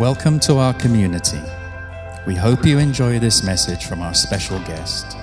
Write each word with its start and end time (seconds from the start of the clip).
Welcome 0.00 0.40
to 0.40 0.56
our 0.56 0.72
community. 0.72 1.42
We 2.26 2.34
hope 2.34 2.64
you 2.64 2.78
enjoy 2.78 3.18
this 3.18 3.44
message 3.44 3.84
from 3.84 4.00
our 4.00 4.14
special 4.14 4.58
guest. 4.60 5.14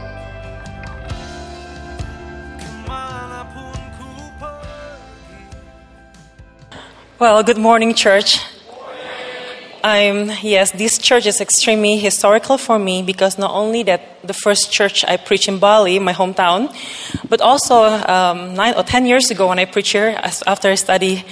Well, 7.17 7.41
good 7.41 7.57
morning, 7.57 7.95
church. 7.95 8.37
I'm, 9.83 10.29
yes, 10.43 10.71
this 10.71 10.99
church 10.99 11.25
is 11.25 11.41
extremely 11.41 11.97
historical 11.97 12.59
for 12.59 12.77
me 12.77 13.01
because 13.01 13.39
not 13.39 13.51
only 13.51 13.81
that 13.83 14.21
the 14.21 14.33
first 14.33 14.71
church 14.71 15.03
I 15.07 15.17
preached 15.17 15.47
in 15.47 15.57
Bali, 15.57 15.97
my 15.97 16.13
hometown, 16.13 16.69
but 17.29 17.41
also 17.41 17.83
um, 17.85 18.53
nine 18.53 18.75
or 18.75 18.83
ten 18.83 19.07
years 19.07 19.31
ago 19.31 19.47
when 19.47 19.57
I 19.57 19.65
preached 19.65 19.93
here, 19.93 20.19
after 20.45 20.69
I 20.69 20.75
studied 20.75 21.23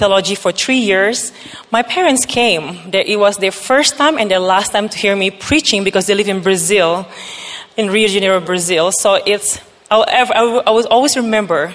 theology 0.00 0.34
for 0.34 0.50
three 0.50 0.78
years, 0.78 1.30
my 1.70 1.82
parents 1.82 2.24
came. 2.24 2.64
It 2.90 3.18
was 3.18 3.36
their 3.36 3.52
first 3.52 3.98
time 3.98 4.16
and 4.16 4.30
their 4.30 4.38
last 4.38 4.72
time 4.72 4.88
to 4.88 4.96
hear 4.96 5.14
me 5.14 5.30
preaching 5.30 5.84
because 5.84 6.06
they 6.06 6.14
live 6.14 6.28
in 6.28 6.40
Brazil, 6.40 7.06
in 7.76 7.90
Rio 7.90 8.08
de 8.08 8.14
Janeiro, 8.14 8.40
Brazil. 8.40 8.92
So 8.92 9.20
it's, 9.26 9.60
I 9.90 10.24
I 10.66 10.70
will 10.70 10.88
always 10.88 11.16
remember 11.16 11.74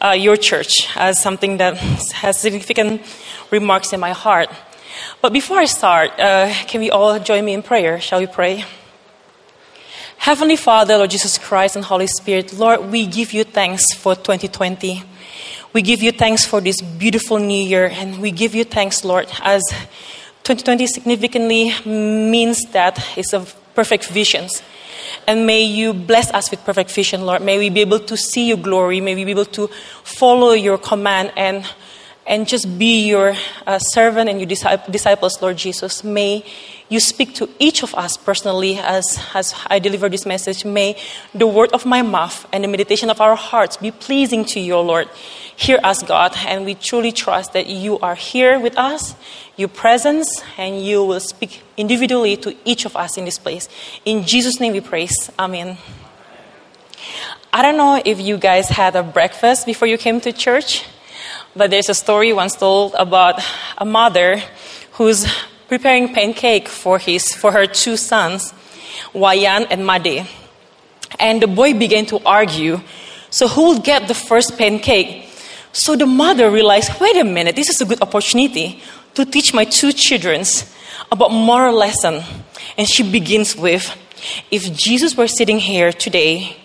uh, 0.00 0.16
your 0.16 0.38
church 0.38 0.88
as 0.96 1.20
something 1.20 1.58
that 1.58 1.76
has 2.22 2.40
significant 2.40 3.02
remarks 3.50 3.92
in 3.92 4.00
my 4.00 4.12
heart. 4.12 4.48
But 5.20 5.34
before 5.34 5.58
I 5.58 5.66
start, 5.66 6.18
uh, 6.18 6.48
can 6.68 6.80
we 6.80 6.90
all 6.90 7.18
join 7.20 7.44
me 7.44 7.52
in 7.52 7.62
prayer? 7.62 8.00
Shall 8.00 8.20
we 8.20 8.26
pray? 8.26 8.64
Heavenly 10.16 10.56
Father, 10.56 10.96
Lord 10.96 11.10
Jesus 11.10 11.36
Christ, 11.36 11.76
and 11.76 11.84
Holy 11.84 12.06
Spirit, 12.06 12.54
Lord, 12.54 12.90
we 12.90 13.06
give 13.06 13.34
you 13.34 13.44
thanks 13.44 13.92
for 13.92 14.14
2020. 14.14 15.15
We 15.76 15.82
give 15.82 16.02
you 16.02 16.10
thanks 16.10 16.46
for 16.46 16.62
this 16.62 16.80
beautiful 16.80 17.38
new 17.38 17.62
year, 17.62 17.90
and 17.92 18.22
we 18.22 18.30
give 18.30 18.54
you 18.54 18.64
thanks, 18.64 19.04
Lord, 19.04 19.28
as 19.42 19.62
2020 20.44 20.86
significantly 20.86 21.70
means 21.84 22.62
that 22.72 23.06
it's 23.14 23.34
of 23.34 23.54
perfect 23.74 24.08
visions. 24.08 24.62
And 25.26 25.46
may 25.46 25.64
you 25.64 25.92
bless 25.92 26.30
us 26.30 26.50
with 26.50 26.64
perfect 26.64 26.90
vision, 26.90 27.26
Lord. 27.26 27.42
May 27.42 27.58
we 27.58 27.68
be 27.68 27.82
able 27.82 28.00
to 28.00 28.16
see 28.16 28.48
your 28.48 28.56
glory. 28.56 29.02
May 29.02 29.14
we 29.16 29.26
be 29.26 29.32
able 29.32 29.44
to 29.44 29.66
follow 30.02 30.52
your 30.52 30.78
command 30.78 31.34
and, 31.36 31.66
and 32.26 32.48
just 32.48 32.78
be 32.78 33.06
your 33.06 33.34
uh, 33.66 33.78
servant 33.78 34.30
and 34.30 34.40
your 34.40 34.48
disciples, 34.48 35.42
Lord 35.42 35.58
Jesus. 35.58 36.02
May 36.02 36.42
you 36.88 37.00
speak 37.00 37.34
to 37.34 37.50
each 37.58 37.82
of 37.82 37.94
us 37.96 38.16
personally 38.16 38.78
as, 38.78 39.20
as 39.34 39.54
I 39.66 39.78
deliver 39.78 40.08
this 40.08 40.24
message. 40.24 40.64
May 40.64 40.96
the 41.34 41.46
word 41.46 41.72
of 41.72 41.84
my 41.84 42.00
mouth 42.00 42.46
and 42.50 42.64
the 42.64 42.68
meditation 42.68 43.10
of 43.10 43.20
our 43.20 43.36
hearts 43.36 43.76
be 43.76 43.90
pleasing 43.90 44.46
to 44.46 44.60
you, 44.60 44.78
Lord. 44.78 45.10
Hear 45.56 45.80
us, 45.82 46.02
God, 46.02 46.34
and 46.46 46.66
we 46.66 46.74
truly 46.74 47.12
trust 47.12 47.54
that 47.54 47.66
you 47.66 47.98
are 48.00 48.14
here 48.14 48.60
with 48.60 48.76
us, 48.76 49.14
your 49.56 49.68
presence, 49.68 50.42
and 50.58 50.84
you 50.84 51.02
will 51.02 51.18
speak 51.18 51.62
individually 51.78 52.36
to 52.36 52.54
each 52.66 52.84
of 52.84 52.94
us 52.94 53.16
in 53.16 53.24
this 53.24 53.38
place. 53.38 53.66
In 54.04 54.24
Jesus' 54.24 54.60
name 54.60 54.74
we 54.74 54.82
praise. 54.82 55.30
Amen. 55.38 55.78
I 57.54 57.62
don't 57.62 57.78
know 57.78 58.02
if 58.04 58.20
you 58.20 58.36
guys 58.36 58.68
had 58.68 58.96
a 58.96 59.02
breakfast 59.02 59.64
before 59.64 59.88
you 59.88 59.96
came 59.96 60.20
to 60.20 60.32
church, 60.32 60.84
but 61.56 61.70
there's 61.70 61.88
a 61.88 61.94
story 61.94 62.34
once 62.34 62.54
told 62.54 62.94
about 62.98 63.42
a 63.78 63.86
mother 63.86 64.42
who's 64.92 65.26
preparing 65.68 66.12
pancake 66.12 66.68
for 66.68 66.98
his 66.98 67.34
for 67.34 67.52
her 67.52 67.66
two 67.66 67.96
sons, 67.96 68.52
Wayan 69.14 69.66
and 69.70 69.86
Made. 69.86 70.26
And 71.18 71.40
the 71.40 71.46
boy 71.46 71.72
began 71.72 72.04
to 72.06 72.20
argue, 72.26 72.82
so 73.30 73.48
who 73.48 73.62
will 73.62 73.80
get 73.80 74.06
the 74.06 74.14
first 74.14 74.58
pancake? 74.58 75.25
So 75.76 75.94
the 75.94 76.06
mother 76.06 76.50
realized, 76.50 76.98
wait 77.02 77.18
a 77.18 77.24
minute, 77.24 77.54
this 77.54 77.68
is 77.68 77.82
a 77.82 77.84
good 77.84 78.00
opportunity 78.00 78.80
to 79.12 79.26
teach 79.26 79.52
my 79.52 79.66
two 79.66 79.92
children 79.92 80.42
about 81.12 81.30
moral 81.30 81.76
lesson. 81.76 82.24
And 82.78 82.88
she 82.88 83.02
begins 83.02 83.54
with, 83.54 83.94
if 84.50 84.72
Jesus 84.74 85.14
were 85.18 85.28
sitting 85.28 85.58
here 85.58 85.92
today, 85.92 86.56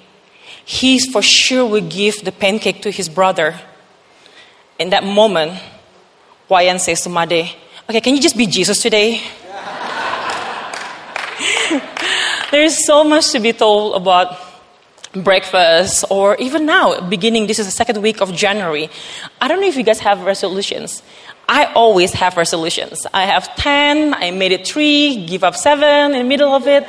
he 0.63 0.97
for 0.97 1.21
sure 1.21 1.65
would 1.65 1.89
give 1.89 2.23
the 2.23 2.31
pancake 2.31 2.81
to 2.83 2.89
his 2.89 3.09
brother. 3.09 3.59
In 4.79 4.91
that 4.91 5.03
moment, 5.03 5.59
Wayan 6.49 6.79
says 6.79 7.01
to 7.01 7.09
Made, 7.09 7.51
okay, 7.89 7.99
can 7.99 8.15
you 8.15 8.21
just 8.21 8.37
be 8.37 8.47
Jesus 8.47 8.81
today? 8.81 9.19
there 12.49 12.63
is 12.63 12.85
so 12.85 13.03
much 13.03 13.29
to 13.31 13.41
be 13.41 13.51
told 13.51 13.93
about 14.01 14.50
breakfast 15.13 16.05
or 16.09 16.35
even 16.37 16.65
now 16.65 16.99
beginning 17.09 17.47
this 17.47 17.59
is 17.59 17.65
the 17.65 17.71
second 17.71 18.01
week 18.01 18.21
of 18.21 18.33
january. 18.33 18.89
I 19.41 19.47
don't 19.47 19.59
know 19.59 19.67
if 19.67 19.75
you 19.75 19.83
guys 19.83 19.99
have 19.99 20.23
resolutions. 20.23 21.03
I 21.49 21.65
always 21.73 22.13
have 22.13 22.37
resolutions. 22.37 23.05
I 23.13 23.25
have 23.25 23.53
10 23.55 24.13
i 24.13 24.31
made 24.31 24.51
it 24.51 24.65
3 24.65 25.25
give 25.25 25.43
up 25.43 25.55
7 25.55 26.13
in 26.13 26.17
the 26.17 26.23
middle 26.23 26.53
of 26.53 26.67
it. 26.67 26.85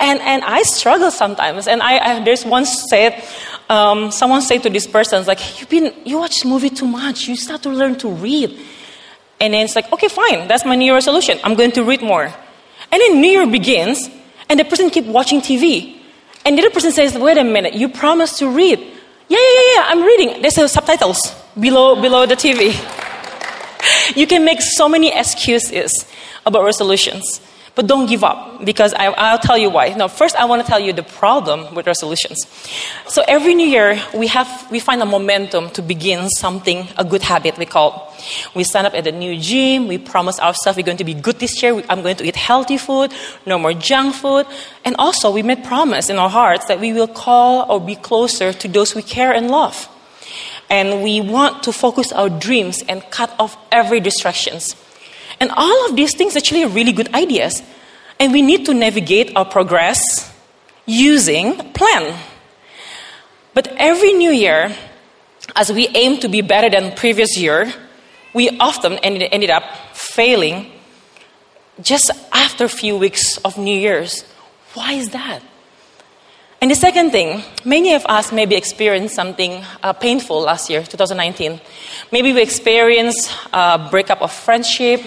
And, 0.00 0.20
and 0.20 0.44
i 0.44 0.62
struggle 0.62 1.10
sometimes. 1.10 1.66
And 1.66 1.82
I, 1.82 1.98
I 1.98 2.24
there's 2.24 2.44
one 2.44 2.64
said 2.64 3.22
um, 3.68 4.10
someone 4.12 4.40
said 4.40 4.62
to 4.62 4.70
this 4.70 4.86
person 4.86 5.18
it's 5.18 5.28
like 5.28 5.60
you've 5.60 5.68
been 5.68 5.92
you 6.04 6.18
watch 6.18 6.44
movie 6.44 6.70
too 6.70 6.86
much. 6.86 7.26
You 7.26 7.36
start 7.36 7.62
to 7.62 7.70
learn 7.70 7.96
to 7.98 8.08
read. 8.08 8.56
And 9.40 9.54
then 9.54 9.64
it's 9.64 9.74
like 9.74 9.92
okay 9.92 10.08
fine. 10.08 10.46
That's 10.46 10.64
my 10.64 10.76
new 10.76 10.94
resolution. 10.94 11.40
I'm 11.42 11.54
going 11.54 11.72
to 11.72 11.82
read 11.82 12.02
more. 12.02 12.32
And 12.90 13.00
then 13.02 13.20
new 13.20 13.30
year 13.30 13.46
begins 13.46 14.08
and 14.48 14.60
the 14.60 14.64
person 14.64 14.90
keep 14.90 15.06
watching 15.06 15.40
tv 15.40 15.97
and 16.44 16.56
the 16.56 16.62
other 16.62 16.70
person 16.70 16.92
says, 16.92 17.16
wait 17.16 17.38
a 17.38 17.44
minute, 17.44 17.74
you 17.74 17.88
promised 17.88 18.38
to 18.38 18.48
read. 18.48 18.78
Yeah, 18.78 19.38
yeah, 19.38 19.54
yeah, 19.54 19.74
yeah, 19.74 19.84
I'm 19.88 20.02
reading. 20.02 20.40
There's 20.42 20.56
uh, 20.56 20.68
subtitles 20.68 21.34
below, 21.58 22.00
below 22.00 22.26
the 22.26 22.34
TV. 22.34 22.72
you 24.16 24.26
can 24.26 24.44
make 24.44 24.62
so 24.62 24.88
many 24.88 25.12
excuses 25.12 26.06
about 26.46 26.64
resolutions. 26.64 27.40
But 27.78 27.86
don't 27.86 28.06
give 28.06 28.24
up 28.24 28.64
because 28.64 28.92
I, 28.92 29.04
I'll 29.06 29.38
tell 29.38 29.56
you 29.56 29.70
why. 29.70 29.90
Now, 29.90 30.08
first, 30.08 30.34
I 30.34 30.46
want 30.46 30.60
to 30.62 30.66
tell 30.66 30.80
you 30.80 30.92
the 30.92 31.04
problem 31.04 31.76
with 31.76 31.86
resolutions. 31.86 32.44
So 33.06 33.22
every 33.28 33.54
new 33.54 33.68
year, 33.68 34.02
we 34.12 34.26
have 34.26 34.48
we 34.72 34.80
find 34.80 35.00
a 35.00 35.06
momentum 35.06 35.70
to 35.70 35.82
begin 35.82 36.28
something, 36.28 36.88
a 36.96 37.04
good 37.04 37.22
habit 37.22 37.56
we 37.56 37.66
call. 37.66 38.12
We 38.56 38.64
sign 38.64 38.84
up 38.84 38.94
at 38.94 39.04
the 39.04 39.12
new 39.12 39.38
gym. 39.38 39.86
We 39.86 39.98
promise 39.98 40.40
ourselves 40.40 40.76
we're 40.76 40.86
going 40.86 40.96
to 40.96 41.04
be 41.04 41.14
good 41.14 41.38
this 41.38 41.62
year. 41.62 41.80
I'm 41.88 42.02
going 42.02 42.16
to 42.16 42.24
eat 42.24 42.34
healthy 42.34 42.78
food, 42.78 43.14
no 43.46 43.60
more 43.60 43.74
junk 43.74 44.16
food, 44.16 44.46
and 44.84 44.96
also 44.98 45.30
we 45.30 45.44
made 45.44 45.62
promise 45.62 46.10
in 46.10 46.16
our 46.18 46.28
hearts 46.28 46.66
that 46.66 46.80
we 46.80 46.92
will 46.92 47.06
call 47.06 47.70
or 47.70 47.80
be 47.80 47.94
closer 47.94 48.52
to 48.52 48.66
those 48.66 48.96
we 48.96 49.02
care 49.02 49.32
and 49.32 49.52
love. 49.52 49.88
And 50.68 51.04
we 51.04 51.20
want 51.20 51.62
to 51.62 51.72
focus 51.72 52.10
our 52.10 52.28
dreams 52.28 52.82
and 52.88 53.08
cut 53.12 53.32
off 53.38 53.56
every 53.70 54.00
distractions. 54.00 54.74
And 55.40 55.50
all 55.56 55.88
of 55.88 55.96
these 55.96 56.14
things 56.14 56.36
actually 56.36 56.64
are 56.64 56.68
really 56.68 56.92
good 56.92 57.14
ideas. 57.14 57.62
And 58.18 58.32
we 58.32 58.42
need 58.42 58.66
to 58.66 58.74
navigate 58.74 59.36
our 59.36 59.44
progress 59.44 60.32
using 60.86 61.72
plan. 61.72 62.18
But 63.54 63.68
every 63.76 64.12
new 64.12 64.30
year, 64.30 64.74
as 65.54 65.72
we 65.72 65.88
aim 65.94 66.20
to 66.20 66.28
be 66.28 66.40
better 66.40 66.70
than 66.70 66.94
previous 66.96 67.36
year, 67.36 67.72
we 68.34 68.58
often 68.58 68.94
ended, 68.98 69.28
ended 69.32 69.50
up 69.50 69.64
failing 69.92 70.70
just 71.80 72.10
after 72.32 72.64
a 72.64 72.68
few 72.68 72.96
weeks 72.96 73.38
of 73.38 73.56
New 73.56 73.76
Year's. 73.76 74.22
Why 74.74 74.94
is 74.94 75.10
that? 75.10 75.42
And 76.60 76.72
the 76.72 76.74
second 76.74 77.12
thing, 77.12 77.42
many 77.64 77.94
of 77.94 78.04
us 78.06 78.32
maybe 78.32 78.56
experienced 78.56 79.14
something 79.14 79.64
uh, 79.80 79.92
painful 79.92 80.40
last 80.40 80.68
year, 80.68 80.82
2019. 80.82 81.60
Maybe 82.10 82.32
we 82.32 82.42
experienced 82.42 83.30
a 83.52 83.88
breakup 83.90 84.22
of 84.22 84.32
friendship, 84.32 85.00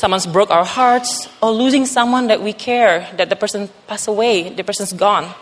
someone's 0.00 0.26
broke 0.26 0.50
our 0.50 0.64
hearts, 0.64 1.28
or 1.42 1.50
losing 1.50 1.86
someone 1.86 2.28
that 2.28 2.42
we 2.42 2.52
care, 2.52 3.08
that 3.16 3.28
the 3.28 3.36
person 3.36 3.68
passed 3.86 4.08
away, 4.08 4.48
the 4.50 4.64
person's 4.64 4.92
gone. 4.92 5.32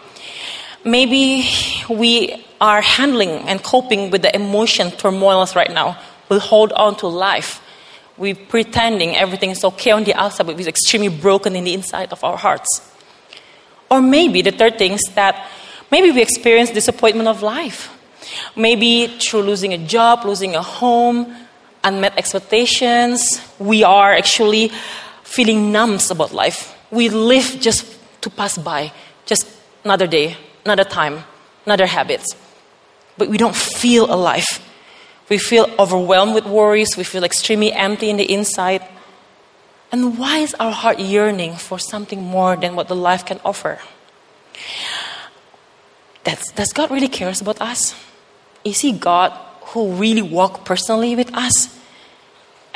Maybe 0.84 1.48
we 1.90 2.44
are 2.60 2.80
handling 2.80 3.30
and 3.48 3.62
coping 3.62 4.10
with 4.10 4.22
the 4.22 4.34
emotion 4.34 4.90
turmoils 4.92 5.56
right 5.56 5.70
now. 5.70 5.98
We 6.28 6.38
hold 6.38 6.72
on 6.72 6.96
to 6.96 7.06
life. 7.08 7.60
We're 8.16 8.34
pretending 8.34 9.14
everything 9.14 9.50
is 9.50 9.64
okay 9.64 9.90
on 9.90 10.04
the 10.04 10.14
outside, 10.14 10.46
but 10.46 10.56
we're 10.56 10.68
extremely 10.68 11.08
broken 11.08 11.54
in 11.54 11.64
the 11.64 11.74
inside 11.74 12.12
of 12.12 12.24
our 12.24 12.36
hearts. 12.36 12.80
Or 13.90 14.00
maybe 14.00 14.42
the 14.42 14.52
third 14.52 14.78
thing 14.78 14.92
is 14.92 15.02
that 15.14 15.48
maybe 15.90 16.10
we 16.10 16.22
experience 16.22 16.70
disappointment 16.70 17.28
of 17.28 17.42
life. 17.42 17.92
Maybe 18.56 19.18
through 19.18 19.42
losing 19.42 19.72
a 19.74 19.78
job, 19.78 20.24
losing 20.24 20.54
a 20.54 20.62
home, 20.62 21.34
unmet 21.84 22.18
expectations, 22.18 23.40
we 23.58 23.84
are 23.84 24.12
actually 24.12 24.70
feeling 25.22 25.72
numb 25.72 25.98
about 26.10 26.32
life. 26.32 26.76
We 26.90 27.08
live 27.08 27.58
just 27.60 27.84
to 28.22 28.30
pass 28.30 28.58
by, 28.58 28.92
just 29.24 29.46
another 29.84 30.06
day, 30.06 30.36
another 30.64 30.84
time, 30.84 31.24
another 31.64 31.86
habit. 31.86 32.24
But 33.18 33.28
we 33.28 33.38
don't 33.38 33.56
feel 33.56 34.12
alive. 34.12 34.46
We 35.28 35.38
feel 35.38 35.68
overwhelmed 35.78 36.34
with 36.34 36.46
worries, 36.46 36.96
we 36.96 37.04
feel 37.04 37.24
extremely 37.24 37.72
empty 37.72 38.10
in 38.10 38.16
the 38.16 38.32
inside. 38.32 38.82
And 39.90 40.18
why 40.18 40.38
is 40.38 40.54
our 40.54 40.72
heart 40.72 40.98
yearning 40.98 41.56
for 41.56 41.78
something 41.78 42.22
more 42.22 42.56
than 42.56 42.76
what 42.76 42.88
the 42.88 42.96
life 42.96 43.24
can 43.24 43.40
offer? 43.44 43.78
That's, 46.24 46.50
does 46.52 46.72
God 46.72 46.90
really 46.90 47.08
cares 47.08 47.40
about 47.40 47.60
us? 47.60 47.94
Is 48.64 48.80
He 48.80 48.92
God 48.92 49.32
who 49.76 49.92
really 49.92 50.22
walk 50.22 50.64
personally 50.64 51.14
with 51.16 51.32
us? 51.34 51.76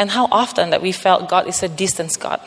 and 0.01 0.11
how 0.11 0.27
often 0.33 0.71
that 0.71 0.81
we 0.81 0.93
felt 0.93 1.29
God 1.29 1.47
is 1.47 1.63
a 1.63 1.69
distance 1.69 2.17
God. 2.17 2.41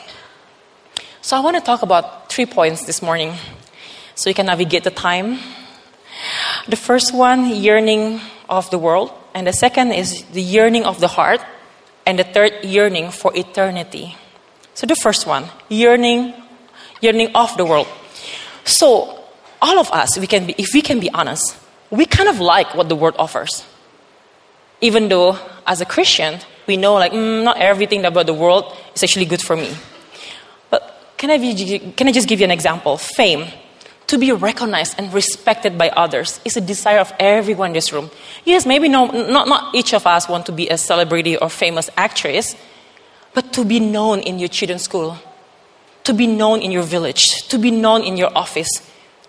So 1.22 1.36
I 1.36 1.40
want 1.40 1.56
to 1.56 1.62
talk 1.62 1.82
about 1.82 2.28
three 2.28 2.46
points 2.46 2.84
this 2.84 3.00
morning 3.00 3.32
so 4.16 4.28
you 4.28 4.34
can 4.34 4.46
navigate 4.46 4.82
the 4.82 4.90
time. 4.90 5.38
The 6.66 6.74
first 6.74 7.14
one, 7.14 7.46
yearning 7.46 8.20
of 8.48 8.68
the 8.70 8.78
world, 8.78 9.12
and 9.34 9.46
the 9.46 9.52
second 9.52 9.92
is 9.92 10.24
the 10.32 10.42
yearning 10.42 10.84
of 10.84 10.98
the 10.98 11.06
heart, 11.06 11.40
and 12.04 12.18
the 12.18 12.24
third, 12.24 12.64
yearning 12.64 13.12
for 13.12 13.30
eternity. 13.36 14.16
So 14.74 14.84
the 14.88 14.96
first 14.96 15.24
one, 15.24 15.46
yearning, 15.68 16.34
yearning 17.00 17.30
of 17.36 17.56
the 17.56 17.64
world. 17.64 17.86
So 18.64 19.22
all 19.62 19.78
of 19.78 19.92
us, 19.92 20.18
we 20.18 20.26
can 20.26 20.46
be, 20.46 20.56
if 20.58 20.74
we 20.74 20.82
can 20.82 20.98
be 20.98 21.08
honest, 21.10 21.56
we 21.90 22.04
kind 22.04 22.28
of 22.28 22.40
like 22.40 22.74
what 22.74 22.88
the 22.88 22.96
world 22.96 23.14
offers. 23.16 23.64
Even 24.84 25.08
though, 25.08 25.38
as 25.66 25.80
a 25.80 25.86
Christian, 25.86 26.40
we 26.66 26.76
know 26.76 26.92
like 26.94 27.12
mm, 27.12 27.42
not 27.42 27.56
everything 27.56 28.04
about 28.04 28.26
the 28.26 28.34
world 28.34 28.76
is 28.94 29.02
actually 29.02 29.24
good 29.24 29.40
for 29.40 29.56
me. 29.56 29.74
But 30.68 30.82
can 31.16 31.30
I, 31.30 31.38
be, 31.38 31.78
can 31.96 32.06
I 32.06 32.12
just 32.12 32.28
give 32.28 32.40
you 32.40 32.44
an 32.44 32.50
example? 32.50 32.98
Fame 32.98 33.46
to 34.08 34.18
be 34.18 34.30
recognized 34.30 34.96
and 34.98 35.10
respected 35.14 35.78
by 35.78 35.88
others 35.88 36.38
is 36.44 36.58
a 36.58 36.60
desire 36.60 36.98
of 36.98 37.14
everyone 37.18 37.68
in 37.70 37.72
this 37.72 37.94
room. 37.94 38.10
Yes, 38.44 38.66
maybe 38.66 38.86
no, 38.90 39.06
not, 39.06 39.48
not 39.48 39.74
each 39.74 39.94
of 39.94 40.06
us 40.06 40.28
want 40.28 40.44
to 40.46 40.52
be 40.52 40.68
a 40.68 40.76
celebrity 40.76 41.38
or 41.38 41.48
famous 41.48 41.88
actress, 41.96 42.54
but 43.32 43.54
to 43.54 43.64
be 43.64 43.80
known 43.80 44.20
in 44.20 44.38
your 44.38 44.48
children's 44.48 44.82
school, 44.82 45.16
to 46.04 46.12
be 46.12 46.26
known 46.26 46.60
in 46.60 46.70
your 46.70 46.82
village, 46.82 47.48
to 47.48 47.58
be 47.58 47.70
known 47.70 48.02
in 48.02 48.18
your 48.18 48.30
office, 48.36 48.68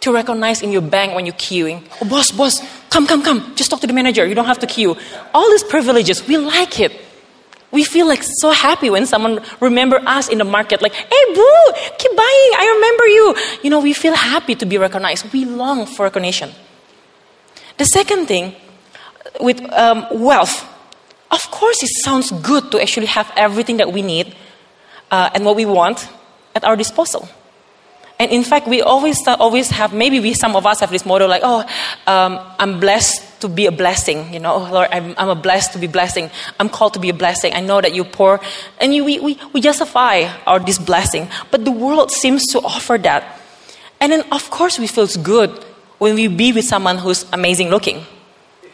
to 0.06 0.14
recognize 0.14 0.62
in 0.62 0.72
your 0.72 0.82
bank 0.82 1.14
when 1.14 1.26
you're 1.26 1.36
queuing. 1.36 1.84
Oh, 2.02 2.06
boss, 2.08 2.32
boss, 2.32 2.62
come, 2.90 3.06
come, 3.06 3.22
come. 3.22 3.54
Just 3.56 3.70
talk 3.70 3.82
to 3.82 3.88
the 3.88 3.94
manager. 3.94 4.26
You 4.26 4.36
don't 4.36 4.46
have 4.46 4.60
to 4.60 4.68
queue. 4.68 4.96
All 5.34 5.50
these 5.50 5.64
privileges, 5.64 6.26
we 6.28 6.38
like 6.38 6.80
it. 6.80 6.94
We 7.72 7.84
feel 7.84 8.08
like 8.08 8.24
so 8.24 8.52
happy 8.52 8.90
when 8.90 9.06
someone 9.06 9.44
remember 9.60 9.98
us 10.06 10.30
in 10.30 10.38
the 10.38 10.46
market, 10.46 10.82
like, 10.82 10.94
hey, 10.94 11.24
boo, 11.34 11.72
keep 11.98 12.16
buying, 12.16 12.52
I 12.56 12.72
remember 12.76 13.06
you. 13.08 13.36
You 13.64 13.70
know, 13.70 13.82
we 13.82 13.94
feel 13.94 14.16
happy 14.16 14.56
to 14.56 14.66
be 14.66 14.78
recognized. 14.78 15.34
We 15.34 15.44
long 15.44 15.86
for 15.86 16.04
recognition. 16.04 16.52
The 17.78 17.86
second 17.86 18.28
thing, 18.28 18.56
with 19.42 19.60
um, 19.74 20.06
wealth, 20.12 20.64
of 21.32 21.42
course, 21.52 21.84
it 21.84 21.90
sounds 22.06 22.32
good 22.32 22.72
to 22.72 22.82
actually 22.82 23.08
have 23.08 23.30
everything 23.36 23.78
that 23.78 23.92
we 23.92 24.02
need 24.02 24.36
uh, 25.12 25.32
and 25.34 25.44
what 25.44 25.58
we 25.58 25.66
want 25.66 26.08
at 26.54 26.64
our 26.64 26.78
disposal. 26.78 27.28
And 28.18 28.32
in 28.32 28.44
fact, 28.44 28.68
we 28.68 28.82
always, 28.82 29.28
always 29.28 29.70
have, 29.72 29.94
maybe 29.94 30.22
we, 30.22 30.34
some 30.34 30.56
of 30.56 30.66
us 30.66 30.80
have 30.80 30.90
this 30.90 31.06
motto 31.06 31.28
like, 31.28 31.42
oh, 31.44 31.60
um, 32.08 32.40
I'm 32.58 32.80
blessed 32.80 33.42
to 33.42 33.50
be 33.50 33.66
a 33.66 33.72
blessing. 33.72 34.34
You 34.34 34.40
know, 34.40 34.54
oh, 34.54 34.72
Lord, 34.72 34.88
I'm, 34.92 35.14
I'm 35.18 35.28
a 35.28 35.36
blessed 35.36 35.74
to 35.74 35.80
be 35.80 35.88
blessing. 35.88 36.30
I'm 36.58 36.70
called 36.70 36.94
to 36.94 37.00
be 37.00 37.10
a 37.10 37.14
blessing. 37.14 37.54
I 37.54 37.60
know 37.60 37.82
that 37.82 37.94
you're 37.94 38.06
poor. 38.06 38.40
And 38.80 38.94
you, 38.94 39.04
we, 39.04 39.20
we, 39.20 39.38
we 39.52 39.60
justify 39.60 40.30
our 40.48 40.60
this 40.60 40.80
blessing. 40.80 41.28
But 41.52 41.66
the 41.66 41.72
world 41.72 42.10
seems 42.10 42.46
to 42.54 42.60
offer 42.60 42.98
that. 43.00 43.42
And 44.00 44.14
then, 44.14 44.24
of 44.32 44.50
course, 44.50 44.80
we 44.80 44.88
feel 44.88 45.08
good 45.22 45.52
when 45.98 46.16
we 46.16 46.28
be 46.28 46.54
with 46.54 46.66
someone 46.66 46.98
who's 46.98 47.26
amazing 47.34 47.70
looking. 47.70 48.06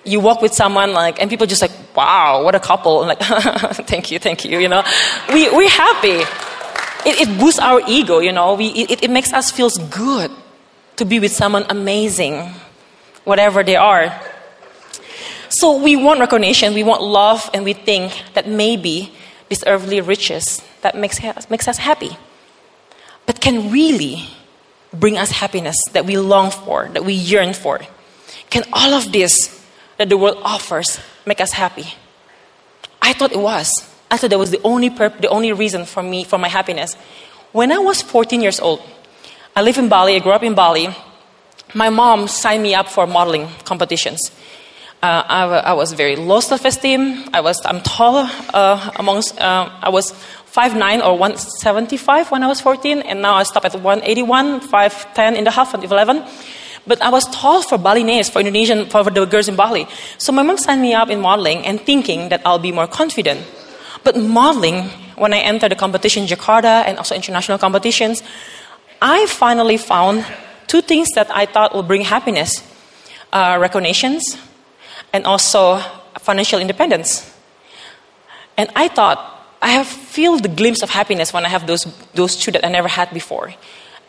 You 0.04 0.20
walk 0.20 0.42
with 0.42 0.54
someone 0.54 0.94
like, 0.94 1.20
and 1.20 1.30
people 1.30 1.48
just 1.48 1.62
like, 1.62 1.72
wow, 1.96 2.44
what 2.44 2.54
a 2.54 2.60
couple. 2.60 3.04
And 3.04 3.08
like, 3.20 3.20
thank 3.88 4.12
you, 4.12 4.20
thank 4.20 4.46
you, 4.46 4.60
you 4.60 4.68
know. 4.68 4.84
We, 5.34 5.50
we're 5.50 5.70
happy. 5.70 6.24
It, 7.06 7.28
it 7.28 7.40
boosts 7.40 7.60
our 7.60 7.82
ego, 7.88 8.20
you 8.20 8.32
know. 8.32 8.54
We, 8.56 8.68
it, 8.68 9.04
it 9.04 9.10
makes 9.10 9.34
us 9.34 9.52
feel 9.52 9.70
good 9.90 10.32
to 10.98 11.06
be 11.06 11.20
with 11.20 11.32
someone 11.32 11.66
amazing, 11.70 12.54
whatever 13.24 13.64
they 13.64 13.76
are. 13.76 14.14
So 15.50 15.82
we 15.82 15.96
want 15.96 16.20
recognition, 16.20 16.74
we 16.74 16.84
want 16.84 17.02
love, 17.02 17.50
and 17.54 17.66
we 17.66 17.74
think 17.74 18.14
that 18.34 18.48
maybe 18.48 19.12
these 19.50 19.64
earthly 19.68 20.00
riches 20.00 20.62
that 20.82 20.96
makes, 20.96 21.20
makes 21.50 21.68
us 21.68 21.78
happy. 21.78 22.16
But 23.26 23.42
can 23.42 23.72
really 23.72 24.28
bring 24.94 25.18
us 25.18 25.32
happiness 25.32 25.76
that 25.92 26.06
we 26.06 26.18
long 26.18 26.52
for, 26.52 26.88
that 26.90 27.04
we 27.04 27.14
yearn 27.14 27.54
for? 27.54 27.82
Can 28.50 28.64
all 28.72 28.94
of 28.94 29.12
this 29.12 29.62
that 29.98 30.10
the 30.10 30.18
world 30.18 30.38
offers 30.44 31.00
make 31.26 31.42
us 31.42 31.52
happy? 31.52 31.96
I 33.02 33.14
thought 33.14 33.32
it 33.32 33.40
was. 33.40 33.91
I 34.12 34.18
thought 34.18 34.30
that 34.30 34.38
was 34.38 34.52
the 34.52 34.62
only, 34.64 34.90
perp- 34.90 35.22
the 35.22 35.30
only 35.30 35.54
reason 35.54 35.86
for 35.86 36.04
me, 36.04 36.26
for 36.26 36.38
my 36.38 36.50
happiness. 36.50 36.96
When 37.54 37.72
I 37.72 37.80
was 37.80 38.02
14 38.02 38.42
years 38.42 38.60
old, 38.60 38.82
I 39.56 39.62
live 39.62 39.78
in 39.78 39.90
Bali, 39.90 40.16
I 40.16 40.20
grew 40.20 40.34
up 40.34 40.44
in 40.44 40.54
Bali. 40.54 40.90
My 41.74 41.90
mom 41.90 42.28
signed 42.28 42.62
me 42.62 42.76
up 42.76 42.90
for 42.90 43.08
modeling 43.08 43.48
competitions. 43.64 44.32
Uh, 45.02 45.24
I, 45.26 45.44
I, 45.72 45.74
was 45.74 45.94
very 45.94 46.16
low 46.16 46.42
self-esteem. 46.42 47.30
I 47.34 47.42
was, 47.42 47.60
I'm 47.66 47.82
tall 47.82 48.30
uh, 48.54 48.92
amongst, 48.98 49.40
uh, 49.40 49.70
I 49.82 49.90
was 49.90 50.12
5'9 50.54 51.04
or 51.04 51.18
175 51.18 52.30
when 52.30 52.44
I 52.44 52.48
was 52.48 52.62
14, 52.62 53.00
and 53.00 53.22
now 53.22 53.36
I 53.36 53.44
stop 53.44 53.66
at 53.66 53.74
181, 53.74 54.60
5'10 54.68 55.38
in 55.38 55.46
the 55.46 55.52
half, 55.52 55.74
and 55.74 55.84
11. 55.84 56.24
But 56.86 57.02
I 57.02 57.10
was 57.10 57.26
tall 57.30 57.62
for 57.62 57.78
Balinese, 57.78 58.30
for 58.30 58.40
Indonesian, 58.40 58.88
for 58.88 59.04
the 59.04 59.26
girls 59.26 59.48
in 59.48 59.56
Bali. 59.56 59.88
So 60.18 60.32
my 60.32 60.44
mom 60.44 60.58
signed 60.58 60.82
me 60.82 60.94
up 60.94 61.10
in 61.10 61.22
modeling 61.22 61.66
and 61.66 61.80
thinking 61.80 62.30
that 62.30 62.42
I'll 62.46 62.60
be 62.60 62.72
more 62.72 62.88
confident. 62.88 63.42
But 64.04 64.18
modeling, 64.18 64.90
when 65.16 65.34
I 65.34 65.40
entered 65.40 65.72
the 65.72 65.76
competition 65.76 66.24
in 66.24 66.30
Jakarta 66.30 66.84
and 66.86 66.98
also 66.98 67.16
international 67.16 67.58
competitions, 67.58 68.24
I 69.02 69.26
finally 69.28 69.78
found 69.78 70.26
two 70.68 70.82
things 70.82 71.10
that 71.16 71.30
I 71.36 71.46
thought 71.46 71.76
would 71.76 71.88
bring 71.88 72.02
happiness 72.02 72.64
uh, 73.34 73.58
recognitions 73.60 74.38
and 75.14 75.26
also 75.26 75.82
financial 76.20 76.60
independence. 76.60 77.28
And 78.58 78.70
I 78.76 78.88
thought, 78.88 79.20
I 79.62 79.70
have 79.70 79.88
feel 79.88 80.38
the 80.38 80.50
glimpse 80.50 80.82
of 80.82 80.90
happiness 80.90 81.34
when 81.34 81.46
I 81.46 81.50
have 81.50 81.68
those, 81.68 81.86
those 82.14 82.36
two 82.36 82.52
that 82.52 82.66
I 82.66 82.70
never 82.70 82.88
had 82.88 83.12
before. 83.14 83.54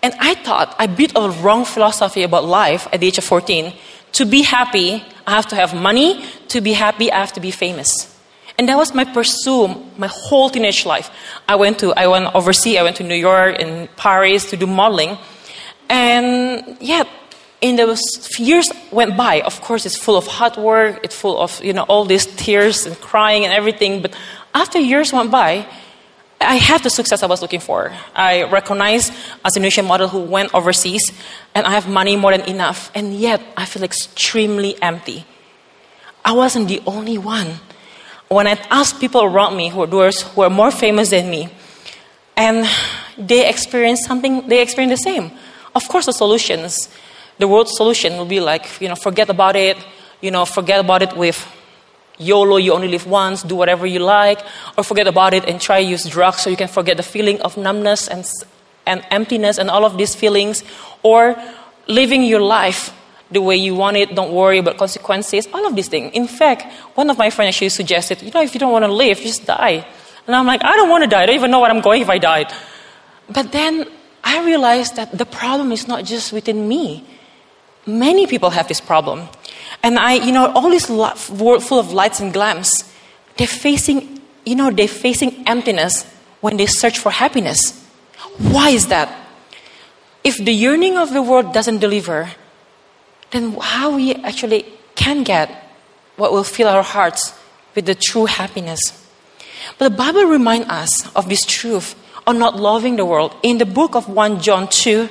And 0.02 0.14
I 0.18 0.34
thought 0.34 0.74
I 0.78 0.86
built 0.86 1.12
a 1.14 1.30
wrong 1.30 1.64
philosophy 1.64 2.22
about 2.22 2.44
life 2.44 2.88
at 2.92 3.00
the 3.00 3.06
age 3.06 3.18
of 3.18 3.24
14. 3.24 3.72
To 4.12 4.24
be 4.24 4.42
happy, 4.42 5.04
I 5.26 5.36
have 5.36 5.46
to 5.48 5.56
have 5.56 5.74
money. 5.74 6.24
To 6.48 6.60
be 6.60 6.72
happy, 6.72 7.10
I 7.12 7.20
have 7.20 7.32
to 7.34 7.40
be 7.40 7.50
famous. 7.50 8.11
And 8.58 8.68
that 8.68 8.76
was 8.76 8.94
my 8.94 9.04
pursuit 9.04 9.70
my 9.98 10.08
whole 10.08 10.50
teenage 10.50 10.84
life. 10.84 11.10
I 11.48 11.56
went 11.56 11.78
to, 11.80 11.92
I 11.94 12.06
went 12.06 12.34
overseas, 12.34 12.78
I 12.78 12.82
went 12.82 12.96
to 12.96 13.04
New 13.04 13.14
York 13.14 13.56
and 13.58 13.94
Paris 13.96 14.50
to 14.50 14.56
do 14.56 14.66
modeling. 14.66 15.18
And 15.88 16.76
yeah, 16.80 17.04
in 17.60 17.76
those 17.76 18.00
years 18.38 18.70
went 18.90 19.16
by, 19.16 19.40
of 19.42 19.60
course, 19.62 19.86
it's 19.86 19.96
full 19.96 20.16
of 20.16 20.26
hard 20.26 20.56
work, 20.56 21.00
it's 21.02 21.14
full 21.14 21.40
of, 21.40 21.62
you 21.64 21.72
know, 21.72 21.84
all 21.84 22.04
these 22.04 22.26
tears 22.26 22.86
and 22.86 22.98
crying 23.00 23.44
and 23.44 23.52
everything. 23.52 24.02
But 24.02 24.16
after 24.54 24.78
years 24.78 25.12
went 25.12 25.30
by, 25.30 25.66
I 26.40 26.56
had 26.56 26.82
the 26.82 26.90
success 26.90 27.22
I 27.22 27.26
was 27.26 27.40
looking 27.40 27.60
for. 27.60 27.92
I 28.14 28.42
recognized 28.44 29.12
as 29.44 29.54
a 29.54 29.58
Indonesian 29.58 29.86
model 29.86 30.08
who 30.08 30.20
went 30.20 30.52
overseas, 30.54 31.12
and 31.54 31.66
I 31.66 31.70
have 31.70 31.88
money 31.88 32.16
more 32.16 32.36
than 32.36 32.48
enough. 32.48 32.90
And 32.94 33.14
yet, 33.14 33.40
I 33.56 33.64
feel 33.64 33.84
extremely 33.84 34.80
empty. 34.82 35.24
I 36.24 36.32
wasn't 36.32 36.68
the 36.68 36.82
only 36.86 37.16
one. 37.16 37.60
When 38.32 38.46
I 38.46 38.58
asked 38.70 39.00
people 39.00 39.22
around 39.22 39.56
me 39.56 39.68
who 39.68 39.82
are, 39.82 40.10
who 40.10 40.40
are 40.42 40.50
more 40.50 40.70
famous 40.70 41.10
than 41.10 41.28
me, 41.30 41.48
and 42.36 42.66
they 43.18 43.48
experience 43.48 44.04
something, 44.06 44.48
they 44.48 44.62
experience 44.62 44.98
the 44.98 45.04
same. 45.10 45.30
Of 45.74 45.88
course, 45.88 46.06
the 46.06 46.12
solutions 46.12 46.88
the 47.38 47.48
world 47.48 47.68
solution 47.68 48.16
will 48.16 48.26
be 48.26 48.40
like, 48.40 48.80
you 48.80 48.88
know, 48.88 48.94
forget 48.94 49.28
about 49.28 49.56
it, 49.56 49.76
you 50.20 50.30
know, 50.30 50.44
forget 50.44 50.78
about 50.78 51.02
it 51.02 51.16
with 51.16 51.38
YOLO, 52.18 52.56
you 52.56 52.72
only 52.72 52.88
live 52.88 53.06
once, 53.06 53.42
do 53.42 53.56
whatever 53.56 53.86
you 53.86 53.98
like, 53.98 54.40
or 54.76 54.84
forget 54.84 55.08
about 55.08 55.34
it 55.34 55.48
and 55.48 55.60
try 55.60 55.78
use 55.78 56.04
drugs 56.04 56.42
so 56.42 56.50
you 56.50 56.56
can 56.56 56.68
forget 56.68 56.96
the 56.96 57.02
feeling 57.02 57.40
of 57.42 57.56
numbness 57.56 58.06
and, 58.06 58.24
and 58.86 59.04
emptiness 59.10 59.58
and 59.58 59.70
all 59.70 59.84
of 59.84 59.98
these 59.98 60.14
feelings, 60.14 60.62
or 61.02 61.34
living 61.88 62.22
your 62.22 62.40
life 62.40 62.94
the 63.32 63.42
way 63.42 63.56
you 63.56 63.74
want 63.74 63.96
it, 63.96 64.14
don't 64.14 64.32
worry 64.32 64.58
about 64.58 64.76
consequences, 64.76 65.48
all 65.52 65.66
of 65.66 65.74
these 65.74 65.88
things. 65.88 66.12
In 66.14 66.26
fact, 66.26 66.70
one 66.94 67.10
of 67.10 67.18
my 67.18 67.30
friends 67.30 67.54
actually 67.54 67.70
suggested, 67.70 68.22
you 68.22 68.30
know, 68.30 68.42
if 68.42 68.54
you 68.54 68.60
don't 68.60 68.72
want 68.72 68.84
to 68.84 68.92
live, 68.92 69.18
just 69.18 69.46
die. 69.46 69.86
And 70.26 70.36
I'm 70.36 70.46
like, 70.46 70.62
I 70.62 70.76
don't 70.76 70.88
want 70.88 71.04
to 71.04 71.10
die. 71.10 71.22
I 71.22 71.26
don't 71.26 71.34
even 71.34 71.50
know 71.50 71.60
where 71.60 71.70
I'm 71.70 71.80
going 71.80 72.02
if 72.02 72.08
I 72.08 72.18
died. 72.18 72.52
But 73.28 73.52
then 73.52 73.86
I 74.22 74.44
realized 74.44 74.96
that 74.96 75.16
the 75.16 75.26
problem 75.26 75.72
is 75.72 75.88
not 75.88 76.04
just 76.04 76.32
within 76.32 76.68
me. 76.68 77.04
Many 77.86 78.26
people 78.26 78.50
have 78.50 78.68
this 78.68 78.80
problem. 78.80 79.28
And 79.82 79.98
I, 79.98 80.14
you 80.14 80.32
know, 80.32 80.52
all 80.52 80.70
this 80.70 80.88
world 80.88 81.62
full 81.62 81.80
of 81.80 81.92
lights 81.92 82.20
and 82.20 82.32
glams, 82.32 82.88
they're 83.36 83.46
facing, 83.46 84.20
you 84.44 84.54
know, 84.54 84.70
they're 84.70 84.86
facing 84.86 85.48
emptiness 85.48 86.04
when 86.40 86.56
they 86.56 86.66
search 86.66 86.98
for 86.98 87.10
happiness. 87.10 87.82
Why 88.38 88.70
is 88.70 88.86
that? 88.88 89.18
If 90.22 90.36
the 90.36 90.52
yearning 90.52 90.96
of 90.98 91.12
the 91.12 91.22
world 91.22 91.52
doesn't 91.52 91.78
deliver, 91.78 92.30
then 93.32 93.56
how 93.60 93.96
we 93.96 94.14
actually 94.14 94.64
can 94.94 95.24
get 95.24 95.50
what 96.16 96.32
will 96.32 96.44
fill 96.44 96.68
our 96.68 96.82
hearts 96.82 97.34
with 97.74 97.86
the 97.86 97.94
true 97.94 98.26
happiness. 98.26 98.80
But 99.78 99.88
the 99.88 99.96
Bible 99.96 100.24
reminds 100.24 100.68
us 100.68 101.16
of 101.16 101.28
this 101.28 101.44
truth 101.44 101.94
of 102.26 102.36
not 102.36 102.56
loving 102.56 102.96
the 102.96 103.04
world. 103.04 103.34
In 103.42 103.58
the 103.58 103.66
book 103.66 103.94
of 103.94 104.08
1 104.08 104.40
John 104.40 104.68
2, 104.68 105.08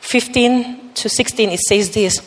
15 0.00 0.92
to 0.94 1.08
16, 1.08 1.50
it 1.50 1.60
says 1.60 1.90
this 1.94 2.20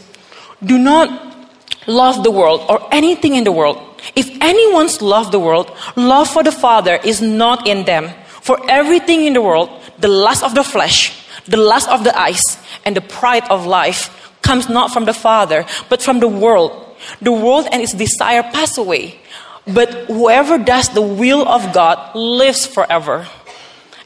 Do 0.64 0.78
not 0.78 1.50
love 1.86 2.24
the 2.24 2.32
world 2.32 2.66
or 2.68 2.88
anything 2.94 3.36
in 3.36 3.44
the 3.44 3.52
world. 3.52 3.84
If 4.16 4.30
anyone's 4.42 5.02
loved 5.02 5.32
the 5.32 5.40
world, 5.40 5.72
love 5.96 6.30
for 6.30 6.44
the 6.44 6.52
Father 6.52 7.00
is 7.04 7.22
not 7.22 7.68
in 7.68 7.86
them. 7.86 8.10
For 8.42 8.60
everything 8.70 9.26
in 9.26 9.34
the 9.34 9.42
world, 9.42 9.70
the 10.00 10.08
lust 10.08 10.44
of 10.44 10.56
the 10.56 10.64
flesh, 10.64 11.26
the 11.46 11.58
lust 11.58 11.90
of 11.90 12.04
the 12.04 12.18
eyes, 12.18 12.42
and 12.86 12.96
the 12.96 13.02
pride 13.02 13.44
of 13.50 13.66
life 13.66 14.27
comes 14.42 14.70
not 14.70 14.92
from 14.92 15.06
the 15.06 15.14
Father, 15.14 15.66
but 15.90 16.02
from 16.02 16.20
the 16.20 16.28
world. 16.28 16.96
The 17.22 17.32
world 17.32 17.68
and 17.72 17.82
its 17.82 17.94
desire 17.94 18.44
pass 18.44 18.78
away, 18.78 19.20
but 19.66 19.90
whoever 20.08 20.58
does 20.58 20.90
the 20.90 21.02
will 21.02 21.48
of 21.48 21.74
God 21.74 22.16
lives 22.16 22.66
forever. 22.66 23.28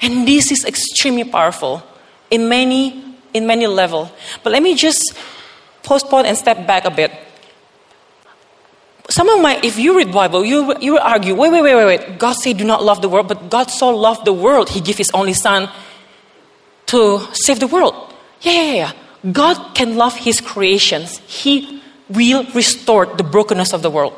And 0.01 0.27
this 0.27 0.51
is 0.51 0.65
extremely 0.65 1.23
powerful 1.23 1.83
in 2.29 2.49
many 2.49 3.11
in 3.33 3.47
many 3.47 3.67
level. 3.67 4.11
But 4.43 4.51
let 4.51 4.63
me 4.63 4.75
just 4.75 5.13
postpone 5.83 6.25
and 6.25 6.37
step 6.37 6.67
back 6.67 6.85
a 6.85 6.91
bit. 6.91 7.11
Some 9.09 9.27
of 9.29 9.41
my, 9.41 9.59
if 9.61 9.77
you 9.77 9.97
read 9.97 10.11
Bible, 10.11 10.45
you, 10.45 10.73
you 10.79 10.93
will 10.93 11.01
argue, 11.01 11.35
wait, 11.35 11.51
wait, 11.51 11.61
wait, 11.61 11.75
wait, 11.75 11.85
wait. 11.85 12.17
God 12.17 12.33
said 12.33 12.57
do 12.57 12.63
not 12.63 12.83
love 12.83 13.01
the 13.01 13.09
world, 13.09 13.27
but 13.27 13.49
God 13.49 13.69
so 13.69 13.89
loved 13.89 14.25
the 14.25 14.33
world, 14.33 14.69
He 14.69 14.79
gave 14.79 14.97
His 14.97 15.11
only 15.13 15.33
Son 15.33 15.69
to 16.87 17.19
save 17.33 17.59
the 17.59 17.67
world. 17.67 18.13
Yeah, 18.41 18.53
yeah, 18.53 18.73
yeah. 18.73 18.91
God 19.29 19.75
can 19.75 19.97
love 19.97 20.15
His 20.15 20.41
creations. 20.41 21.19
He 21.19 21.81
will 22.09 22.45
restore 22.53 23.05
the 23.05 23.23
brokenness 23.23 23.73
of 23.73 23.81
the 23.81 23.89
world. 23.89 24.13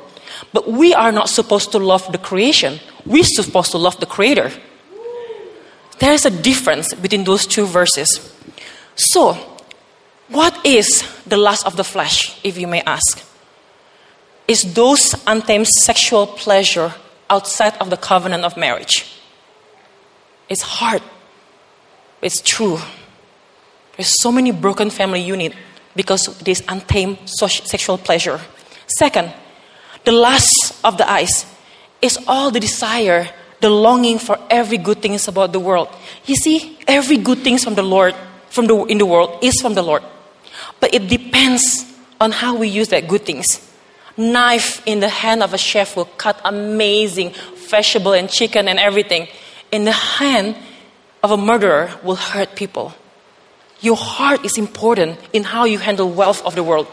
But 0.51 0.72
we 0.72 0.93
are 0.93 1.12
not 1.12 1.29
supposed 1.29 1.72
to 1.72 1.79
love 1.79 2.12
the 2.12 2.17
creation. 2.17 2.79
We're 3.05 3.24
supposed 3.24 3.72
to 3.72 3.77
love 3.77 4.00
the 4.00 4.05
Creator. 4.05 4.51
There 6.00 6.13
is 6.13 6.25
a 6.25 6.31
difference 6.31 6.93
between 6.93 7.24
those 7.24 7.45
two 7.45 7.65
verses. 7.65 8.33
So, 8.95 9.33
what 10.29 10.65
is 10.65 11.03
the 11.27 11.38
lust 11.38 11.65
of 11.65 11.75
the 11.75 11.83
flesh, 11.83 12.39
if 12.43 12.57
you 12.57 12.67
may 12.67 12.81
ask? 12.81 13.24
Is 14.48 14.74
those 14.74 15.15
untamed 15.27 15.67
sexual 15.67 16.27
pleasure 16.27 16.93
outside 17.33 17.75
of 17.79 17.89
the 17.89 17.98
covenant 17.98 18.43
of 18.45 18.55
marriage. 18.57 19.05
It's 20.50 20.62
hard. 20.62 21.01
It's 22.22 22.41
true. 22.41 22.77
There's 23.95 24.21
so 24.21 24.31
many 24.31 24.51
broken 24.51 24.89
family 24.89 25.21
unit 25.21 25.53
because 25.95 26.27
of 26.27 26.43
this 26.43 26.63
untamed 26.67 27.17
sexual 27.25 27.97
pleasure. 27.97 28.39
Second, 28.88 29.33
the 30.03 30.12
lust 30.12 30.75
of 30.83 30.97
the 30.97 31.09
eyes 31.09 31.45
is 32.01 32.17
all 32.27 32.51
the 32.51 32.59
desire, 32.59 33.29
the 33.62 33.69
longing 33.69 34.19
for 34.19 34.38
every 34.50 34.77
good 34.77 35.01
things 35.01 35.27
about 35.27 35.53
the 35.53 35.59
world. 35.59 35.89
You 36.25 36.35
see, 36.35 36.77
every 36.88 37.17
good 37.17 37.39
things 37.39 37.63
from 37.63 37.75
the 37.75 37.83
Lord 37.83 38.15
from 38.50 38.67
the, 38.67 38.75
in 38.85 39.00
the 39.00 39.05
world 39.05 39.39
is 39.41 39.59
from 39.62 39.73
the 39.73 39.81
Lord. 39.81 40.03
But 40.79 40.93
it 40.93 41.07
depends 41.07 41.91
on 42.21 42.31
how 42.31 42.55
we 42.55 42.67
use 42.67 42.89
that 42.89 43.07
good 43.07 43.25
things. 43.25 43.59
Knife 44.15 44.85
in 44.85 45.00
the 45.00 45.09
hand 45.09 45.41
of 45.41 45.53
a 45.53 45.57
chef 45.57 45.95
will 45.95 46.05
cut 46.05 46.39
amazing 46.45 47.33
vegetable 47.67 48.13
and 48.13 48.29
chicken 48.29 48.67
and 48.67 48.77
everything. 48.77 49.27
In 49.71 49.85
the 49.85 49.91
hand 49.91 50.55
of 51.23 51.31
a 51.31 51.38
murderer 51.38 51.91
will 52.03 52.15
hurt 52.15 52.55
people. 52.55 52.93
Your 53.84 53.96
heart 53.96 54.44
is 54.44 54.58
important 54.58 55.20
in 55.32 55.44
how 55.44 55.66
you 55.66 55.78
handle 55.78 56.10
wealth 56.10 56.42
of 56.44 56.56
the 56.56 56.63
world. 56.63 56.88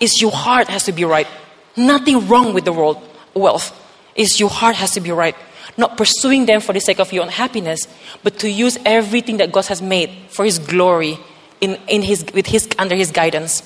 Is 0.00 0.20
your 0.20 0.32
heart 0.32 0.66
has 0.68 0.84
to 0.84 0.92
be 0.92 1.04
right. 1.04 1.28
Nothing 1.76 2.26
wrong 2.26 2.52
with 2.54 2.64
the 2.64 2.72
world 2.72 2.98
wealth. 3.34 3.70
Is 4.16 4.40
your 4.40 4.50
heart 4.50 4.74
has 4.74 4.90
to 4.92 5.00
be 5.00 5.12
right 5.12 5.36
not 5.76 5.96
pursuing 5.96 6.46
them 6.46 6.60
for 6.60 6.72
the 6.72 6.80
sake 6.80 6.98
of 6.98 7.12
your 7.12 7.24
own 7.24 7.30
happiness, 7.30 7.86
but 8.22 8.38
to 8.38 8.50
use 8.50 8.78
everything 8.84 9.38
that 9.38 9.52
God 9.52 9.66
has 9.66 9.82
made 9.82 10.10
for 10.28 10.44
His 10.44 10.58
glory 10.58 11.18
in, 11.60 11.78
in 11.88 12.02
his, 12.02 12.24
with 12.34 12.46
his, 12.46 12.68
under 12.78 12.94
His 12.94 13.10
guidance. 13.10 13.62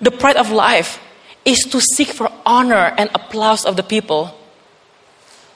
The 0.00 0.10
pride 0.10 0.36
of 0.36 0.50
life 0.50 1.00
is 1.44 1.60
to 1.70 1.80
seek 1.80 2.08
for 2.08 2.30
honor 2.44 2.94
and 2.98 3.10
applause 3.14 3.64
of 3.64 3.76
the 3.76 3.82
people 3.82 4.36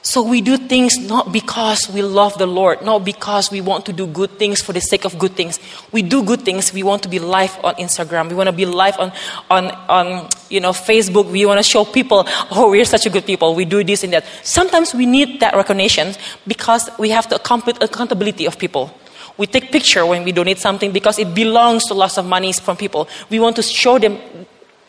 so 0.03 0.23
we 0.23 0.41
do 0.41 0.57
things 0.57 0.97
not 0.97 1.31
because 1.31 1.89
we 1.91 2.01
love 2.01 2.39
the 2.39 2.47
Lord, 2.47 2.83
not 2.83 3.05
because 3.05 3.51
we 3.51 3.61
want 3.61 3.85
to 3.85 3.93
do 3.93 4.07
good 4.07 4.31
things 4.39 4.63
for 4.63 4.73
the 4.73 4.81
sake 4.81 5.05
of 5.05 5.19
good 5.19 5.33
things. 5.33 5.61
We 5.93 6.01
do 6.01 6.23
good 6.23 6.41
things. 6.41 6.73
We 6.73 6.83
want 6.83 7.03
to 7.03 7.09
be 7.09 7.19
live 7.19 7.59
on 7.63 7.75
Instagram. 7.75 8.31
We 8.31 8.35
want 8.35 8.47
to 8.49 8.53
be 8.53 8.65
live 8.65 8.99
on, 8.99 9.13
on, 9.51 9.67
on 9.89 10.29
you 10.49 10.61
know, 10.61 10.71
Facebook. 10.71 11.31
We 11.31 11.45
want 11.45 11.59
to 11.59 11.63
show 11.63 11.85
people, 11.85 12.25
oh, 12.51 12.71
we're 12.71 12.87
such 12.87 13.05
a 13.05 13.11
good 13.11 13.27
people. 13.27 13.55
We 13.55 13.67
do 13.67 13.85
this 13.85 14.03
and 14.03 14.15
that. 14.15 14.25
Sometimes 14.43 14.95
we 14.95 15.05
need 15.05 15.41
that 15.41 15.55
recognition 15.55 16.15
because 16.47 16.89
we 16.99 17.11
have 17.11 17.29
the 17.29 17.37
accountability 17.37 18.47
of 18.47 18.59
people. 18.59 18.95
We 19.37 19.47
take 19.47 19.71
picture 19.71 20.07
when 20.07 20.25
we 20.25 20.33
donate 20.33 20.59
something 20.59 20.93
because 20.93 21.19
it 21.19 21.35
belongs 21.35 21.85
to 21.87 21.95
lots 21.95 22.17
of 22.17 22.25
money 22.25 22.55
from 22.55 22.79
people. 22.79 23.07
We 23.29 23.39
want 23.39 23.57
to 23.57 23.63
show 23.63 23.99
them 23.99 24.19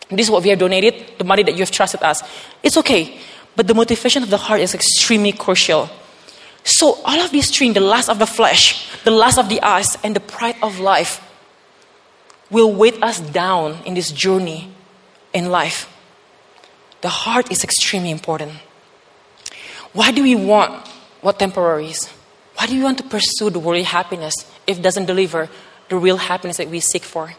this 0.10 0.28
is 0.28 0.32
what 0.32 0.44
we 0.44 0.50
have 0.50 0.60
donated, 0.60 1.18
the 1.18 1.24
money 1.24 1.44
that 1.44 1.54
you 1.54 1.60
have 1.60 1.72
trusted 1.72 2.04
us. 2.04 2.22
It's 2.62 2.78
okay. 2.78 3.18
But 3.56 3.68
the 3.68 3.74
motivation 3.74 4.24
of 4.24 4.30
the 4.30 4.38
heart 4.38 4.62
is 4.62 4.74
extremely 4.74 5.32
crucial. 5.32 5.90
So, 6.64 7.02
all 7.04 7.20
of 7.20 7.32
these 7.32 7.50
three 7.50 7.72
the 7.72 7.80
lust 7.80 8.10
of 8.10 8.20
the 8.20 8.28
flesh, 8.28 8.88
the 9.04 9.12
lust 9.12 9.40
of 9.40 9.50
the 9.50 9.62
eyes, 9.62 9.98
and 10.04 10.16
the 10.16 10.20
pride 10.20 10.56
of 10.62 10.80
life 10.80 11.20
will 12.50 12.72
weight 12.72 13.02
us 13.02 13.20
down 13.20 13.78
in 13.86 13.96
this 13.96 14.12
journey 14.12 14.72
in 15.34 15.50
life. 15.50 15.88
The 17.02 17.10
heart 17.10 17.52
is 17.52 17.64
extremely 17.64 18.12
important. 18.12 18.52
Why 19.94 20.12
do 20.12 20.22
we 20.22 20.36
want 20.36 20.88
what 21.22 21.40
temporary 21.40 21.88
is? 21.90 22.08
Why 22.56 22.68
do 22.68 22.78
we 22.78 22.84
want 22.84 23.00
to 23.00 23.04
pursue 23.04 23.50
the 23.50 23.60
worldly 23.60 23.84
happiness 23.84 24.34
if 24.68 24.80
it 24.80 24.82
doesn't 24.82 25.06
deliver 25.06 25.50
the 25.90 25.98
real 25.98 26.18
happiness 26.18 26.58
that 26.58 26.70
we 26.70 26.80
seek 26.80 27.04
for? 27.04 27.34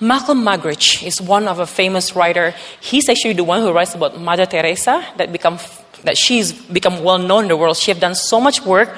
Malcolm 0.00 0.42
Muggeridge 0.42 1.06
is 1.06 1.20
one 1.20 1.48
of 1.48 1.58
a 1.58 1.66
famous 1.66 2.16
writer. 2.16 2.54
He's 2.80 3.08
actually 3.08 3.34
the 3.34 3.44
one 3.44 3.60
who 3.60 3.72
writes 3.72 3.94
about 3.94 4.20
Mother 4.20 4.46
Teresa 4.46 5.04
that 5.16 5.32
become 5.32 5.58
that 6.04 6.16
she's 6.16 6.52
become 6.52 7.04
well 7.04 7.18
known 7.18 7.44
in 7.44 7.48
the 7.48 7.56
world. 7.56 7.76
She 7.76 7.90
have 7.90 8.00
done 8.00 8.14
so 8.14 8.40
much 8.40 8.64
work, 8.64 8.96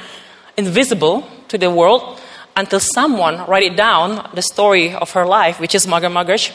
invisible 0.56 1.26
to 1.48 1.58
the 1.58 1.70
world, 1.70 2.20
until 2.54 2.78
someone 2.78 3.44
write 3.46 3.64
it 3.64 3.76
down 3.76 4.30
the 4.34 4.42
story 4.42 4.94
of 4.94 5.10
her 5.12 5.26
life, 5.26 5.58
which 5.58 5.74
is 5.74 5.86
Margaret 5.86 6.10
Muggeridge. 6.10 6.52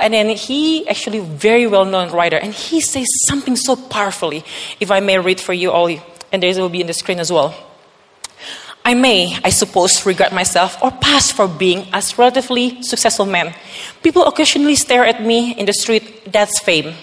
And 0.00 0.14
then 0.14 0.30
he 0.30 0.88
actually 0.88 1.20
very 1.20 1.66
well 1.66 1.84
known 1.84 2.10
writer, 2.12 2.38
and 2.38 2.54
he 2.54 2.80
says 2.80 3.06
something 3.26 3.56
so 3.56 3.76
powerfully. 3.76 4.42
If 4.80 4.90
I 4.90 5.00
may 5.00 5.18
read 5.18 5.40
for 5.40 5.52
you 5.52 5.70
all, 5.70 5.90
and 6.32 6.42
this 6.42 6.56
will 6.56 6.70
be 6.70 6.80
in 6.80 6.86
the 6.86 6.94
screen 6.94 7.18
as 7.20 7.30
well. 7.30 7.54
I 8.88 8.94
may, 8.94 9.36
I 9.44 9.50
suppose, 9.50 10.06
regard 10.06 10.32
myself 10.32 10.82
or 10.82 10.90
pass 10.90 11.30
for 11.30 11.46
being 11.46 11.88
as 11.92 12.16
relatively 12.16 12.82
successful 12.82 13.26
man. 13.26 13.54
People 14.02 14.24
occasionally 14.24 14.76
stare 14.76 15.04
at 15.04 15.22
me 15.22 15.52
in 15.58 15.66
the 15.66 15.74
street, 15.74 16.32
that's 16.32 16.58
fame. 16.60 16.94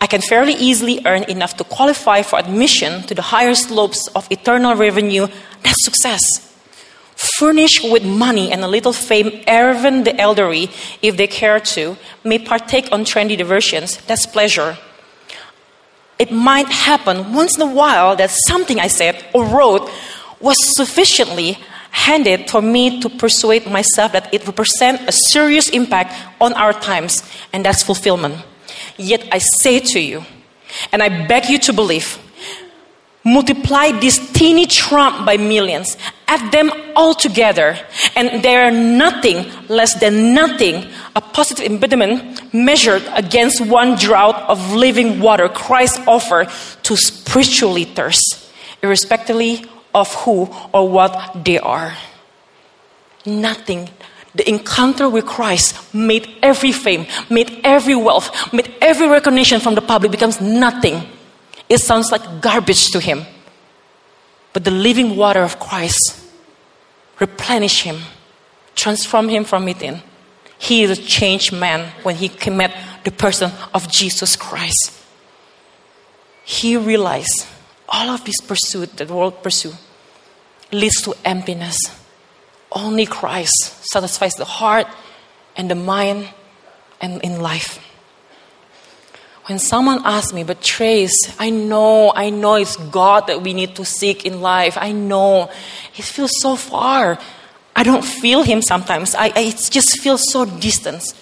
I 0.00 0.08
can 0.08 0.20
fairly 0.20 0.54
easily 0.54 1.00
earn 1.06 1.22
enough 1.30 1.56
to 1.58 1.64
qualify 1.64 2.22
for 2.22 2.40
admission 2.40 3.02
to 3.04 3.14
the 3.14 3.22
higher 3.22 3.54
slopes 3.54 4.08
of 4.16 4.26
eternal 4.32 4.74
revenue, 4.74 5.28
that's 5.62 5.84
success. 5.84 6.20
Furnished 7.14 7.84
with 7.84 8.04
money 8.04 8.50
and 8.50 8.64
a 8.64 8.68
little 8.68 8.92
fame, 8.92 9.28
even 9.46 10.02
the 10.02 10.20
elderly, 10.20 10.70
if 11.02 11.16
they 11.16 11.28
care 11.28 11.60
to, 11.60 11.96
may 12.24 12.40
partake 12.40 12.90
on 12.90 13.04
trendy 13.04 13.38
diversions, 13.38 13.98
that's 14.08 14.26
pleasure. 14.26 14.76
It 16.18 16.32
might 16.32 16.66
happen 16.66 17.32
once 17.32 17.56
in 17.56 17.62
a 17.62 17.72
while 17.72 18.16
that 18.16 18.30
something 18.48 18.80
I 18.80 18.88
said 18.88 19.24
or 19.32 19.44
wrote 19.44 19.88
was 20.40 20.56
sufficiently 20.76 21.58
handed 21.90 22.50
for 22.50 22.60
me 22.60 23.00
to 23.00 23.08
persuade 23.08 23.66
myself 23.66 24.12
that 24.12 24.32
it 24.32 24.46
represents 24.46 25.02
a 25.08 25.12
serious 25.12 25.68
impact 25.70 26.12
on 26.40 26.52
our 26.52 26.72
times, 26.72 27.22
and 27.52 27.64
that's 27.64 27.82
fulfillment. 27.82 28.36
Yet 28.98 29.26
I 29.32 29.38
say 29.38 29.80
to 29.80 30.00
you, 30.00 30.24
and 30.92 31.02
I 31.02 31.26
beg 31.26 31.48
you 31.48 31.58
to 31.60 31.72
believe, 31.72 32.18
multiply 33.24 33.90
this 33.92 34.18
teeny 34.32 34.66
trump 34.66 35.24
by 35.24 35.36
millions, 35.36 35.96
add 36.28 36.52
them 36.52 36.70
all 36.94 37.14
together, 37.14 37.78
and 38.14 38.42
they 38.42 38.56
are 38.56 38.70
nothing 38.70 39.50
less 39.68 39.98
than 39.98 40.34
nothing, 40.34 40.86
a 41.16 41.20
positive 41.20 41.64
impediment 41.64 42.54
measured 42.54 43.02
against 43.14 43.64
one 43.66 43.96
draught 43.96 44.36
of 44.48 44.74
living 44.74 45.18
water 45.18 45.48
Christ 45.48 46.00
offered 46.06 46.48
to 46.84 46.96
spiritually 46.96 47.84
thirst, 47.84 48.48
irrespectively 48.82 49.64
of 49.96 50.14
who 50.14 50.48
or 50.72 50.88
what 50.88 51.42
they 51.44 51.58
are. 51.58 51.96
Nothing. 53.24 53.88
The 54.34 54.46
encounter 54.48 55.08
with 55.08 55.24
Christ 55.24 55.94
made 55.94 56.28
every 56.42 56.70
fame, 56.70 57.06
made 57.30 57.60
every 57.64 57.96
wealth, 57.96 58.52
made 58.52 58.72
every 58.82 59.08
recognition 59.08 59.58
from 59.58 59.74
the 59.74 59.80
public 59.80 60.12
becomes 60.12 60.40
nothing. 60.40 61.08
It 61.70 61.78
sounds 61.78 62.12
like 62.12 62.42
garbage 62.42 62.90
to 62.90 63.00
him. 63.00 63.24
But 64.52 64.64
the 64.64 64.70
living 64.70 65.16
water 65.16 65.42
of 65.42 65.58
Christ 65.58 66.20
replenish 67.18 67.82
him, 67.82 67.96
transform 68.74 69.30
him 69.30 69.44
from 69.44 69.64
within. 69.64 70.02
He 70.58 70.82
is 70.82 70.90
a 70.90 71.02
changed 71.02 71.52
man 71.52 71.90
when 72.02 72.16
he 72.16 72.30
met 72.50 72.76
the 73.04 73.10
person 73.10 73.50
of 73.72 73.90
Jesus 73.90 74.36
Christ. 74.36 74.92
He 76.44 76.76
realized 76.76 77.46
all 77.88 78.10
of 78.10 78.24
this 78.24 78.40
pursuit 78.40 78.96
that 78.98 79.08
the 79.08 79.14
world 79.14 79.42
pursue 79.42 79.72
leads 80.72 81.00
to 81.02 81.14
emptiness. 81.24 81.78
Only 82.72 83.06
Christ 83.06 83.84
satisfies 83.90 84.34
the 84.34 84.44
heart 84.44 84.86
and 85.56 85.70
the 85.70 85.74
mind 85.74 86.28
and 87.00 87.22
in 87.22 87.40
life. 87.40 87.82
When 89.46 89.60
someone 89.60 90.02
asks 90.04 90.32
me, 90.32 90.42
but 90.42 90.60
Trace, 90.60 91.14
I 91.38 91.50
know, 91.50 92.12
I 92.14 92.30
know 92.30 92.56
it's 92.56 92.76
God 92.76 93.28
that 93.28 93.42
we 93.42 93.54
need 93.54 93.76
to 93.76 93.84
seek 93.84 94.26
in 94.26 94.40
life. 94.40 94.76
I 94.76 94.90
know. 94.90 95.50
It 95.96 96.04
feels 96.04 96.32
so 96.40 96.56
far. 96.56 97.18
I 97.76 97.84
don't 97.84 98.04
feel 98.04 98.42
Him 98.42 98.60
sometimes. 98.60 99.14
I, 99.14 99.26
I 99.26 99.40
it 99.54 99.68
just 99.70 100.00
feels 100.00 100.32
so 100.32 100.44
distant. 100.46 101.14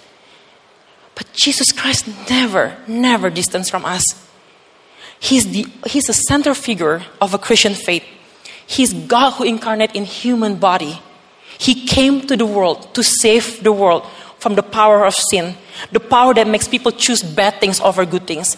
But 1.14 1.30
Jesus 1.34 1.70
Christ 1.70 2.08
never, 2.30 2.76
never 2.88 3.28
distant 3.28 3.68
from 3.68 3.84
us. 3.84 4.02
He's 5.20 5.50
the, 5.52 5.66
he's 5.86 6.04
the 6.04 6.12
center 6.14 6.54
figure 6.54 7.02
of 7.20 7.34
a 7.34 7.38
Christian 7.38 7.74
faith. 7.74 8.04
He's 8.66 8.92
God 8.92 9.33
who 9.33 9.44
incarnate 9.44 9.94
in 9.94 10.04
human 10.04 10.56
body. 10.56 11.00
He 11.59 11.87
came 11.87 12.26
to 12.26 12.37
the 12.37 12.47
world 12.47 12.94
to 12.94 13.02
save 13.02 13.62
the 13.62 13.73
world 13.73 14.06
from 14.38 14.54
the 14.54 14.62
power 14.62 15.04
of 15.04 15.14
sin, 15.14 15.56
the 15.92 16.00
power 16.00 16.35
that 16.35 16.47
makes 16.47 16.68
people 16.68 16.92
choose 16.92 17.23
bad 17.23 17.61
things 17.61 17.80
over 17.80 18.04
good 18.04 18.26
things, 18.26 18.56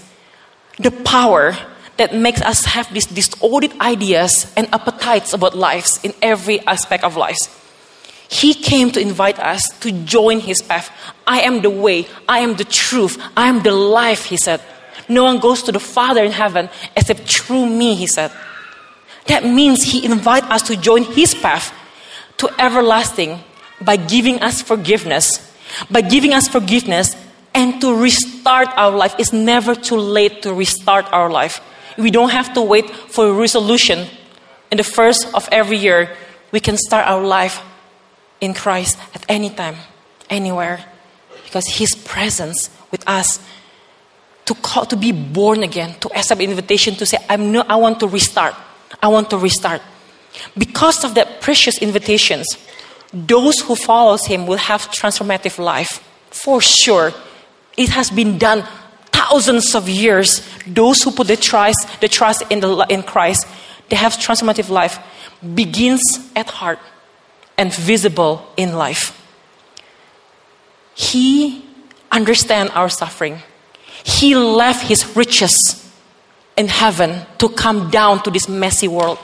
the 0.79 0.91
power 0.91 1.57
that 1.97 2.15
makes 2.15 2.43
us 2.43 2.65
have 2.65 2.93
these 2.93 3.07
distorted 3.07 3.73
ideas 3.81 4.53
and 4.57 4.69
appetites 4.73 5.33
about 5.33 5.57
lives 5.57 6.01
in 6.03 6.13
every 6.21 6.61
aspect 6.67 7.05
of 7.05 7.17
lives. 7.17 7.49
He 8.29 8.55
came 8.55 8.91
to 8.91 9.01
invite 9.01 9.39
us 9.39 9.69
to 9.81 9.93
join 9.93 10.41
his 10.41 10.61
path. 10.61 10.91
I 11.27 11.43
am 11.43 11.63
the 11.63 11.71
way, 11.71 12.09
I 12.29 12.41
am 12.41 12.57
the 12.57 12.65
truth, 12.65 13.23
I 13.37 13.49
am 13.49 13.63
the 13.63 13.73
life, 13.73 14.25
he 14.25 14.37
said. 14.37 14.61
No 15.09 15.25
one 15.25 15.39
goes 15.39 15.63
to 15.63 15.73
the 15.73 15.79
Father 15.79 16.25
in 16.25 16.33
heaven 16.33 16.69
except 16.97 17.21
through 17.21 17.67
me, 17.67 17.95
he 17.95 18.07
said. 18.07 18.33
That 19.28 19.45
means 19.45 19.83
he 19.83 20.04
invites 20.04 20.47
us 20.47 20.62
to 20.62 20.76
join 20.76 21.02
his 21.02 21.35
path 21.35 21.73
to 22.38 22.50
everlasting 22.61 23.40
by 23.80 23.97
giving 23.97 24.42
us 24.42 24.62
forgiveness. 24.62 25.42
By 25.90 26.00
giving 26.00 26.33
us 26.33 26.49
forgiveness 26.49 27.16
and 27.54 27.80
to 27.80 27.95
restart 27.95 28.68
our 28.76 28.92
life. 28.92 29.14
It's 29.18 29.33
never 29.33 29.75
too 29.75 29.97
late 29.97 30.42
to 30.42 30.52
restart 30.52 31.06
our 31.12 31.30
life. 31.30 31.61
We 31.99 32.11
don't 32.11 32.30
have 32.30 32.52
to 32.54 32.62
wait 32.62 32.90
for 32.90 33.26
a 33.26 33.33
resolution 33.33 34.06
in 34.71 34.76
the 34.76 34.85
first 34.85 35.33
of 35.35 35.49
every 35.50 35.78
year. 35.78 36.14
We 36.52 36.61
can 36.61 36.76
start 36.76 37.06
our 37.09 37.23
life 37.23 37.62
in 38.40 38.52
Christ 38.52 38.99
at 39.14 39.25
any 39.28 39.50
time, 39.50 39.76
anywhere, 40.28 40.85
because 41.45 41.66
His 41.66 41.95
presence 41.95 42.68
with 42.90 43.02
us 43.09 43.40
to 44.45 44.54
call 44.54 44.85
to 44.87 44.97
be 44.97 45.11
born 45.11 45.62
again, 45.62 45.99
to 46.00 46.12
accept 46.16 46.40
invitation 46.40 46.95
to 46.97 47.06
say, 47.06 47.18
I'm 47.28 47.50
no, 47.50 47.62
I 47.62 47.76
want 47.76 47.99
to 48.00 48.09
restart. 48.09 48.54
I 49.07 49.09
want 49.09 49.31
to 49.31 49.39
restart. 49.39 49.83
Because 50.59 51.05
of 51.05 51.15
that 51.15 51.41
precious 51.41 51.79
invitations, 51.79 52.59
those 53.13 53.61
who 53.61 53.77
follows 53.77 54.27
him 54.27 54.49
will 54.49 54.59
have 54.59 54.91
transformative 54.91 55.61
life 55.61 56.03
for 56.31 56.61
sure. 56.61 57.13
It 57.77 57.91
has 57.91 58.11
been 58.11 58.37
done 58.37 58.65
thousands 59.13 59.77
of 59.77 59.89
years. 59.89 60.43
Those 60.67 61.05
who 61.05 61.13
put 61.13 61.29
the 61.29 61.37
trust, 61.37 62.01
the 62.01 62.09
trust 62.09 62.43
in, 62.51 62.59
the, 62.59 62.85
in 62.89 63.05
Christ, 63.05 63.47
they 63.91 63.95
have 63.95 64.15
transformative 64.15 64.71
life. 64.71 64.99
Begins 65.55 66.03
at 66.35 66.51
heart 66.51 66.81
and 67.57 67.73
visible 67.73 68.45
in 68.57 68.75
life. 68.75 69.15
He 70.97 71.65
understands 72.11 72.73
our 72.73 72.89
suffering. 72.89 73.39
He 74.03 74.35
left 74.35 74.89
his 74.89 75.15
riches 75.15 75.86
in 76.57 76.69
heaven 76.69 77.27
to 77.39 77.49
come 77.49 77.91
down 77.91 78.23
to 78.23 78.31
this 78.31 78.49
messy 78.49 78.89
world. 78.89 79.19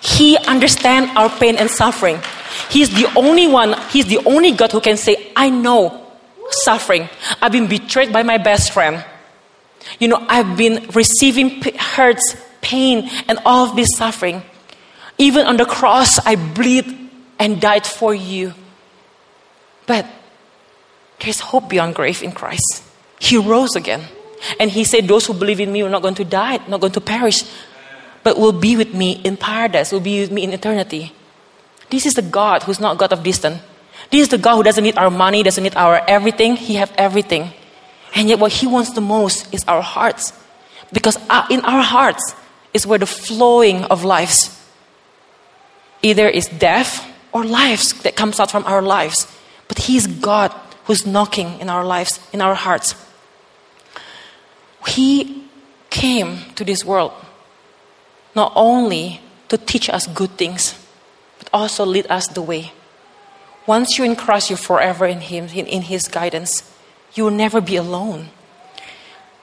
He 0.00 0.36
understands 0.36 1.10
our 1.16 1.30
pain 1.30 1.56
and 1.56 1.70
suffering. 1.70 2.20
He's 2.70 2.90
the 2.90 3.10
only 3.16 3.46
one, 3.46 3.74
he's 3.90 4.06
the 4.06 4.18
only 4.26 4.52
God 4.52 4.72
who 4.72 4.80
can 4.80 4.96
say, 4.96 5.32
I 5.34 5.50
know 5.50 6.04
suffering. 6.50 7.08
I've 7.40 7.52
been 7.52 7.68
betrayed 7.68 8.12
by 8.12 8.22
my 8.22 8.38
best 8.38 8.72
friend. 8.72 9.04
You 9.98 10.08
know, 10.08 10.24
I've 10.28 10.56
been 10.56 10.88
receiving 10.94 11.62
hurts, 11.78 12.36
pain, 12.60 13.10
and 13.28 13.38
all 13.44 13.68
of 13.68 13.76
this 13.76 13.96
suffering. 13.96 14.42
Even 15.18 15.46
on 15.46 15.56
the 15.56 15.64
cross, 15.64 16.18
I 16.24 16.36
bleed 16.36 17.10
and 17.38 17.60
died 17.60 17.86
for 17.86 18.14
you. 18.14 18.54
But 19.86 20.06
there's 21.20 21.40
hope 21.40 21.68
beyond 21.68 21.94
grave 21.94 22.22
in 22.22 22.32
Christ. 22.32 22.82
He 23.20 23.36
rose 23.36 23.76
again. 23.76 24.02
And 24.58 24.70
he 24.70 24.84
said, 24.84 25.08
Those 25.08 25.26
who 25.26 25.34
believe 25.34 25.60
in 25.60 25.72
me 25.72 25.82
are 25.82 25.88
not 25.88 26.02
going 26.02 26.14
to 26.16 26.24
die, 26.24 26.58
not 26.68 26.80
going 26.80 26.92
to 26.92 27.00
perish, 27.00 27.44
but 28.22 28.38
will 28.38 28.52
be 28.52 28.76
with 28.76 28.94
me 28.94 29.20
in 29.24 29.36
paradise, 29.36 29.92
will 29.92 30.00
be 30.00 30.20
with 30.20 30.32
me 30.32 30.44
in 30.44 30.52
eternity. 30.52 31.12
This 31.90 32.06
is 32.06 32.14
the 32.14 32.22
God 32.22 32.62
who's 32.64 32.80
not 32.80 32.98
God 32.98 33.12
of 33.12 33.22
distance. 33.22 33.60
This 34.10 34.22
is 34.22 34.28
the 34.28 34.38
God 34.38 34.56
who 34.56 34.62
doesn't 34.62 34.84
need 34.84 34.98
our 34.98 35.10
money, 35.10 35.42
doesn't 35.42 35.62
need 35.62 35.76
our 35.76 36.02
everything. 36.08 36.56
He 36.56 36.74
has 36.74 36.90
everything. 36.96 37.52
And 38.14 38.28
yet, 38.28 38.38
what 38.38 38.52
He 38.52 38.66
wants 38.66 38.92
the 38.92 39.00
most 39.00 39.52
is 39.52 39.64
our 39.64 39.82
hearts. 39.82 40.32
Because 40.92 41.16
in 41.50 41.60
our 41.60 41.82
hearts 41.82 42.34
is 42.72 42.86
where 42.86 42.98
the 42.98 43.06
flowing 43.06 43.84
of 43.84 44.04
lives 44.04 44.60
either 46.02 46.28
is 46.28 46.46
death 46.48 47.10
or 47.32 47.44
lives 47.44 47.94
that 48.02 48.14
comes 48.14 48.38
out 48.38 48.50
from 48.50 48.64
our 48.66 48.82
lives. 48.82 49.26
But 49.68 49.78
He's 49.78 50.06
God 50.06 50.52
who's 50.84 51.06
knocking 51.06 51.58
in 51.60 51.70
our 51.70 51.84
lives, 51.84 52.20
in 52.32 52.40
our 52.40 52.54
hearts. 52.54 52.94
He 54.86 55.44
came 55.90 56.38
to 56.56 56.64
this 56.64 56.84
world 56.84 57.12
not 58.34 58.52
only 58.56 59.20
to 59.48 59.56
teach 59.56 59.88
us 59.88 60.06
good 60.08 60.30
things, 60.30 60.74
but 61.38 61.48
also 61.52 61.84
lead 61.84 62.06
us 62.10 62.26
the 62.28 62.42
way. 62.42 62.72
Once 63.66 63.96
you're 63.96 64.06
in 64.06 64.16
Christ, 64.16 64.50
you're 64.50 64.56
forever 64.56 65.06
in 65.06 65.20
Him, 65.20 65.46
in, 65.46 65.66
in 65.66 65.82
His 65.82 66.08
guidance. 66.08 66.70
You 67.14 67.24
will 67.24 67.30
never 67.30 67.60
be 67.60 67.76
alone. 67.76 68.28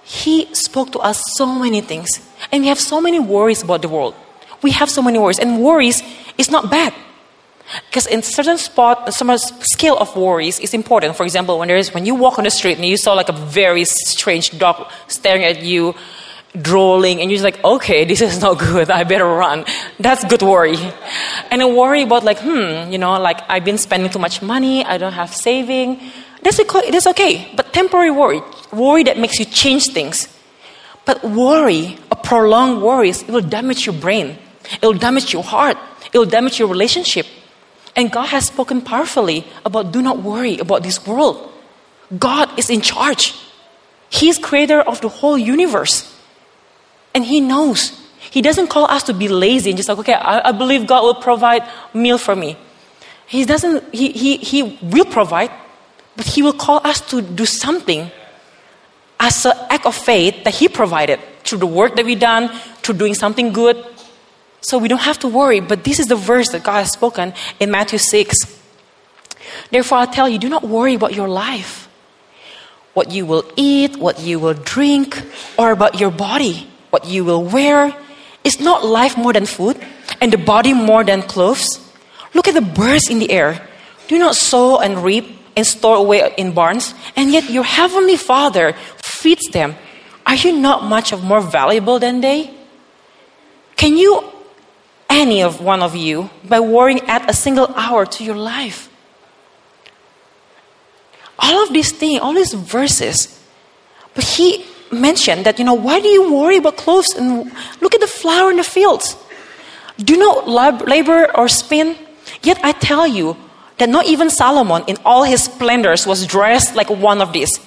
He 0.03 0.53
spoke 0.53 0.91
to 0.91 0.99
us 0.99 1.23
so 1.35 1.45
many 1.45 1.81
things, 1.81 2.19
and 2.51 2.63
we 2.63 2.67
have 2.67 2.79
so 2.79 2.99
many 2.99 3.19
worries 3.19 3.63
about 3.63 3.81
the 3.81 3.89
world. 3.89 4.13
We 4.61 4.71
have 4.71 4.89
so 4.89 5.01
many 5.01 5.17
worries, 5.17 5.39
and 5.39 5.63
worries 5.63 6.03
is 6.37 6.51
not 6.51 6.69
bad. 6.69 6.93
Because 7.87 8.07
in 8.07 8.21
certain 8.21 8.57
spot, 8.57 9.13
some 9.13 9.35
scale 9.37 9.97
of 9.97 10.15
worries 10.15 10.59
is 10.59 10.73
important. 10.73 11.15
For 11.15 11.23
example, 11.23 11.59
when 11.59 11.67
there 11.67 11.77
is 11.77 11.93
when 11.93 12.05
you 12.05 12.15
walk 12.15 12.37
on 12.37 12.43
the 12.43 12.51
street 12.51 12.77
and 12.77 12.85
you 12.85 12.97
saw 12.97 13.13
like 13.13 13.29
a 13.29 13.33
very 13.33 13.85
strange 13.85 14.57
dog 14.57 14.91
staring 15.07 15.43
at 15.43 15.61
you, 15.61 15.95
drooling, 16.59 17.21
and 17.21 17.31
you're 17.31 17.41
like, 17.41 17.63
okay, 17.63 18.05
this 18.11 18.21
is 18.21 18.41
not 18.41 18.59
good. 18.59 18.89
I 18.89 19.03
better 19.03 19.25
run. 19.25 19.65
That's 19.99 20.23
good 20.25 20.41
worry. 20.41 20.77
And 21.49 21.61
a 21.61 21.67
worry 21.67 22.03
about 22.03 22.23
like, 22.23 22.39
hmm, 22.39 22.91
you 22.91 22.97
know, 22.97 23.19
like 23.19 23.41
I've 23.49 23.65
been 23.65 23.77
spending 23.77 24.09
too 24.09 24.19
much 24.19 24.41
money. 24.41 24.83
I 24.83 24.97
don't 24.97 25.13
have 25.13 25.33
saving. 25.33 25.99
That's 26.43 26.59
okay. 26.59 26.91
That's 26.91 27.07
okay. 27.07 27.51
But 27.55 27.73
temporary 27.73 28.11
worry, 28.11 28.41
worry 28.71 29.03
that 29.03 29.17
makes 29.17 29.39
you 29.39 29.45
change 29.45 29.87
things. 29.87 30.27
But 31.05 31.23
worry, 31.23 31.97
a 32.11 32.15
prolonged 32.15 32.81
worry, 32.81 33.09
it 33.09 33.27
will 33.27 33.41
damage 33.41 33.85
your 33.85 33.95
brain. 33.95 34.37
It 34.81 34.85
will 34.85 34.93
damage 34.93 35.33
your 35.33 35.43
heart. 35.43 35.77
It 36.13 36.17
will 36.17 36.25
damage 36.25 36.59
your 36.59 36.67
relationship. 36.67 37.25
And 37.95 38.11
God 38.11 38.27
has 38.27 38.45
spoken 38.45 38.81
powerfully 38.81 39.45
about 39.65 39.91
do 39.91 40.01
not 40.01 40.19
worry 40.19 40.57
about 40.57 40.83
this 40.83 41.05
world. 41.05 41.51
God 42.17 42.57
is 42.57 42.69
in 42.69 42.81
charge. 42.81 43.33
He 44.09 44.29
is 44.29 44.37
creator 44.37 44.81
of 44.81 45.01
the 45.01 45.09
whole 45.09 45.37
universe. 45.37 46.07
And 47.13 47.25
He 47.25 47.41
knows. 47.41 47.97
He 48.29 48.41
doesn't 48.41 48.67
call 48.67 48.85
us 48.85 49.03
to 49.03 49.13
be 49.13 49.27
lazy 49.27 49.71
and 49.71 49.77
just 49.77 49.89
like, 49.89 49.97
okay, 49.99 50.13
I, 50.13 50.49
I 50.49 50.51
believe 50.51 50.87
God 50.87 51.03
will 51.03 51.15
provide 51.15 51.63
meal 51.93 52.17
for 52.17 52.35
me. 52.35 52.57
He 53.27 53.45
doesn't, 53.45 53.93
he, 53.93 54.11
he, 54.11 54.37
he 54.37 54.77
will 54.81 55.05
provide, 55.05 55.51
but 56.15 56.25
He 56.27 56.41
will 56.41 56.53
call 56.53 56.85
us 56.85 57.01
to 57.11 57.21
do 57.21 57.45
something 57.45 58.11
as 59.19 59.45
an 59.45 59.53
act 59.69 59.85
of 59.85 59.95
faith 59.95 60.43
that 60.43 60.55
He 60.55 60.67
provided 60.67 61.19
through 61.43 61.59
the 61.59 61.67
work 61.67 61.95
that 61.95 62.05
we've 62.05 62.19
done, 62.19 62.49
through 62.83 62.95
doing 62.95 63.13
something 63.13 63.51
good, 63.51 63.77
so 64.61 64.77
we 64.77 64.87
don't 64.87 65.01
have 65.01 65.19
to 65.19 65.27
worry. 65.27 65.59
But 65.59 65.83
this 65.83 65.99
is 65.99 66.07
the 66.07 66.15
verse 66.15 66.49
that 66.49 66.63
God 66.63 66.79
has 66.79 66.91
spoken 66.91 67.33
in 67.59 67.71
Matthew 67.71 67.99
6. 67.99 68.37
Therefore, 69.71 69.99
I 69.99 70.05
tell 70.05 70.29
you, 70.29 70.37
do 70.37 70.49
not 70.49 70.63
worry 70.63 70.93
about 70.93 71.13
your 71.13 71.27
life, 71.27 71.89
what 72.93 73.11
you 73.11 73.25
will 73.25 73.43
eat, 73.55 73.97
what 73.97 74.19
you 74.19 74.39
will 74.39 74.53
drink, 74.53 75.21
or 75.57 75.71
about 75.71 75.99
your 75.99 76.11
body, 76.11 76.69
what 76.89 77.05
you 77.05 77.25
will 77.25 77.43
wear. 77.43 77.95
Is 78.43 78.59
not 78.59 78.85
life 78.85 79.17
more 79.17 79.33
than 79.33 79.45
food, 79.45 79.77
and 80.19 80.33
the 80.33 80.37
body 80.37 80.73
more 80.73 81.03
than 81.03 81.21
clothes? 81.21 81.79
Look 82.33 82.47
at 82.47 82.53
the 82.53 82.61
birds 82.61 83.09
in 83.09 83.19
the 83.19 83.31
air. 83.31 83.67
Do 84.07 84.17
not 84.17 84.35
sow 84.35 84.79
and 84.79 85.03
reap 85.03 85.25
and 85.55 85.65
store 85.65 85.97
away 85.97 86.33
in 86.37 86.53
barns, 86.53 86.93
and 87.15 87.31
yet 87.31 87.49
your 87.49 87.63
heavenly 87.63 88.17
Father 88.17 88.73
feeds 88.97 89.47
them. 89.51 89.75
Are 90.25 90.35
you 90.35 90.57
not 90.57 90.83
much 90.83 91.11
of 91.11 91.23
more 91.23 91.41
valuable 91.41 91.99
than 91.99 92.21
they? 92.21 92.53
Can 93.75 93.97
you 93.97 94.23
any 95.11 95.43
of 95.43 95.61
one 95.61 95.83
of 95.83 95.95
you 95.95 96.29
by 96.47 96.59
worrying 96.59 97.01
at 97.01 97.29
a 97.29 97.33
single 97.33 97.67
hour 97.75 98.05
to 98.05 98.23
your 98.23 98.35
life. 98.35 98.89
All 101.37 101.63
of 101.63 101.73
these 101.73 101.91
things, 101.91 102.21
all 102.21 102.33
these 102.33 102.53
verses, 102.53 103.39
but 104.15 104.23
he 104.23 104.65
mentioned 104.91 105.45
that, 105.45 105.59
you 105.59 105.65
know, 105.65 105.73
why 105.73 105.99
do 105.99 106.07
you 106.07 106.33
worry 106.33 106.57
about 106.57 106.77
clothes 106.77 107.15
and 107.15 107.51
look 107.81 107.93
at 107.93 108.01
the 108.01 108.07
flower 108.07 108.49
in 108.51 108.57
the 108.57 108.63
fields? 108.63 109.15
Do 109.97 110.17
not 110.17 110.47
labor 110.47 111.35
or 111.37 111.47
spin? 111.47 111.95
Yet 112.43 112.59
I 112.63 112.71
tell 112.71 113.07
you 113.07 113.37
that 113.77 113.89
not 113.89 114.05
even 114.05 114.29
Solomon 114.29 114.83
in 114.87 114.97
all 115.03 115.23
his 115.23 115.43
splendors 115.43 116.07
was 116.07 116.25
dressed 116.25 116.75
like 116.75 116.89
one 116.89 117.21
of 117.21 117.33
these. 117.33 117.59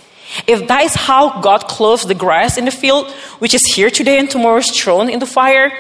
If 0.47 0.69
that 0.69 0.83
is 0.85 0.95
how 0.95 1.41
God 1.41 1.67
clothes 1.69 2.07
the 2.07 2.15
grass 2.15 2.57
in 2.57 2.65
the 2.65 2.71
field, 2.71 3.11
which 3.39 3.55
is 3.55 3.63
here 3.75 3.91
today 3.91 4.19
and 4.19 4.31
tomorrow 4.31 4.59
is 4.59 4.71
thrown 4.71 5.09
in 5.11 5.19
the 5.19 5.27
fire, 5.27 5.73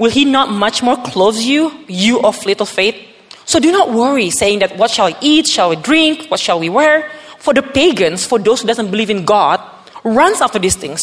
will 0.00 0.10
He 0.10 0.24
not 0.24 0.50
much 0.50 0.82
more 0.82 0.96
clothe 0.96 1.36
you, 1.36 1.70
you 1.86 2.20
of 2.22 2.44
little 2.46 2.66
faith? 2.66 2.96
So 3.44 3.60
do 3.60 3.70
not 3.70 3.92
worry, 3.92 4.30
saying 4.30 4.60
that 4.60 4.78
what 4.78 4.90
shall 4.90 5.06
we 5.06 5.16
eat, 5.20 5.46
shall 5.46 5.68
we 5.68 5.76
drink, 5.76 6.30
what 6.30 6.40
shall 6.40 6.58
we 6.58 6.70
wear? 6.70 7.10
For 7.38 7.52
the 7.52 7.62
pagans, 7.62 8.24
for 8.24 8.38
those 8.38 8.62
who 8.62 8.66
doesn't 8.66 8.90
believe 8.90 9.10
in 9.10 9.24
God, 9.24 9.60
runs 10.02 10.40
after 10.40 10.58
these 10.58 10.74
things. 10.74 11.02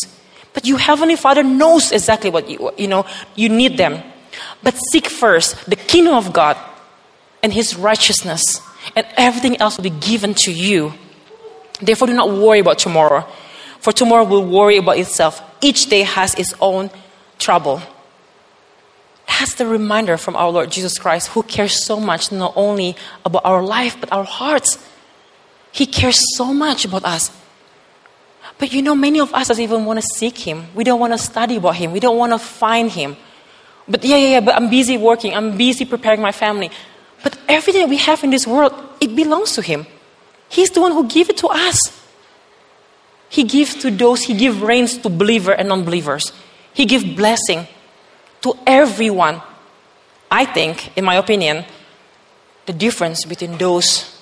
But 0.54 0.66
your 0.66 0.80
heavenly 0.80 1.16
Father 1.16 1.44
knows 1.44 1.92
exactly 1.92 2.32
what 2.32 2.50
you, 2.50 2.72
you 2.78 2.88
know, 2.88 3.06
you 3.36 3.50
need 3.50 3.78
them. 3.78 4.02
But 4.64 4.76
seek 4.92 5.08
first 5.08 5.70
the 5.70 5.76
kingdom 5.76 6.16
of 6.16 6.34
God 6.34 6.58
and 7.44 7.54
his 7.54 7.76
righteousness, 7.76 8.62
and 8.96 9.06
everything 9.16 9.58
else 9.62 9.78
will 9.78 9.84
be 9.84 10.00
given 10.02 10.34
to 10.46 10.52
you. 10.52 10.94
Therefore, 11.80 12.08
do 12.08 12.14
not 12.14 12.32
worry 12.32 12.60
about 12.60 12.80
tomorrow, 12.80 13.28
for 13.80 13.94
tomorrow 13.94 14.24
will 14.24 14.46
worry 14.46 14.78
about 14.78 14.98
itself. 14.98 15.40
Each 15.62 15.86
day 15.86 16.02
has 16.02 16.34
its 16.34 16.56
own 16.60 16.90
trouble. 17.38 17.82
That's 19.28 19.56
the 19.56 19.68
reminder 19.68 20.18
from 20.18 20.36
our 20.36 20.50
Lord 20.50 20.72
Jesus 20.72 20.98
Christ, 20.98 21.28
who 21.30 21.44
cares 21.44 21.84
so 21.86 22.00
much 22.00 22.32
not 22.32 22.54
only 22.56 22.96
about 23.26 23.44
our 23.46 23.62
life, 23.62 23.98
but 24.00 24.12
our 24.12 24.24
hearts. 24.24 24.78
He 25.72 25.86
cares 25.86 26.20
so 26.36 26.54
much 26.54 26.86
about 26.86 27.04
us. 27.04 27.30
But 28.58 28.74
you 28.74 28.82
know, 28.82 28.96
many 28.96 29.20
of 29.20 29.34
us 29.34 29.50
doesn't 29.50 29.64
even 29.64 29.86
want 29.86 30.02
to 30.02 30.08
seek 30.16 30.38
Him. 30.38 30.66
We 30.74 30.84
don't 30.84 31.00
want 31.00 31.14
to 31.14 31.20
study 31.20 31.58
about 31.58 31.76
Him. 31.76 31.92
We 31.92 32.00
don't 32.00 32.18
want 32.18 32.32
to 32.32 32.40
find 32.40 32.90
Him. 32.90 33.16
But 33.88 34.04
yeah, 34.04 34.18
yeah, 34.18 34.28
yeah, 34.30 34.40
but 34.40 34.56
I'm 34.56 34.70
busy 34.70 34.98
working. 34.98 35.36
I'm 35.36 35.56
busy 35.58 35.86
preparing 35.86 36.22
my 36.22 36.32
family. 36.32 36.72
But 37.22 37.38
everything 37.48 37.88
we 37.90 37.98
have 37.98 38.24
in 38.24 38.32
this 38.32 38.48
world, 38.48 38.74
it 39.00 39.16
belongs 39.16 39.54
to 39.54 39.62
Him. 39.62 39.86
He's 40.50 40.72
the 40.72 40.82
one 40.82 40.94
who 40.94 41.08
gave 41.08 41.30
it 41.30 41.38
to 41.38 41.48
us. 41.48 41.78
He 43.30 43.44
gives 43.44 43.76
to 43.76 43.92
those, 43.92 44.24
He 44.24 44.34
gives 44.34 44.58
rains 44.58 44.98
to 45.00 45.10
believers 45.10 45.56
and 45.60 45.68
non 45.68 45.84
believers. 45.84 46.32
He 46.74 46.86
gives 46.86 47.04
blessing 47.04 47.68
to 48.48 48.58
everyone. 48.66 49.42
I 50.32 50.46
think, 50.46 50.96
in 50.98 51.04
my 51.04 51.16
opinion, 51.16 51.66
the 52.66 52.74
difference 52.74 53.26
between 53.26 53.58
those 53.58 54.22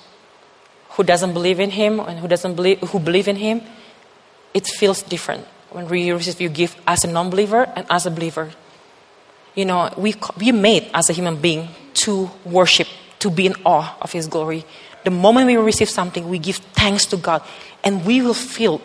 who 0.90 1.04
doesn't 1.04 1.32
believe 1.32 1.60
in 1.60 1.70
Him 1.70 2.00
and 2.00 2.18
who 2.18 2.26
doesn't 2.26 2.54
believe, 2.54 2.80
who 2.80 2.98
believe 2.98 3.28
in 3.28 3.36
Him, 3.36 3.62
it 4.52 4.66
feels 4.66 5.02
different 5.02 5.46
when 5.70 5.88
we 5.88 6.10
receive 6.10 6.40
you 6.40 6.48
give 6.48 6.74
as 6.86 7.04
a 7.04 7.06
non-believer 7.06 7.70
and 7.76 7.86
as 7.90 8.06
a 8.06 8.10
believer. 8.10 8.50
You 9.54 9.64
know, 9.64 9.92
we 9.96 10.14
we 10.38 10.52
made 10.52 10.90
as 10.92 11.08
a 11.10 11.12
human 11.12 11.36
being 11.36 11.68
to 12.06 12.30
worship, 12.44 12.88
to 13.20 13.30
be 13.30 13.46
in 13.46 13.54
awe 13.64 13.96
of 14.00 14.12
His 14.12 14.26
glory. 14.26 14.64
The 15.04 15.10
moment 15.10 15.46
we 15.46 15.56
receive 15.56 15.88
something, 15.88 16.28
we 16.28 16.38
give 16.38 16.56
thanks 16.74 17.06
to 17.06 17.16
God, 17.16 17.42
and 17.84 18.04
we 18.04 18.22
will 18.22 18.34
feel 18.34 18.80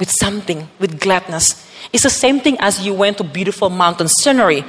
with 0.00 0.10
something, 0.10 0.68
with 0.80 0.98
gladness. 0.98 1.68
It's 1.92 2.02
the 2.02 2.10
same 2.10 2.40
thing 2.40 2.56
as 2.58 2.84
you 2.84 2.94
went 2.94 3.18
to 3.18 3.24
beautiful 3.24 3.70
mountain 3.70 4.08
scenery. 4.08 4.64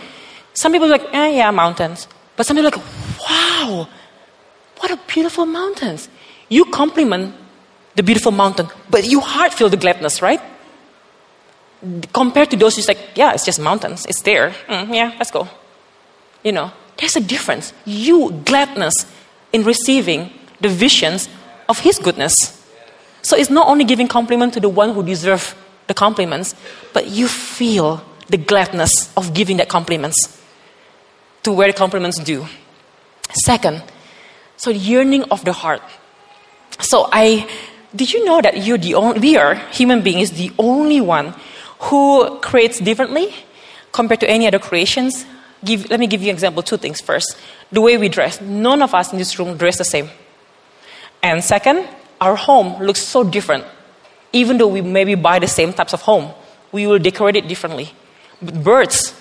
Some 0.53 0.73
people 0.73 0.87
are 0.87 0.97
like, 0.97 1.13
eh, 1.13 1.37
yeah, 1.37 1.49
mountains. 1.49 2.07
But 2.35 2.45
some 2.45 2.57
people 2.57 2.71
are 2.71 2.77
like, 2.77 2.85
wow, 3.27 3.87
what 4.79 4.91
a 4.91 4.99
beautiful 5.07 5.45
mountains. 5.45 6.09
You 6.49 6.65
compliment 6.65 7.33
the 7.95 8.03
beautiful 8.03 8.31
mountain, 8.31 8.67
but 8.89 9.05
your 9.05 9.21
heart 9.21 9.53
feel 9.53 9.69
the 9.69 9.77
gladness, 9.77 10.21
right? 10.21 10.41
Compared 12.13 12.51
to 12.51 12.57
those 12.57 12.75
who's 12.75 12.87
like, 12.87 12.99
yeah, 13.15 13.33
it's 13.33 13.45
just 13.45 13.59
mountains, 13.59 14.05
it's 14.05 14.21
there. 14.21 14.51
Mm, 14.67 14.93
yeah, 14.93 15.13
let's 15.17 15.31
go. 15.31 15.47
You 16.43 16.51
know, 16.51 16.71
there's 16.97 17.15
a 17.15 17.21
difference. 17.21 17.73
You 17.85 18.31
gladness 18.45 19.05
in 19.51 19.63
receiving 19.63 20.31
the 20.59 20.69
visions 20.69 21.29
of 21.67 21.79
His 21.79 21.99
goodness. 21.99 22.60
So 23.21 23.37
it's 23.37 23.49
not 23.49 23.67
only 23.67 23.83
giving 23.83 24.07
compliment 24.07 24.53
to 24.53 24.59
the 24.59 24.69
one 24.69 24.93
who 24.93 25.03
deserve 25.03 25.55
the 25.87 25.93
compliments, 25.93 26.55
but 26.93 27.07
you 27.07 27.27
feel 27.27 28.03
the 28.27 28.37
gladness 28.37 29.11
of 29.15 29.33
giving 29.33 29.57
that 29.57 29.69
compliments 29.69 30.41
to 31.43 31.51
where 31.51 31.67
the 31.67 31.73
compliments 31.77 32.19
due. 32.19 32.47
Second, 33.33 33.83
so 34.57 34.69
yearning 34.69 35.23
of 35.23 35.43
the 35.45 35.53
heart. 35.53 35.81
So 36.79 37.09
I 37.11 37.47
did 37.93 38.13
you 38.13 38.23
know 38.23 38.41
that 38.41 38.65
you're 38.65 38.77
the 38.77 38.95
only 38.95 39.19
we 39.19 39.37
are 39.37 39.55
human 39.71 40.01
beings 40.01 40.31
the 40.31 40.51
only 40.57 41.01
one 41.01 41.35
who 41.79 42.39
creates 42.39 42.79
differently 42.79 43.33
compared 43.91 44.19
to 44.21 44.29
any 44.29 44.47
other 44.47 44.59
creations? 44.59 45.25
Give, 45.63 45.89
let 45.89 45.99
me 45.99 46.07
give 46.07 46.21
you 46.21 46.29
an 46.29 46.35
example. 46.35 46.63
Two 46.63 46.77
things. 46.77 47.01
First, 47.01 47.37
the 47.71 47.81
way 47.81 47.97
we 47.97 48.09
dress. 48.09 48.41
None 48.41 48.81
of 48.81 48.93
us 48.93 49.11
in 49.11 49.17
this 49.17 49.37
room 49.37 49.57
dress 49.57 49.77
the 49.77 49.83
same. 49.83 50.09
And 51.21 51.43
second, 51.43 51.87
our 52.21 52.35
home 52.35 52.81
looks 52.81 53.01
so 53.01 53.23
different. 53.23 53.65
Even 54.31 54.57
though 54.57 54.67
we 54.67 54.81
maybe 54.81 55.15
buy 55.15 55.39
the 55.39 55.47
same 55.47 55.73
types 55.73 55.93
of 55.93 56.01
home, 56.01 56.31
we 56.71 56.87
will 56.87 56.99
decorate 56.99 57.35
it 57.35 57.47
differently. 57.47 57.91
But 58.41 58.63
birds, 58.63 59.13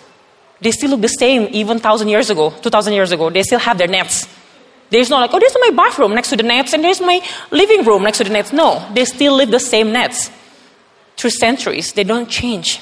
they 0.60 0.70
still 0.70 0.90
look 0.90 1.00
the 1.00 1.08
same 1.08 1.48
even 1.50 1.80
thousand 1.80 2.08
years 2.08 2.30
ago, 2.30 2.50
two 2.50 2.70
thousand 2.70 2.92
years 2.92 3.10
ago. 3.10 3.30
They 3.30 3.42
still 3.42 3.58
have 3.58 3.78
their 3.78 3.88
nets. 3.88 4.28
There's 4.90 5.08
not 5.08 5.20
like, 5.20 5.32
oh, 5.32 5.38
there's 5.38 5.56
my 5.60 5.70
bathroom 5.70 6.14
next 6.14 6.30
to 6.30 6.36
the 6.36 6.42
nets 6.42 6.72
and 6.72 6.84
there's 6.84 7.00
my 7.00 7.20
living 7.50 7.84
room 7.84 8.02
next 8.02 8.18
to 8.18 8.24
the 8.24 8.30
nets. 8.30 8.52
No, 8.52 8.86
they 8.92 9.04
still 9.04 9.34
live 9.34 9.50
the 9.50 9.60
same 9.60 9.92
nets 9.92 10.30
through 11.16 11.30
centuries. 11.30 11.92
They 11.92 12.04
don't 12.04 12.28
change. 12.28 12.80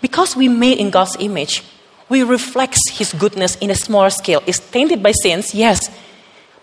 Because 0.00 0.36
we 0.36 0.48
made 0.48 0.78
in 0.78 0.90
God's 0.90 1.16
image, 1.20 1.62
we 2.08 2.22
reflect 2.22 2.78
His 2.90 3.12
goodness 3.12 3.56
in 3.56 3.70
a 3.70 3.74
smaller 3.74 4.10
scale. 4.10 4.42
It's 4.46 4.58
tainted 4.58 5.02
by 5.02 5.12
sins, 5.12 5.54
yes, 5.54 5.88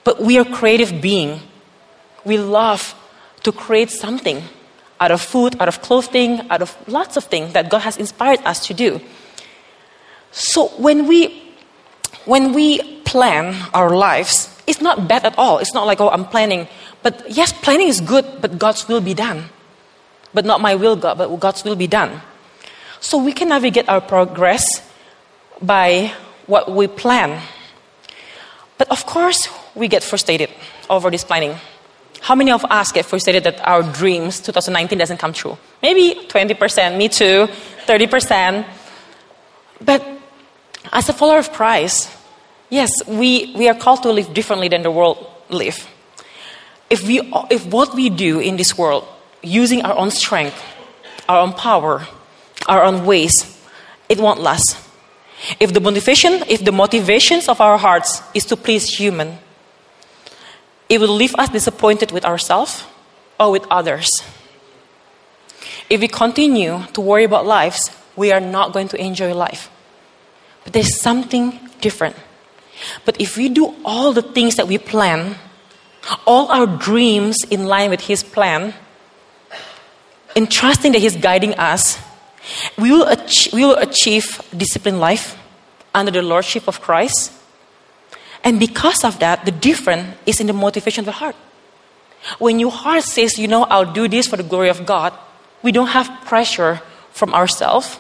but 0.04 0.22
we 0.22 0.38
are 0.38 0.46
creative 0.46 1.02
being. 1.02 1.40
We 2.26 2.38
love 2.38 2.96
to 3.44 3.52
create 3.52 3.92
something 3.92 4.44
out 5.00 5.12
of 5.12 5.22
food, 5.22 5.56
out 5.60 5.68
of 5.68 5.82
clothing, 5.82 6.50
out 6.50 6.62
of 6.62 6.76
lots 6.88 7.18
of 7.18 7.26
things 7.26 7.54
that 7.54 7.70
God 7.70 7.80
has 7.80 7.98
inspired 7.98 8.40
us 8.46 8.66
to 8.68 8.74
do. 8.74 9.00
So 10.32 10.68
when 10.78 11.08
we 11.08 11.42
when 12.26 12.54
we 12.54 12.82
plan 13.04 13.56
our 13.74 13.96
lives, 13.96 14.50
it's 14.66 14.82
not 14.82 15.08
bad 15.08 15.26
at 15.26 15.38
all. 15.38 15.60
It's 15.60 15.74
not 15.74 15.86
like, 15.86 16.02
oh, 16.02 16.10
I'm 16.10 16.26
planning. 16.26 16.68
But 17.04 17.24
yes, 17.30 17.54
planning 17.54 17.88
is 17.88 18.02
good, 18.02 18.26
but 18.42 18.58
God's 18.58 18.88
will 18.88 19.02
be 19.02 19.14
done. 19.14 19.46
But 20.34 20.44
not 20.44 20.60
my 20.60 20.76
will, 20.76 20.96
God, 20.96 21.18
but 21.18 21.30
God's 21.40 21.64
will 21.64 21.76
be 21.76 21.88
done. 21.88 22.22
So 23.00 23.18
we 23.18 23.32
can 23.32 23.50
navigate 23.50 23.88
our 23.88 24.02
progress 24.02 24.66
by 25.62 26.12
what 26.48 26.72
we 26.72 26.88
plan. 26.88 27.42
But 28.78 28.90
of 28.90 29.06
course, 29.06 29.48
we 29.76 29.88
get 29.88 30.04
frustrated 30.04 30.50
over 30.90 31.12
this 31.12 31.24
planning. 31.24 31.56
How 32.26 32.34
many 32.34 32.52
of 32.52 32.66
us 32.66 32.92
get 32.92 33.06
frustrated 33.06 33.44
that 33.44 33.62
our 33.68 33.84
dreams 33.84 34.40
2019 34.40 34.98
doesn't 34.98 35.18
come 35.18 35.32
true? 35.32 35.60
Maybe 35.84 36.26
20%, 36.28 36.98
me 36.98 37.08
too, 37.08 37.48
30%. 37.86 38.66
But 39.80 40.04
as 40.92 41.08
a 41.08 41.14
follower 41.14 41.38
of 41.38 41.54
Christ, 41.54 42.10
yes, 42.72 42.90
we, 43.06 43.54
we 43.56 43.70
are 43.70 43.76
called 43.76 44.02
to 44.02 44.12
live 44.12 44.34
differently 44.34 44.70
than 44.70 44.82
the 44.82 44.90
world 44.90 45.24
live. 45.50 45.88
If, 46.90 47.06
we, 47.06 47.22
if 47.52 47.68
what 47.68 47.94
we 47.94 48.10
do 48.10 48.40
in 48.40 48.58
this 48.58 48.76
world, 48.76 49.08
using 49.44 49.84
our 49.84 49.96
own 49.96 50.10
strength, 50.10 50.60
our 51.30 51.42
own 51.42 51.54
power, 51.54 52.08
our 52.68 52.82
own 52.82 53.06
ways, 53.06 53.56
it 54.10 54.20
won't 54.20 54.40
last. 54.40 54.80
If 55.60 55.76
the 55.76 55.80
motivation, 55.80 56.42
if 56.48 56.66
the 56.66 56.72
motivations 56.72 57.48
of 57.48 57.62
our 57.62 57.78
hearts 57.78 58.24
is 58.34 58.46
to 58.46 58.58
please 58.58 58.90
human, 58.90 59.38
it 60.90 61.00
will 61.00 61.14
leave 61.14 61.36
us 61.36 61.50
disappointed 61.50 62.12
with 62.12 62.26
ourselves 62.26 62.84
or 63.40 63.52
with 63.52 63.66
others. 63.70 64.10
If 65.90 66.02
we 66.02 66.08
continue 66.08 66.84
to 66.94 67.02
worry 67.02 67.24
about 67.24 67.46
lives, 67.46 67.92
we 68.16 68.32
are 68.32 68.40
not 68.40 68.74
going 68.74 68.88
to 68.90 69.02
enjoy 69.02 69.34
life. 69.34 69.70
But 70.64 70.74
there's 70.74 71.00
something 71.00 71.60
different. 71.82 72.16
But 73.04 73.20
if 73.20 73.38
we 73.38 73.50
do 73.50 73.76
all 73.86 74.14
the 74.14 74.22
things 74.22 74.56
that 74.56 74.68
we 74.68 74.78
plan, 74.78 75.36
all 76.26 76.52
our 76.52 76.66
dreams 76.66 77.38
in 77.50 77.66
line 77.66 77.90
with 77.90 78.02
His 78.02 78.24
plan, 78.24 78.74
in 80.36 80.48
trusting 80.48 80.92
that 80.92 81.00
He's 81.02 81.16
guiding 81.16 81.54
us, 81.56 81.98
we 82.78 82.92
will, 82.92 83.08
ach- 83.08 83.50
we 83.54 83.66
will 83.66 83.78
achieve 83.78 84.42
disciplined 84.56 85.00
life 85.00 85.38
under 85.94 86.12
the 86.12 86.22
Lordship 86.22 86.68
of 86.68 86.82
Christ 86.82 87.32
and 88.46 88.60
because 88.60 89.04
of 89.04 89.18
that, 89.20 89.44
the 89.44 89.52
difference 89.52 90.16
is 90.28 90.40
in 90.40 90.46
the 90.46 90.54
motivation 90.54 91.02
of 91.02 91.06
the 91.06 91.18
heart. 91.18 91.36
When 92.38 92.60
your 92.60 92.72
heart 92.72 93.04
says, 93.04 93.40
you 93.40 93.48
know, 93.48 93.64
I'll 93.64 93.92
do 93.92 94.08
this 94.08 94.28
for 94.28 94.38
the 94.38 94.44
glory 94.44 94.70
of 94.70 94.86
God, 94.86 95.14
we 95.64 95.72
don't 95.72 95.88
have 95.88 96.08
pressure 96.26 96.80
from 97.12 97.34
ourselves. 97.34 98.00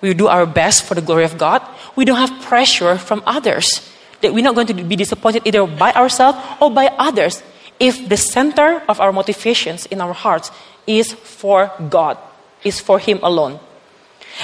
We 0.00 0.12
do 0.12 0.26
our 0.26 0.44
best 0.44 0.84
for 0.84 0.94
the 0.94 1.00
glory 1.00 1.24
of 1.24 1.38
God. 1.38 1.62
We 1.94 2.04
don't 2.04 2.18
have 2.18 2.42
pressure 2.42 2.98
from 2.98 3.22
others. 3.26 3.88
That 4.22 4.34
we're 4.34 4.42
not 4.42 4.56
going 4.56 4.66
to 4.68 4.74
be 4.74 4.96
disappointed 4.96 5.42
either 5.44 5.64
by 5.66 5.92
ourselves 5.92 6.38
or 6.60 6.70
by 6.70 6.88
others 6.98 7.42
if 7.78 8.08
the 8.08 8.16
center 8.16 8.82
of 8.88 9.00
our 9.00 9.12
motivations 9.12 9.86
in 9.86 10.00
our 10.00 10.12
hearts 10.12 10.50
is 10.86 11.12
for 11.12 11.70
God, 11.90 12.18
is 12.64 12.80
for 12.80 12.98
Him 12.98 13.20
alone. 13.22 13.60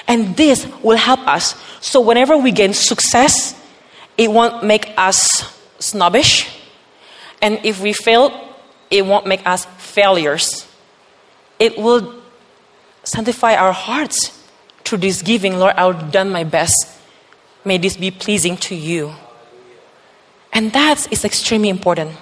And 0.07 0.37
this 0.37 0.67
will 0.83 0.97
help 0.97 1.27
us. 1.27 1.55
So 1.81 2.01
whenever 2.01 2.37
we 2.37 2.53
gain 2.53 2.75
success 2.75 3.59
it 4.17 4.31
won't 4.31 4.65
make 4.65 4.93
us 4.97 5.53
snobbish. 5.79 6.49
And 7.41 7.59
if 7.65 7.81
we 7.81 7.93
fail, 7.93 8.33
it 8.91 9.05
won't 9.05 9.27
make 9.27 9.47
us 9.47 9.65
failures. 9.79 10.67
it 11.63 11.79
will 11.79 12.15
sanctify 13.05 13.55
our 13.55 13.73
hearts 13.73 14.37
through 14.85 14.99
this 14.99 15.23
giving. 15.23 15.59
Lord, 15.59 15.75
I've 15.77 16.11
done 16.11 16.31
my 16.31 16.43
best. 16.43 16.75
May 17.65 17.79
this 17.79 17.97
be 17.97 18.11
pleasing 18.11 18.57
to 18.67 18.75
you. 18.75 19.15
And 20.53 20.73
that 20.73 21.07
is 21.13 21.25
extremely 21.25 21.69
important. 21.69 22.17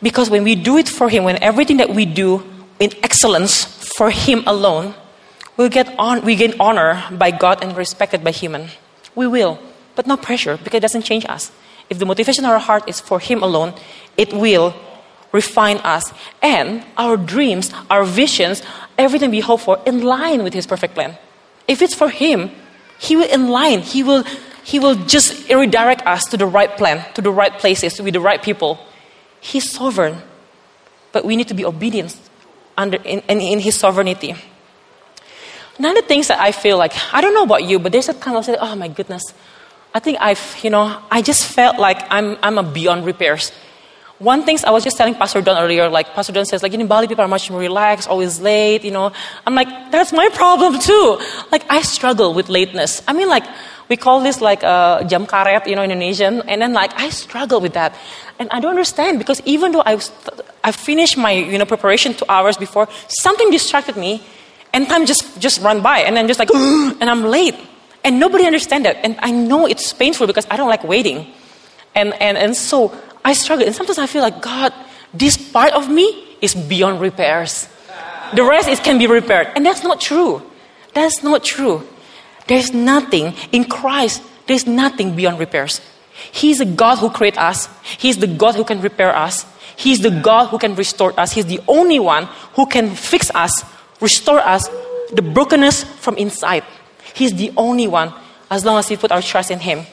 Because 0.00 0.30
when 0.30 0.44
we 0.44 0.54
do 0.54 0.78
it 0.78 0.88
for 0.88 1.08
Him, 1.08 1.24
when 1.24 1.42
everything 1.42 1.78
that 1.78 1.90
we 1.90 2.06
do 2.06 2.44
in 2.78 2.92
excellence 3.02 3.64
for 3.96 4.10
Him 4.10 4.44
alone, 4.46 4.94
we'll 5.56 5.68
get 5.68 5.92
on, 5.98 6.24
we 6.24 6.36
gain 6.36 6.54
honor 6.60 7.02
by 7.10 7.32
God 7.32 7.64
and 7.64 7.76
respected 7.76 8.22
by 8.22 8.30
human. 8.30 8.68
We 9.16 9.26
will, 9.26 9.58
but 9.96 10.06
no 10.06 10.16
pressure 10.16 10.56
because 10.58 10.78
it 10.78 10.80
doesn't 10.80 11.02
change 11.02 11.26
us. 11.28 11.50
If 11.90 11.98
the 11.98 12.06
motivation 12.06 12.44
of 12.44 12.52
our 12.52 12.58
heart 12.58 12.88
is 12.88 13.00
for 13.00 13.18
Him 13.18 13.42
alone, 13.42 13.74
it 14.16 14.32
will 14.32 14.74
refine 15.32 15.78
us 15.78 16.12
and 16.42 16.84
our 16.96 17.16
dreams, 17.16 17.72
our 17.90 18.04
visions, 18.04 18.62
everything 18.98 19.30
we 19.30 19.40
hope 19.40 19.60
for 19.60 19.80
in 19.86 20.02
line 20.02 20.44
with 20.44 20.54
His 20.54 20.66
perfect 20.66 20.94
plan. 20.94 21.16
If 21.66 21.82
it's 21.82 21.94
for 21.94 22.08
Him, 22.08 22.50
He 22.98 23.16
will 23.16 23.28
in 23.28 23.48
line. 23.48 23.80
He 23.80 24.02
will, 24.02 24.24
he 24.62 24.78
will 24.78 24.94
just 25.06 25.48
redirect 25.48 26.06
us 26.06 26.24
to 26.26 26.36
the 26.36 26.46
right 26.46 26.74
plan, 26.76 27.04
to 27.14 27.22
the 27.22 27.30
right 27.30 27.52
places, 27.58 28.00
with 28.00 28.14
the 28.14 28.20
right 28.20 28.42
people. 28.42 28.78
He's 29.40 29.70
sovereign, 29.70 30.22
but 31.12 31.24
we 31.24 31.36
need 31.36 31.48
to 31.48 31.54
be 31.54 31.64
obedient 31.64 32.16
under, 32.76 32.96
in, 32.98 33.20
in, 33.28 33.40
in 33.40 33.60
His 33.60 33.76
sovereignty. 33.76 34.34
None 35.78 35.96
of 35.96 36.02
the 36.02 36.08
things 36.08 36.28
that 36.28 36.40
I 36.40 36.52
feel 36.52 36.78
like, 36.78 36.94
I 37.12 37.20
don't 37.20 37.34
know 37.34 37.44
about 37.44 37.64
you, 37.64 37.78
but 37.78 37.92
there's 37.92 38.08
a 38.08 38.14
time 38.14 38.36
I 38.36 38.40
say, 38.40 38.56
oh 38.58 38.74
my 38.74 38.88
goodness, 38.88 39.22
I 39.96 39.98
think 39.98 40.18
I've, 40.20 40.44
you 40.62 40.68
know, 40.68 41.00
I 41.10 41.22
just 41.22 41.46
felt 41.46 41.78
like 41.78 41.96
I'm, 42.10 42.36
I'm 42.42 42.58
a 42.58 42.62
beyond 42.62 43.06
repairs. 43.06 43.50
One 44.18 44.42
thing 44.42 44.58
I 44.62 44.70
was 44.70 44.84
just 44.84 44.98
telling 44.98 45.14
Pastor 45.14 45.40
Don 45.40 45.56
earlier, 45.56 45.88
like 45.88 46.12
Pastor 46.12 46.34
Don 46.34 46.44
says, 46.44 46.62
like 46.62 46.74
in 46.74 46.86
Bali 46.86 47.08
people 47.08 47.24
are 47.24 47.28
much 47.28 47.50
more 47.50 47.60
relaxed, 47.60 48.06
always 48.06 48.38
late, 48.38 48.84
you 48.84 48.90
know. 48.90 49.10
I'm 49.46 49.54
like, 49.54 49.90
that's 49.90 50.12
my 50.12 50.28
problem 50.34 50.78
too. 50.78 51.18
Like 51.50 51.64
I 51.70 51.80
struggle 51.80 52.34
with 52.34 52.50
lateness. 52.50 53.00
I 53.08 53.14
mean 53.14 53.28
like, 53.28 53.44
we 53.88 53.96
call 53.96 54.20
this 54.20 54.42
like 54.42 54.62
uh, 54.62 55.02
jam 55.04 55.26
karet, 55.26 55.66
you 55.66 55.76
know, 55.76 55.82
Indonesian, 55.82 56.42
and 56.42 56.60
then 56.60 56.74
like 56.74 56.92
I 57.00 57.08
struggle 57.08 57.62
with 57.62 57.72
that, 57.72 57.94
and 58.38 58.50
I 58.50 58.60
don't 58.60 58.72
understand 58.72 59.16
because 59.18 59.40
even 59.46 59.72
though 59.72 59.82
I 59.86 59.98
I 60.62 60.72
finished 60.72 61.16
my 61.16 61.30
you 61.30 61.56
know 61.56 61.64
preparation 61.64 62.12
two 62.12 62.26
hours 62.28 62.58
before, 62.58 62.86
something 63.08 63.50
distracted 63.50 63.96
me, 63.96 64.22
and 64.74 64.88
time 64.88 65.06
just 65.06 65.40
just 65.40 65.62
run 65.62 65.80
by, 65.80 66.00
and 66.00 66.16
then 66.16 66.26
just 66.26 66.40
like, 66.40 66.50
and 66.54 67.08
I'm 67.08 67.24
late, 67.24 67.54
and 68.06 68.20
nobody 68.20 68.46
understands 68.46 68.86
that, 68.86 68.96
and 69.02 69.18
I 69.18 69.32
know 69.32 69.66
it's 69.66 69.92
painful 69.92 70.26
because 70.26 70.46
I 70.48 70.56
don't 70.56 70.70
like 70.70 70.84
waiting, 70.84 71.26
and 71.94 72.14
and 72.22 72.38
and 72.38 72.56
so 72.56 72.94
I 73.26 73.32
struggle. 73.32 73.66
And 73.66 73.74
sometimes 73.74 73.98
I 73.98 74.06
feel 74.06 74.22
like, 74.22 74.40
God, 74.40 74.72
this 75.12 75.36
part 75.36 75.72
of 75.72 75.90
me 75.90 76.38
is 76.40 76.54
beyond 76.54 77.00
repairs. 77.00 77.68
The 78.34 78.44
rest 78.44 78.68
is, 78.68 78.78
can 78.78 78.98
be 78.98 79.08
repaired. 79.08 79.48
And 79.56 79.66
that's 79.66 79.82
not 79.82 80.00
true. 80.00 80.42
That's 80.94 81.24
not 81.24 81.42
true. 81.42 81.82
There's 82.46 82.72
nothing 82.72 83.34
in 83.50 83.64
Christ, 83.64 84.22
there's 84.46 84.66
nothing 84.66 85.16
beyond 85.16 85.40
repairs. 85.40 85.80
He's 86.30 86.58
the 86.58 86.64
God 86.64 86.98
who 86.98 87.10
created 87.10 87.38
us. 87.38 87.68
He's 87.98 88.18
the 88.18 88.26
God 88.26 88.54
who 88.54 88.64
can 88.64 88.80
repair 88.80 89.14
us. 89.14 89.44
He's 89.76 90.00
the 90.00 90.10
God 90.10 90.46
who 90.46 90.58
can 90.58 90.74
restore 90.74 91.18
us. 91.18 91.32
He's 91.32 91.46
the 91.46 91.60
only 91.68 91.98
one 91.98 92.24
who 92.54 92.66
can 92.66 92.94
fix 92.94 93.30
us, 93.34 93.64
restore 94.00 94.38
us, 94.40 94.68
the 95.12 95.22
brokenness 95.22 95.84
from 95.84 96.16
inside. 96.16 96.64
He's 97.16 97.32
the 97.32 97.50
only 97.56 97.88
one 97.88 98.12
as 98.50 98.62
long 98.66 98.76
as 98.78 98.90
we 98.90 98.98
put 98.98 99.10
our 99.10 99.22
trust 99.22 99.50
in 99.50 99.60
Him. 99.60 99.86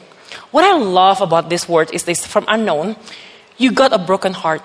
What 0.52 0.66
I 0.66 0.78
love 0.78 1.22
about 1.22 1.50
this 1.50 1.70
word 1.70 1.94
is 1.94 2.04
this 2.04 2.28
from 2.28 2.44
unknown, 2.50 2.98
you 3.58 3.72
got 3.72 3.94
a 3.94 3.98
broken 3.98 4.34
heart, 4.34 4.62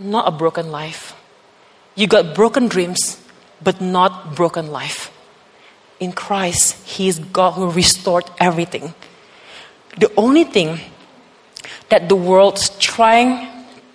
not 0.00 0.26
a 0.26 0.32
broken 0.32 0.72
life. 0.72 1.14
You 1.94 2.08
got 2.08 2.34
broken 2.34 2.66
dreams, 2.66 3.22
but 3.62 3.80
not 3.80 4.34
broken 4.34 4.72
life. 4.72 5.12
In 6.00 6.10
Christ, 6.10 6.84
He 6.84 7.06
is 7.06 7.20
God 7.20 7.52
who 7.52 7.70
restored 7.70 8.24
everything. 8.40 8.94
The 9.96 10.10
only 10.16 10.42
thing 10.42 10.80
that 11.88 12.08
the 12.08 12.16
world's 12.16 12.70
trying 12.80 13.46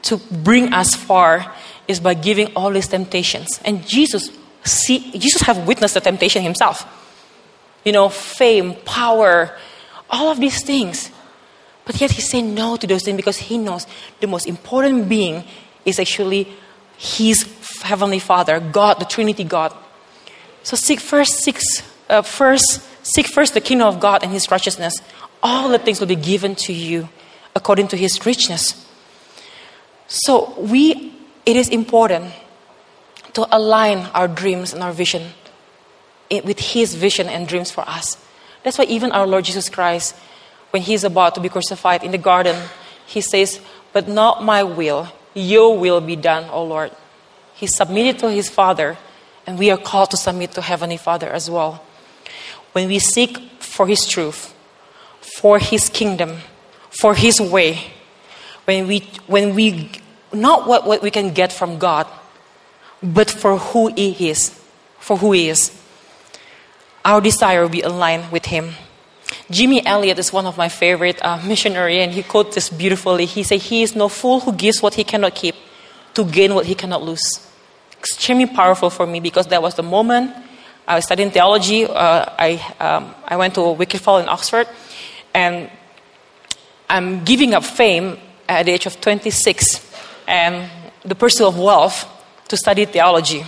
to 0.03 0.15
bring 0.31 0.71
us 0.71 0.95
far 0.95 1.53
is 1.89 1.99
by 1.99 2.13
giving 2.13 2.53
all 2.55 2.71
these 2.71 2.87
temptations. 2.87 3.59
And 3.65 3.85
Jesus, 3.85 4.29
see, 4.63 5.11
Jesus 5.11 5.41
have 5.41 5.67
witnessed 5.67 5.95
the 5.95 5.99
temptation 5.99 6.41
himself. 6.41 6.87
You 7.83 7.91
know, 7.91 8.09
fame, 8.09 8.75
power, 8.85 9.55
all 10.09 10.29
of 10.29 10.39
these 10.39 10.63
things. 10.63 11.11
But 11.85 12.01
yet 12.01 12.11
he 12.11 12.21
said 12.21 12.43
no 12.43 12.75
to 12.75 12.85
those 12.85 13.03
things 13.03 13.15
because 13.15 13.37
he 13.37 13.57
knows 13.57 13.87
the 14.19 14.27
most 14.27 14.45
important 14.45 15.07
being 15.07 15.45
is 15.85 15.99
actually 15.99 16.47
his 16.97 17.47
heavenly 17.81 18.19
Father, 18.19 18.59
God, 18.59 18.99
the 18.99 19.05
Trinity 19.05 19.43
God. 19.43 19.73
So 20.63 20.75
seek 20.75 20.99
first, 20.99 21.39
seek, 21.39 21.59
uh, 22.09 22.21
first, 22.23 22.81
seek 23.03 23.27
first 23.27 23.53
the 23.53 23.61
kingdom 23.61 23.87
of 23.87 23.99
God 23.99 24.23
and 24.23 24.31
His 24.31 24.51
righteousness. 24.51 25.01
All 25.41 25.69
the 25.69 25.79
things 25.79 25.99
will 25.99 26.07
be 26.07 26.15
given 26.15 26.55
to 26.55 26.73
you 26.73 27.07
according 27.55 27.87
to 27.89 27.97
His 27.97 28.25
richness. 28.25 28.85
So 30.07 30.53
we, 30.59 31.13
it 31.45 31.55
is 31.55 31.69
important 31.69 32.33
to 33.33 33.47
align 33.55 33.99
our 34.13 34.27
dreams 34.27 34.73
and 34.73 34.83
our 34.83 34.91
vision 34.91 35.31
with 36.31 36.59
His 36.59 36.95
vision 36.95 37.27
and 37.27 37.47
dreams 37.47 37.71
for 37.71 37.87
us. 37.87 38.17
That's 38.63 38.77
why 38.77 38.85
even 38.85 39.11
our 39.11 39.27
Lord 39.27 39.45
Jesus 39.45 39.69
Christ 39.69 40.15
when 40.71 40.81
he's 40.81 41.03
about 41.03 41.35
to 41.35 41.41
be 41.41 41.49
crucified 41.49 42.03
in 42.03 42.11
the 42.11 42.17
garden, 42.17 42.55
he 43.05 43.21
says, 43.21 43.59
But 43.93 44.07
not 44.07 44.43
my 44.43 44.63
will, 44.63 45.07
your 45.33 45.77
will 45.77 46.01
be 46.01 46.15
done, 46.15 46.49
O 46.49 46.63
Lord. 46.63 46.91
He 47.53 47.67
submitted 47.67 48.19
to 48.19 48.29
his 48.29 48.49
Father, 48.49 48.97
and 49.45 49.57
we 49.57 49.71
are 49.71 49.77
called 49.77 50.11
to 50.11 50.17
submit 50.17 50.51
to 50.51 50.61
Heavenly 50.61 50.97
Father 50.97 51.29
as 51.29 51.49
well. 51.49 51.83
When 52.73 52.87
we 52.87 52.99
seek 52.99 53.37
for 53.59 53.87
his 53.87 54.05
truth, 54.05 54.53
for 55.39 55.57
his 55.57 55.89
kingdom, 55.89 56.37
for 56.89 57.15
his 57.15 57.39
way, 57.39 57.79
when 58.65 58.87
we, 58.87 58.99
when 59.27 59.55
we 59.55 59.91
not 60.33 60.67
what, 60.67 60.85
what 60.85 61.01
we 61.01 61.09
can 61.09 61.33
get 61.33 61.53
from 61.53 61.79
God, 61.79 62.05
but 63.01 63.31
for 63.31 63.57
who 63.57 63.87
he 63.93 64.29
is, 64.29 64.59
for 64.99 65.17
who 65.17 65.31
he 65.31 65.49
is, 65.49 65.71
our 67.07 67.21
desire 67.21 67.61
will 67.61 67.69
be 67.69 67.81
aligned 67.81 68.29
with 68.33 68.47
him. 68.47 68.75
Jimmy 69.49 69.83
Elliot 69.85 70.19
is 70.19 70.33
one 70.33 70.45
of 70.45 70.57
my 70.57 70.67
favorite 70.67 71.23
uh, 71.23 71.41
missionary, 71.45 72.03
and 72.03 72.11
he 72.11 72.21
quotes 72.21 72.55
this 72.55 72.69
beautifully. 72.69 73.25
He 73.25 73.43
said, 73.43 73.61
"He 73.61 73.81
is 73.81 73.95
no 73.95 74.09
fool 74.09 74.41
who 74.41 74.51
gives 74.51 74.81
what 74.81 74.93
he 74.95 75.05
cannot 75.05 75.33
keep 75.33 75.55
to 76.15 76.25
gain 76.25 76.53
what 76.53 76.65
he 76.65 76.75
cannot 76.75 77.01
lose." 77.01 77.23
Extremely 77.97 78.45
powerful 78.45 78.89
for 78.89 79.07
me 79.07 79.21
because 79.21 79.47
that 79.47 79.61
was 79.61 79.75
the 79.75 79.83
moment 79.83 80.35
I 80.85 80.95
was 80.95 81.05
studying 81.05 81.31
theology. 81.31 81.85
Uh, 81.85 82.25
I 82.37 82.59
um, 82.79 83.15
I 83.25 83.37
went 83.37 83.55
to 83.55 83.61
Wycliffe 83.71 84.03
Hall 84.03 84.19
in 84.19 84.27
Oxford, 84.27 84.67
and 85.33 85.71
I'm 86.89 87.23
giving 87.23 87.53
up 87.53 87.63
fame 87.63 88.17
at 88.49 88.65
the 88.65 88.71
age 88.73 88.85
of 88.85 88.99
26 88.99 89.79
and 90.27 90.69
the 91.03 91.15
pursuit 91.15 91.47
of 91.47 91.57
wealth 91.57 92.05
to 92.49 92.57
study 92.57 92.85
theology. 92.85 93.43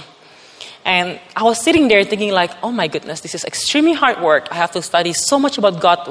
And 0.85 1.19
I 1.35 1.43
was 1.43 1.61
sitting 1.61 1.87
there 1.87 2.03
thinking, 2.03 2.31
like, 2.31 2.51
oh 2.63 2.71
my 2.71 2.87
goodness, 2.87 3.21
this 3.21 3.35
is 3.35 3.43
extremely 3.45 3.93
hard 3.93 4.21
work. 4.21 4.47
I 4.49 4.55
have 4.55 4.71
to 4.71 4.81
study 4.81 5.13
so 5.13 5.37
much 5.37 5.57
about 5.57 5.81
God, 5.81 6.07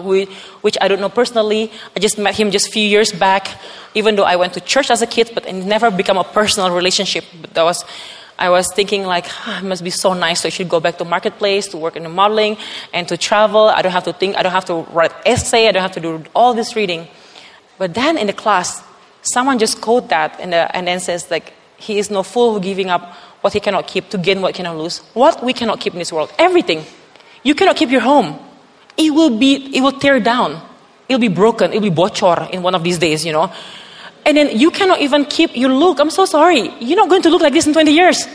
which 0.63 0.77
I 0.81 0.89
don't 0.89 1.01
know 1.01 1.09
personally. 1.09 1.73
I 1.97 2.01
just 2.01 2.19
met 2.19 2.37
him 2.37 2.51
just 2.51 2.69
a 2.69 2.71
few 2.71 2.87
years 2.87 3.11
back, 3.11 3.49
even 3.95 4.15
though 4.15 4.25
I 4.25 4.37
went 4.37 4.55
to 4.55 4.61
church 4.61 4.91
as 4.91 5.03
a 5.03 5.07
kid, 5.07 5.31
but 5.35 5.47
it 5.47 5.55
never 5.55 5.91
become 5.91 6.19
a 6.19 6.25
personal 6.25 6.71
relationship. 6.71 7.25
But 7.41 7.55
that 7.55 7.63
was, 7.65 7.85
I 8.39 8.51
was 8.51 8.73
thinking, 8.73 9.05
like, 9.05 9.27
oh, 9.49 9.59
it 9.59 9.65
must 9.65 9.83
be 9.83 9.91
so 9.91 10.13
nice. 10.13 10.43
So 10.43 10.49
I 10.49 10.51
should 10.51 10.69
go 10.69 10.81
back 10.81 10.99
to 10.99 11.05
marketplace 11.05 11.67
to 11.69 11.77
work 11.77 11.97
in 11.97 12.05
the 12.05 12.09
modeling 12.09 12.57
and 12.93 13.09
to 13.09 13.17
travel. 13.17 13.69
I 13.69 13.83
don't 13.83 13.93
have 13.93 14.05
to 14.05 14.13
think, 14.13 14.37
I 14.37 14.43
don't 14.43 14.53
have 14.53 14.67
to 14.67 14.87
write 14.93 15.13
essay, 15.27 15.67
I 15.67 15.73
don't 15.73 15.83
have 15.83 15.93
to 15.93 16.01
do 16.01 16.23
all 16.35 16.55
this 16.55 16.77
reading. 16.77 17.09
But 17.79 17.95
then 17.95 18.19
in 18.19 18.27
the 18.27 18.33
class, 18.33 18.83
someone 19.23 19.59
just 19.59 19.81
quote 19.81 20.11
that 20.11 20.39
the, 20.39 20.57
uh, 20.57 20.71
and 20.75 20.87
then 20.87 21.01
says, 21.01 21.31
like, 21.31 21.55
he 21.79 21.99
is 21.99 22.11
no 22.11 22.23
fool 22.23 22.55
who 22.55 22.61
giving 22.61 22.91
up 22.91 23.15
what 23.41 23.53
he 23.53 23.61
cannot 23.61 23.87
keep 23.87 24.11
to 24.11 24.19
gain 24.19 24.41
what 24.41 24.55
he 24.55 24.63
cannot 24.63 24.77
lose. 24.77 24.99
What 25.15 25.43
we 25.43 25.53
cannot 25.53 25.81
keep 25.81 25.93
in 25.93 25.99
this 25.99 26.13
world. 26.13 26.33
Everything. 26.39 26.85
You 27.43 27.55
cannot 27.55 27.77
keep 27.77 27.91
your 27.91 28.01
home. 28.01 28.39
It 28.97 29.11
will 29.11 29.39
be, 29.39 29.77
it 29.77 29.81
will 29.81 29.93
tear 29.93 30.19
down. 30.19 30.61
It'll 31.09 31.21
be 31.21 31.29
broken. 31.29 31.73
It'll 31.73 31.89
be 31.89 31.95
bocor 31.95 32.51
in 32.51 32.63
one 32.63 32.75
of 32.75 32.83
these 32.83 32.99
days, 32.99 33.25
you 33.25 33.33
know. 33.33 33.53
And 34.27 34.37
then 34.37 34.59
you 34.59 34.71
cannot 34.71 35.01
even 35.01 35.25
keep 35.25 35.57
your 35.57 35.71
look. 35.71 36.01
I'm 36.01 36.11
so 36.11 36.25
sorry. 36.25 36.71
You're 36.81 36.97
not 36.97 37.09
going 37.09 37.23
to 37.23 37.31
look 37.31 37.41
like 37.41 37.53
this 37.53 37.67
in 37.67 37.73
20 37.73 37.93
years. 37.93 38.27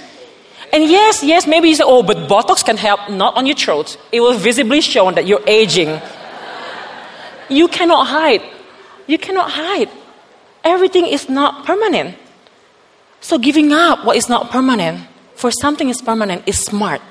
And 0.72 0.84
yes, 0.86 1.24
yes, 1.24 1.46
maybe 1.46 1.70
you 1.70 1.76
say, 1.76 1.84
oh, 1.86 2.02
but 2.02 2.18
Botox 2.30 2.66
can 2.66 2.78
help. 2.78 3.12
Not 3.12 3.36
on 3.36 3.46
your 3.46 3.56
throat. 3.56 3.98
It 4.12 4.22
will 4.22 4.34
visibly 4.34 4.82
show 4.82 5.12
that 5.12 5.28
you're 5.28 5.44
aging. 5.46 6.02
you 7.50 7.68
cannot 7.68 8.08
hide. 8.08 8.42
You 9.06 9.20
cannot 9.20 9.52
hide. 9.52 9.90
Everything 10.64 11.06
is 11.06 11.30
not 11.30 11.66
permanent. 11.66 12.18
So 13.24 13.40
giving 13.40 13.72
up 13.72 14.04
what 14.04 14.18
is 14.18 14.28
not 14.28 14.52
permanent 14.52 15.08
for 15.36 15.50
something 15.50 15.88
is 15.88 16.02
permanent 16.02 16.44
is 16.46 16.60
smart. 16.60 17.02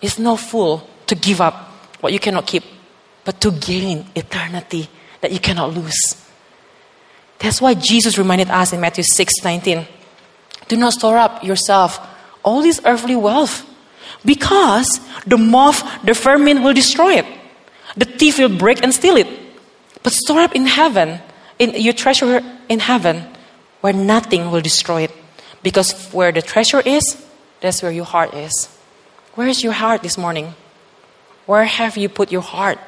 It's 0.00 0.18
no 0.18 0.36
fool 0.36 0.86
to 1.06 1.14
give 1.14 1.40
up 1.40 1.54
what 2.00 2.12
you 2.12 2.20
cannot 2.20 2.46
keep, 2.46 2.62
but 3.24 3.40
to 3.40 3.50
gain 3.50 4.06
eternity 4.14 4.88
that 5.22 5.32
you 5.32 5.40
cannot 5.40 5.72
lose. 5.72 5.96
That's 7.38 7.60
why 7.60 7.72
Jesus 7.72 8.18
reminded 8.18 8.50
us 8.50 8.72
in 8.72 8.80
Matthew 8.80 9.04
6 9.04 9.32
19 9.42 9.86
do 10.68 10.76
not 10.76 10.92
store 10.92 11.18
up 11.18 11.44
yourself 11.44 12.00
all 12.42 12.62
this 12.62 12.80
earthly 12.84 13.16
wealth? 13.16 13.64
Because 14.24 15.00
the 15.26 15.36
moth, 15.36 15.82
the 16.04 16.14
vermin 16.14 16.62
will 16.62 16.72
destroy 16.72 17.14
it. 17.14 17.26
The 17.96 18.04
thief 18.04 18.38
will 18.38 18.56
break 18.56 18.82
and 18.82 18.92
steal 18.92 19.16
it. 19.16 19.28
But 20.02 20.12
store 20.12 20.40
up 20.40 20.54
in 20.54 20.66
heaven, 20.66 21.20
in 21.58 21.80
your 21.80 21.92
treasure 21.92 22.42
in 22.68 22.80
heaven, 22.80 23.24
where 23.84 23.92
nothing 23.92 24.50
will 24.50 24.62
destroy 24.62 25.02
it. 25.02 25.12
Because 25.62 25.92
where 26.08 26.32
the 26.32 26.40
treasure 26.40 26.80
is, 26.80 27.22
that's 27.60 27.82
where 27.82 27.92
your 27.92 28.06
heart 28.06 28.32
is. 28.32 28.74
Where 29.34 29.46
is 29.46 29.62
your 29.62 29.74
heart 29.74 30.00
this 30.00 30.16
morning? 30.16 30.54
Where 31.44 31.64
have 31.64 31.98
you 31.98 32.08
put 32.08 32.32
your 32.32 32.40
heart? 32.40 32.78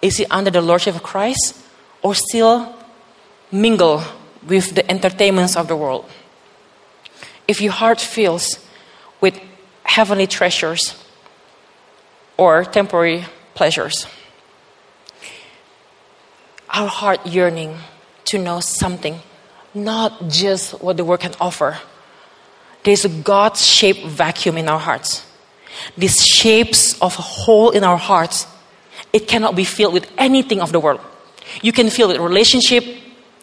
Is 0.00 0.20
it 0.20 0.28
under 0.30 0.52
the 0.52 0.60
Lordship 0.62 0.94
of 0.94 1.02
Christ 1.02 1.60
or 2.00 2.14
still 2.14 2.76
mingle 3.50 4.04
with 4.46 4.72
the 4.76 4.88
entertainments 4.88 5.56
of 5.56 5.66
the 5.66 5.74
world? 5.74 6.08
If 7.48 7.60
your 7.60 7.72
heart 7.72 8.00
fills 8.00 8.64
with 9.20 9.34
heavenly 9.82 10.28
treasures 10.28 10.94
or 12.36 12.64
temporary 12.64 13.24
pleasures, 13.56 14.06
our 16.70 16.86
heart 16.86 17.26
yearning 17.26 17.78
to 18.26 18.38
know 18.38 18.60
something, 18.60 19.22
not 19.74 20.28
just 20.28 20.80
what 20.82 20.96
the 20.96 21.04
world 21.04 21.20
can 21.20 21.34
offer. 21.40 21.78
There's 22.84 23.04
a 23.04 23.08
God 23.08 23.56
shaped 23.56 24.04
vacuum 24.06 24.56
in 24.56 24.68
our 24.68 24.78
hearts. 24.78 25.24
This 25.96 26.24
shapes 26.24 27.00
of 27.00 27.18
a 27.18 27.22
hole 27.22 27.70
in 27.70 27.84
our 27.84 27.96
hearts. 27.96 28.46
It 29.12 29.28
cannot 29.28 29.56
be 29.56 29.64
filled 29.64 29.94
with 29.94 30.10
anything 30.18 30.60
of 30.60 30.72
the 30.72 30.80
world. 30.80 31.00
You 31.62 31.72
can 31.72 31.90
fill 31.90 32.10
it 32.10 32.20
relationship. 32.20 32.84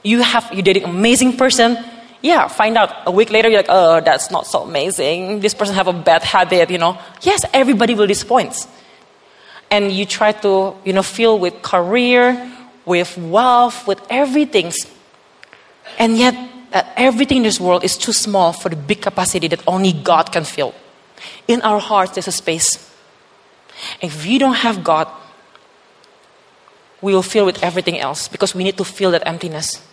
You 0.03 0.21
have 0.21 0.51
you 0.53 0.61
dating 0.61 0.83
an 0.83 0.89
amazing 0.91 1.37
person. 1.37 1.77
Yeah, 2.21 2.47
find 2.47 2.77
out 2.77 2.91
a 3.05 3.11
week 3.11 3.29
later 3.29 3.49
you're 3.49 3.59
like, 3.59 3.69
oh, 3.69 4.01
that's 4.01 4.31
not 4.31 4.47
so 4.47 4.63
amazing. 4.63 5.41
This 5.41 5.53
person 5.53 5.75
have 5.75 5.87
a 5.87 5.93
bad 5.93 6.23
habit, 6.23 6.69
you 6.69 6.77
know. 6.77 6.97
Yes, 7.21 7.45
everybody 7.53 7.93
will 7.93 8.07
disappoint. 8.07 8.55
And 9.69 9.91
you 9.91 10.05
try 10.05 10.31
to, 10.31 10.75
you 10.83 10.93
know, 10.93 11.03
fill 11.03 11.39
with 11.39 11.61
career, 11.61 12.51
with 12.85 13.17
wealth, 13.17 13.87
with 13.87 14.01
everything. 14.09 14.71
And 15.97 16.17
yet, 16.17 16.35
uh, 16.73 16.83
everything 16.95 17.37
in 17.37 17.43
this 17.43 17.59
world 17.59 17.83
is 17.83 17.97
too 17.97 18.13
small 18.13 18.53
for 18.53 18.69
the 18.69 18.75
big 18.75 19.01
capacity 19.01 19.47
that 19.47 19.61
only 19.67 19.93
God 19.93 20.31
can 20.31 20.43
fill. 20.43 20.73
In 21.47 21.61
our 21.61 21.79
hearts, 21.79 22.13
there's 22.13 22.27
a 22.27 22.31
space. 22.31 22.91
If 24.01 24.25
we 24.25 24.37
don't 24.37 24.55
have 24.55 24.83
God, 24.83 25.07
we 27.01 27.13
will 27.13 27.23
fill 27.23 27.45
with 27.45 27.63
everything 27.63 27.99
else 27.99 28.27
because 28.27 28.55
we 28.55 28.63
need 28.63 28.77
to 28.77 28.83
fill 28.83 29.11
that 29.11 29.27
emptiness. 29.27 29.85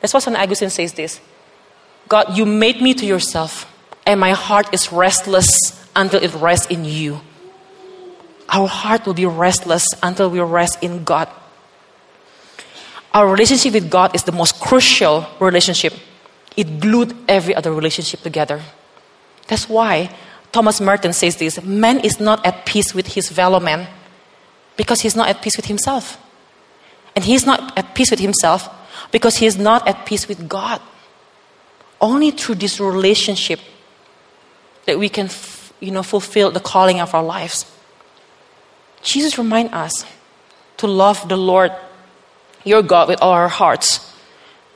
That's 0.00 0.14
why 0.14 0.20
St. 0.20 0.36
Augustine 0.36 0.70
says 0.70 0.92
this 0.92 1.20
God, 2.08 2.36
you 2.36 2.46
made 2.46 2.80
me 2.80 2.94
to 2.94 3.06
yourself, 3.06 3.70
and 4.06 4.20
my 4.20 4.32
heart 4.32 4.72
is 4.72 4.92
restless 4.92 5.48
until 5.94 6.22
it 6.22 6.32
rests 6.34 6.66
in 6.66 6.84
you. 6.84 7.20
Our 8.48 8.68
heart 8.68 9.06
will 9.06 9.14
be 9.14 9.26
restless 9.26 9.86
until 10.02 10.30
we 10.30 10.40
rest 10.40 10.82
in 10.82 11.02
God. 11.04 11.28
Our 13.16 13.26
relationship 13.32 13.72
with 13.72 13.88
God 13.88 14.14
is 14.14 14.24
the 14.24 14.32
most 14.32 14.60
crucial 14.60 15.26
relationship. 15.40 15.94
It 16.54 16.80
glued 16.80 17.16
every 17.26 17.54
other 17.54 17.72
relationship 17.72 18.20
together. 18.20 18.60
That's 19.48 19.70
why 19.70 20.14
Thomas 20.52 20.82
Merton 20.82 21.14
says 21.14 21.36
this 21.36 21.62
man 21.62 22.00
is 22.00 22.20
not 22.20 22.44
at 22.44 22.66
peace 22.66 22.92
with 22.92 23.14
his 23.14 23.30
fellow 23.30 23.58
man 23.58 23.88
because 24.76 25.00
he's 25.00 25.16
not 25.16 25.30
at 25.30 25.40
peace 25.40 25.56
with 25.56 25.64
himself. 25.64 26.18
And 27.14 27.24
he's 27.24 27.46
not 27.46 27.78
at 27.78 27.94
peace 27.94 28.10
with 28.10 28.20
himself 28.20 28.68
because 29.10 29.38
he 29.38 29.46
is 29.46 29.56
not 29.56 29.88
at 29.88 30.04
peace 30.04 30.28
with 30.28 30.46
God. 30.46 30.82
Only 32.02 32.32
through 32.32 32.56
this 32.56 32.78
relationship 32.78 33.60
that 34.84 34.98
we 34.98 35.08
can 35.08 35.30
you 35.80 35.90
know, 35.90 36.02
fulfill 36.02 36.50
the 36.50 36.60
calling 36.60 37.00
of 37.00 37.14
our 37.14 37.24
lives. 37.24 37.64
Jesus 39.02 39.38
reminds 39.38 39.72
us 39.72 40.04
to 40.76 40.86
love 40.86 41.26
the 41.30 41.38
Lord 41.38 41.72
your 42.66 42.82
God 42.82 43.08
with 43.08 43.22
all 43.22 43.30
our 43.30 43.48
hearts 43.48 44.12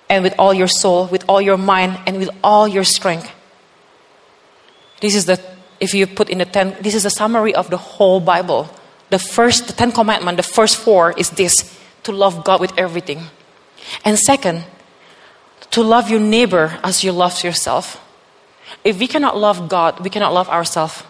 and 0.08 0.22
with 0.24 0.34
all 0.38 0.54
your 0.54 0.68
soul, 0.68 1.06
with 1.06 1.24
all 1.28 1.42
your 1.42 1.58
mind, 1.58 1.98
and 2.06 2.18
with 2.18 2.30
all 2.42 2.66
your 2.66 2.84
strength. 2.84 3.30
This 5.00 5.14
is 5.14 5.26
the, 5.26 5.40
if 5.80 5.92
you 5.92 6.06
put 6.06 6.30
in 6.30 6.38
the 6.38 6.44
ten, 6.44 6.76
this 6.80 6.94
is 6.94 7.04
a 7.04 7.10
summary 7.10 7.54
of 7.54 7.68
the 7.68 7.76
whole 7.76 8.20
Bible. 8.20 8.70
The 9.10 9.18
first, 9.18 9.66
the 9.66 9.72
Ten 9.72 9.92
Commandment, 9.92 10.36
the 10.36 10.42
first 10.42 10.76
four 10.76 11.12
is 11.12 11.30
this 11.30 11.78
to 12.04 12.12
love 12.12 12.44
God 12.44 12.60
with 12.60 12.72
everything. 12.78 13.26
And 14.04 14.18
second, 14.18 14.64
to 15.72 15.82
love 15.82 16.10
your 16.10 16.20
neighbor 16.20 16.78
as 16.82 17.02
you 17.02 17.12
love 17.12 17.42
yourself. 17.42 18.00
If 18.84 18.98
we 18.98 19.06
cannot 19.06 19.36
love 19.36 19.68
God, 19.68 20.00
we 20.00 20.10
cannot 20.10 20.32
love 20.32 20.48
ourselves 20.48 21.02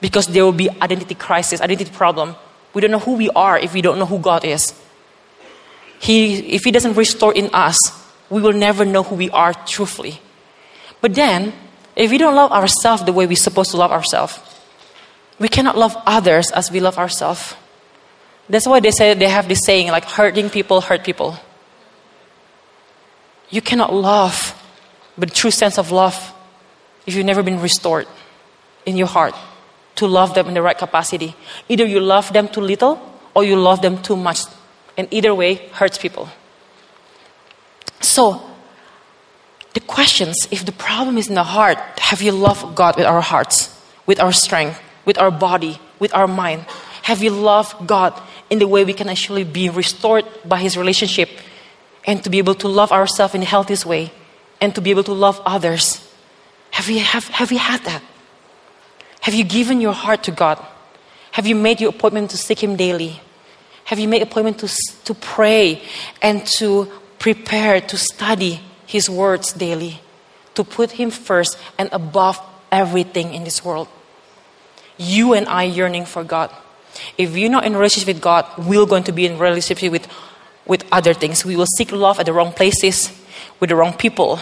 because 0.00 0.26
there 0.26 0.44
will 0.44 0.52
be 0.52 0.70
identity 0.82 1.14
crisis, 1.14 1.60
identity 1.60 1.90
problem. 1.90 2.34
We 2.74 2.80
don't 2.80 2.90
know 2.90 2.98
who 2.98 3.14
we 3.14 3.30
are 3.30 3.58
if 3.58 3.74
we 3.74 3.82
don't 3.82 3.98
know 3.98 4.06
who 4.06 4.18
God 4.18 4.44
is. 4.44 4.74
He, 6.00 6.54
if 6.54 6.64
He 6.64 6.72
doesn't 6.72 6.94
restore 6.94 7.32
in 7.32 7.50
us, 7.52 7.78
we 8.28 8.40
will 8.40 8.52
never 8.52 8.84
know 8.84 9.02
who 9.02 9.14
we 9.14 9.30
are 9.30 9.52
truthfully. 9.52 10.20
But 11.00 11.14
then, 11.14 11.52
if 11.94 12.10
we 12.10 12.18
don't 12.18 12.34
love 12.34 12.52
ourselves 12.52 13.04
the 13.04 13.12
way 13.12 13.26
we're 13.26 13.36
supposed 13.36 13.70
to 13.72 13.76
love 13.76 13.92
ourselves, 13.92 14.40
we 15.38 15.48
cannot 15.48 15.76
love 15.76 15.96
others 16.06 16.50
as 16.50 16.70
we 16.70 16.80
love 16.80 16.98
ourselves. 16.98 17.54
That's 18.48 18.66
why 18.66 18.80
they 18.80 18.90
say 18.90 19.14
they 19.14 19.28
have 19.28 19.48
this 19.48 19.60
saying 19.64 19.88
like 19.88 20.04
hurting 20.04 20.50
people 20.50 20.80
hurt 20.80 21.04
people. 21.04 21.36
You 23.48 23.60
cannot 23.60 23.92
love 23.92 24.54
with 25.16 25.34
true 25.34 25.50
sense 25.50 25.78
of 25.78 25.90
love 25.90 26.32
if 27.06 27.14
you've 27.14 27.26
never 27.26 27.42
been 27.42 27.60
restored 27.60 28.06
in 28.86 28.96
your 28.96 29.06
heart 29.06 29.34
to 29.96 30.06
love 30.06 30.34
them 30.34 30.48
in 30.48 30.54
the 30.54 30.62
right 30.62 30.76
capacity. 30.76 31.34
Either 31.68 31.84
you 31.84 32.00
love 32.00 32.32
them 32.32 32.48
too 32.48 32.60
little 32.60 33.00
or 33.34 33.44
you 33.44 33.56
love 33.56 33.82
them 33.82 34.00
too 34.02 34.16
much. 34.16 34.40
And 35.00 35.08
either 35.10 35.34
way 35.34 35.54
hurts 35.72 35.96
people. 35.96 36.28
So, 38.00 38.42
the 39.72 39.80
questions 39.80 40.46
if 40.50 40.66
the 40.66 40.72
problem 40.72 41.16
is 41.16 41.26
in 41.28 41.36
the 41.36 41.42
heart, 41.42 41.78
have 41.98 42.20
you 42.20 42.32
loved 42.32 42.76
God 42.76 42.98
with 42.98 43.06
our 43.06 43.22
hearts, 43.22 43.74
with 44.04 44.20
our 44.20 44.30
strength, 44.30 44.78
with 45.06 45.16
our 45.16 45.30
body, 45.30 45.80
with 46.00 46.14
our 46.14 46.26
mind? 46.26 46.66
Have 47.08 47.22
you 47.22 47.30
loved 47.30 47.86
God 47.86 48.12
in 48.50 48.58
the 48.58 48.68
way 48.68 48.84
we 48.84 48.92
can 48.92 49.08
actually 49.08 49.44
be 49.44 49.70
restored 49.70 50.26
by 50.44 50.58
His 50.58 50.76
relationship 50.76 51.30
and 52.04 52.22
to 52.22 52.28
be 52.28 52.36
able 52.36 52.56
to 52.56 52.68
love 52.68 52.92
ourselves 52.92 53.34
in 53.34 53.40
the 53.40 53.46
healthiest 53.46 53.86
way 53.86 54.12
and 54.60 54.74
to 54.74 54.82
be 54.82 54.90
able 54.90 55.04
to 55.04 55.14
love 55.14 55.40
others? 55.46 56.06
Have 56.72 56.90
you, 56.90 57.00
have, 57.00 57.26
have 57.28 57.50
you 57.50 57.58
had 57.58 57.80
that? 57.84 58.02
Have 59.22 59.32
you 59.32 59.44
given 59.44 59.80
your 59.80 59.94
heart 59.94 60.24
to 60.24 60.30
God? 60.30 60.62
Have 61.32 61.46
you 61.46 61.54
made 61.54 61.80
your 61.80 61.88
appointment 61.88 62.28
to 62.32 62.36
seek 62.36 62.62
Him 62.62 62.76
daily? 62.76 63.22
Have 63.90 63.98
you 63.98 64.06
made 64.06 64.22
appointment 64.22 64.60
to, 64.60 64.68
to 65.02 65.14
pray 65.14 65.82
and 66.22 66.46
to 66.58 66.86
prepare 67.18 67.80
to 67.80 67.98
study 67.98 68.60
His 68.86 69.10
words 69.10 69.52
daily? 69.52 70.00
To 70.54 70.62
put 70.62 70.92
Him 70.92 71.10
first 71.10 71.58
and 71.76 71.88
above 71.90 72.40
everything 72.70 73.34
in 73.34 73.42
this 73.42 73.64
world. 73.64 73.88
You 74.96 75.34
and 75.34 75.48
I 75.48 75.64
yearning 75.64 76.04
for 76.04 76.22
God. 76.22 76.52
If 77.18 77.32
we're 77.32 77.50
not 77.50 77.64
in 77.64 77.74
relationship 77.74 78.14
with 78.14 78.22
God, 78.22 78.46
we're 78.58 78.86
going 78.86 79.02
to 79.02 79.12
be 79.12 79.26
in 79.26 79.38
relationship 79.38 79.90
with, 79.90 80.06
with 80.66 80.84
other 80.92 81.12
things. 81.12 81.44
We 81.44 81.56
will 81.56 81.66
seek 81.66 81.90
love 81.90 82.20
at 82.20 82.26
the 82.26 82.32
wrong 82.32 82.52
places, 82.52 83.10
with 83.58 83.70
the 83.70 83.76
wrong 83.76 83.94
people, 83.94 84.38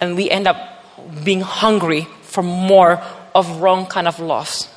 and 0.00 0.16
we 0.16 0.28
end 0.28 0.48
up 0.48 0.84
being 1.22 1.42
hungry 1.42 2.08
for 2.22 2.42
more 2.42 3.00
of 3.36 3.60
wrong 3.60 3.86
kind 3.86 4.08
of 4.08 4.18
loves. 4.18 4.68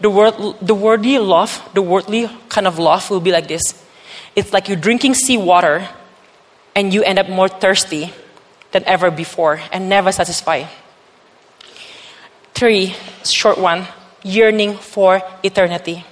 The, 0.00 0.10
word, 0.10 0.34
the 0.60 0.74
worldly 0.74 1.18
love, 1.18 1.66
the 1.72 1.82
worldly 1.82 2.28
kind 2.48 2.66
of 2.66 2.78
love 2.78 3.08
will 3.10 3.20
be 3.20 3.30
like 3.30 3.48
this. 3.48 3.62
It's 4.36 4.52
like 4.52 4.68
you're 4.68 4.76
drinking 4.76 5.14
seawater 5.14 5.88
and 6.74 6.92
you 6.92 7.02
end 7.02 7.18
up 7.18 7.28
more 7.28 7.48
thirsty 7.48 8.12
than 8.72 8.84
ever 8.84 9.10
before 9.10 9.60
and 9.72 9.88
never 9.88 10.10
satisfied. 10.10 10.68
Three, 12.54 12.94
short 13.24 13.58
one, 13.58 13.86
yearning 14.22 14.76
for 14.76 15.22
eternity. 15.42 16.04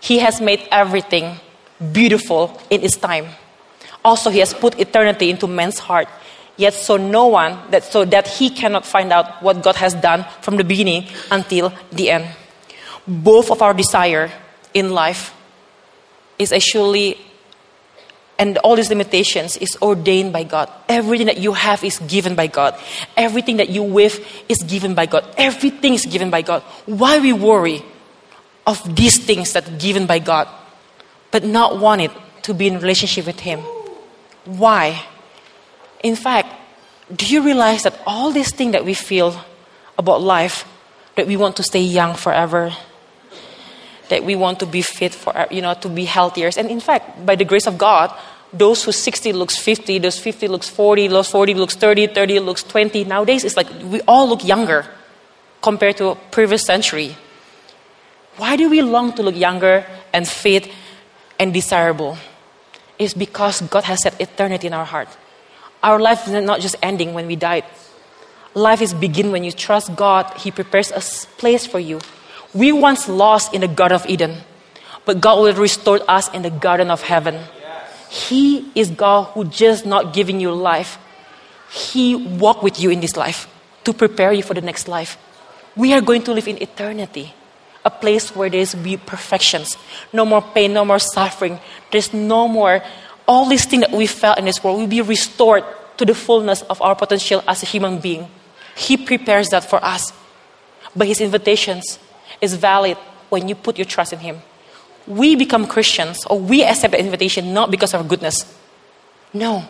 He 0.00 0.18
has 0.18 0.40
made 0.40 0.66
everything 0.70 1.38
beautiful 1.92 2.60
in 2.70 2.82
its 2.82 2.96
time. 2.96 3.26
Also, 4.04 4.30
he 4.30 4.40
has 4.40 4.52
put 4.52 4.78
eternity 4.78 5.30
into 5.30 5.46
man's 5.46 5.78
heart. 5.78 6.08
Yet, 6.56 6.74
so 6.74 6.96
no 6.96 7.26
one 7.26 7.58
that 7.70 7.84
so 7.84 8.04
that 8.04 8.26
he 8.26 8.50
cannot 8.50 8.84
find 8.84 9.12
out 9.12 9.42
what 9.42 9.62
God 9.62 9.76
has 9.76 9.94
done 9.94 10.26
from 10.42 10.56
the 10.56 10.64
beginning 10.64 11.06
until 11.30 11.72
the 11.90 12.10
end. 12.10 12.26
Both 13.06 13.50
of 13.50 13.62
our 13.62 13.74
desire 13.74 14.30
in 14.74 14.90
life 14.90 15.34
is 16.38 16.52
actually 16.52 17.18
and 18.38 18.58
all 18.58 18.74
these 18.74 18.88
limitations 18.88 19.56
is 19.58 19.76
ordained 19.80 20.32
by 20.32 20.42
God. 20.42 20.68
Everything 20.88 21.26
that 21.26 21.38
you 21.38 21.52
have 21.52 21.84
is 21.84 22.00
given 22.00 22.34
by 22.34 22.48
God. 22.48 22.74
Everything 23.16 23.58
that 23.58 23.68
you 23.68 23.84
with 23.84 24.18
is 24.48 24.58
given 24.64 24.94
by 24.94 25.06
God. 25.06 25.24
Everything 25.36 25.94
is 25.94 26.04
given 26.06 26.28
by 26.28 26.42
God. 26.42 26.62
Why 26.86 27.20
we 27.20 27.32
worry 27.32 27.84
of 28.66 28.96
these 28.96 29.18
things 29.18 29.52
that 29.52 29.68
are 29.68 29.76
given 29.76 30.06
by 30.06 30.18
God, 30.18 30.48
but 31.30 31.44
not 31.44 31.78
want 31.78 32.00
it 32.00 32.10
to 32.42 32.52
be 32.52 32.66
in 32.66 32.80
relationship 32.80 33.26
with 33.26 33.38
Him? 33.38 33.60
Why? 34.44 35.00
In 36.02 36.16
fact, 36.16 36.48
do 37.14 37.26
you 37.26 37.42
realize 37.42 37.84
that 37.84 38.00
all 38.06 38.32
these 38.32 38.52
things 38.52 38.72
that 38.72 38.84
we 38.84 38.94
feel 38.94 39.38
about 39.98 40.20
life 40.20 40.66
that 41.14 41.26
we 41.26 41.36
want 41.36 41.56
to 41.56 41.62
stay 41.62 41.82
young 41.82 42.14
forever, 42.14 42.74
that 44.08 44.24
we 44.24 44.34
want 44.34 44.60
to 44.60 44.66
be 44.66 44.82
fit 44.82 45.14
for, 45.14 45.36
uh, 45.36 45.46
you 45.50 45.62
know, 45.62 45.74
to 45.74 45.88
be 45.88 46.04
healthier. 46.04 46.50
And 46.56 46.70
in 46.70 46.80
fact, 46.80 47.24
by 47.24 47.36
the 47.36 47.44
grace 47.44 47.66
of 47.66 47.78
God, 47.78 48.12
those 48.52 48.84
who 48.84 48.92
60 48.92 49.32
looks 49.32 49.56
50, 49.56 49.98
those 49.98 50.18
50 50.18 50.48
looks 50.48 50.68
40, 50.68 51.08
those 51.08 51.30
40 51.30 51.54
looks 51.54 51.74
30, 51.74 52.08
30 52.08 52.40
looks 52.40 52.62
20. 52.62 53.04
Nowadays, 53.04 53.44
it's 53.44 53.56
like 53.56 53.68
we 53.84 54.00
all 54.02 54.28
look 54.28 54.44
younger 54.44 54.86
compared 55.62 55.96
to 55.98 56.16
previous 56.30 56.64
century. 56.64 57.16
Why 58.36 58.56
do 58.56 58.68
we 58.68 58.82
long 58.82 59.12
to 59.14 59.22
look 59.22 59.36
younger 59.36 59.86
and 60.12 60.26
fit 60.26 60.70
and 61.38 61.52
desirable? 61.52 62.18
It's 62.98 63.14
because 63.14 63.62
God 63.62 63.84
has 63.84 64.02
set 64.02 64.20
eternity 64.20 64.66
in 64.66 64.72
our 64.72 64.84
heart. 64.84 65.08
Our 65.82 65.98
life 65.98 66.28
is 66.28 66.44
not 66.44 66.60
just 66.60 66.76
ending 66.82 67.14
when 67.14 67.26
we 67.26 67.36
die. 67.36 67.62
Life 68.54 68.82
is 68.82 68.94
begin 68.94 69.32
when 69.32 69.44
you 69.44 69.52
trust 69.52 69.96
God. 69.96 70.32
He 70.36 70.50
prepares 70.50 70.90
a 70.92 71.00
place 71.38 71.66
for 71.66 71.80
you. 71.80 72.00
We 72.54 72.72
once 72.72 73.08
lost 73.08 73.54
in 73.54 73.60
the 73.62 73.68
Garden 73.68 73.96
of 73.96 74.06
Eden, 74.06 74.38
but 75.04 75.20
God 75.20 75.40
will 75.40 75.54
restore 75.54 76.00
us 76.08 76.32
in 76.34 76.42
the 76.42 76.50
Garden 76.50 76.90
of 76.90 77.02
Heaven. 77.02 77.40
He 78.10 78.70
is 78.74 78.90
God 78.90 79.32
who 79.32 79.44
just 79.44 79.86
not 79.86 80.12
giving 80.12 80.40
you 80.40 80.52
life. 80.52 80.98
He 81.70 82.14
walk 82.14 82.62
with 82.62 82.78
you 82.78 82.90
in 82.90 83.00
this 83.00 83.16
life 83.16 83.48
to 83.84 83.92
prepare 83.92 84.32
you 84.32 84.42
for 84.42 84.54
the 84.54 84.60
next 84.60 84.86
life. 84.86 85.16
We 85.74 85.94
are 85.94 86.02
going 86.02 86.22
to 86.24 86.32
live 86.32 86.46
in 86.46 86.60
eternity, 86.60 87.32
a 87.84 87.90
place 87.90 88.36
where 88.36 88.50
there's 88.50 88.74
be 88.74 88.98
perfections, 88.98 89.78
no 90.12 90.26
more 90.26 90.42
pain, 90.42 90.74
no 90.74 90.84
more 90.84 90.98
suffering. 90.98 91.58
There's 91.90 92.12
no 92.12 92.46
more 92.48 92.82
all 93.26 93.46
these 93.46 93.64
things 93.64 93.82
that 93.82 93.92
we 93.92 94.06
felt 94.06 94.38
in 94.38 94.44
this 94.44 94.62
world 94.62 94.80
will 94.80 94.86
be 94.86 95.00
restored 95.00 95.64
to 95.96 96.04
the 96.04 96.14
fullness 96.14 96.62
of 96.62 96.80
our 96.82 96.94
potential 96.94 97.42
as 97.46 97.62
a 97.62 97.66
human 97.66 97.98
being. 97.98 98.28
He 98.76 98.96
prepares 98.96 99.48
that 99.50 99.64
for 99.64 99.82
us. 99.84 100.12
But 100.94 101.06
his 101.06 101.20
invitations 101.20 101.98
is 102.42 102.54
valid 102.54 102.98
when 103.30 103.48
you 103.48 103.54
put 103.54 103.78
your 103.78 103.86
trust 103.86 104.12
in 104.12 104.18
him 104.18 104.42
we 105.06 105.36
become 105.36 105.66
Christians 105.66 106.24
or 106.26 106.38
we 106.38 106.64
accept 106.64 106.92
the 106.92 107.00
invitation 107.00 107.52
not 107.52 107.70
because 107.70 107.94
of 107.94 108.06
goodness. 108.08 108.46
No. 109.34 109.68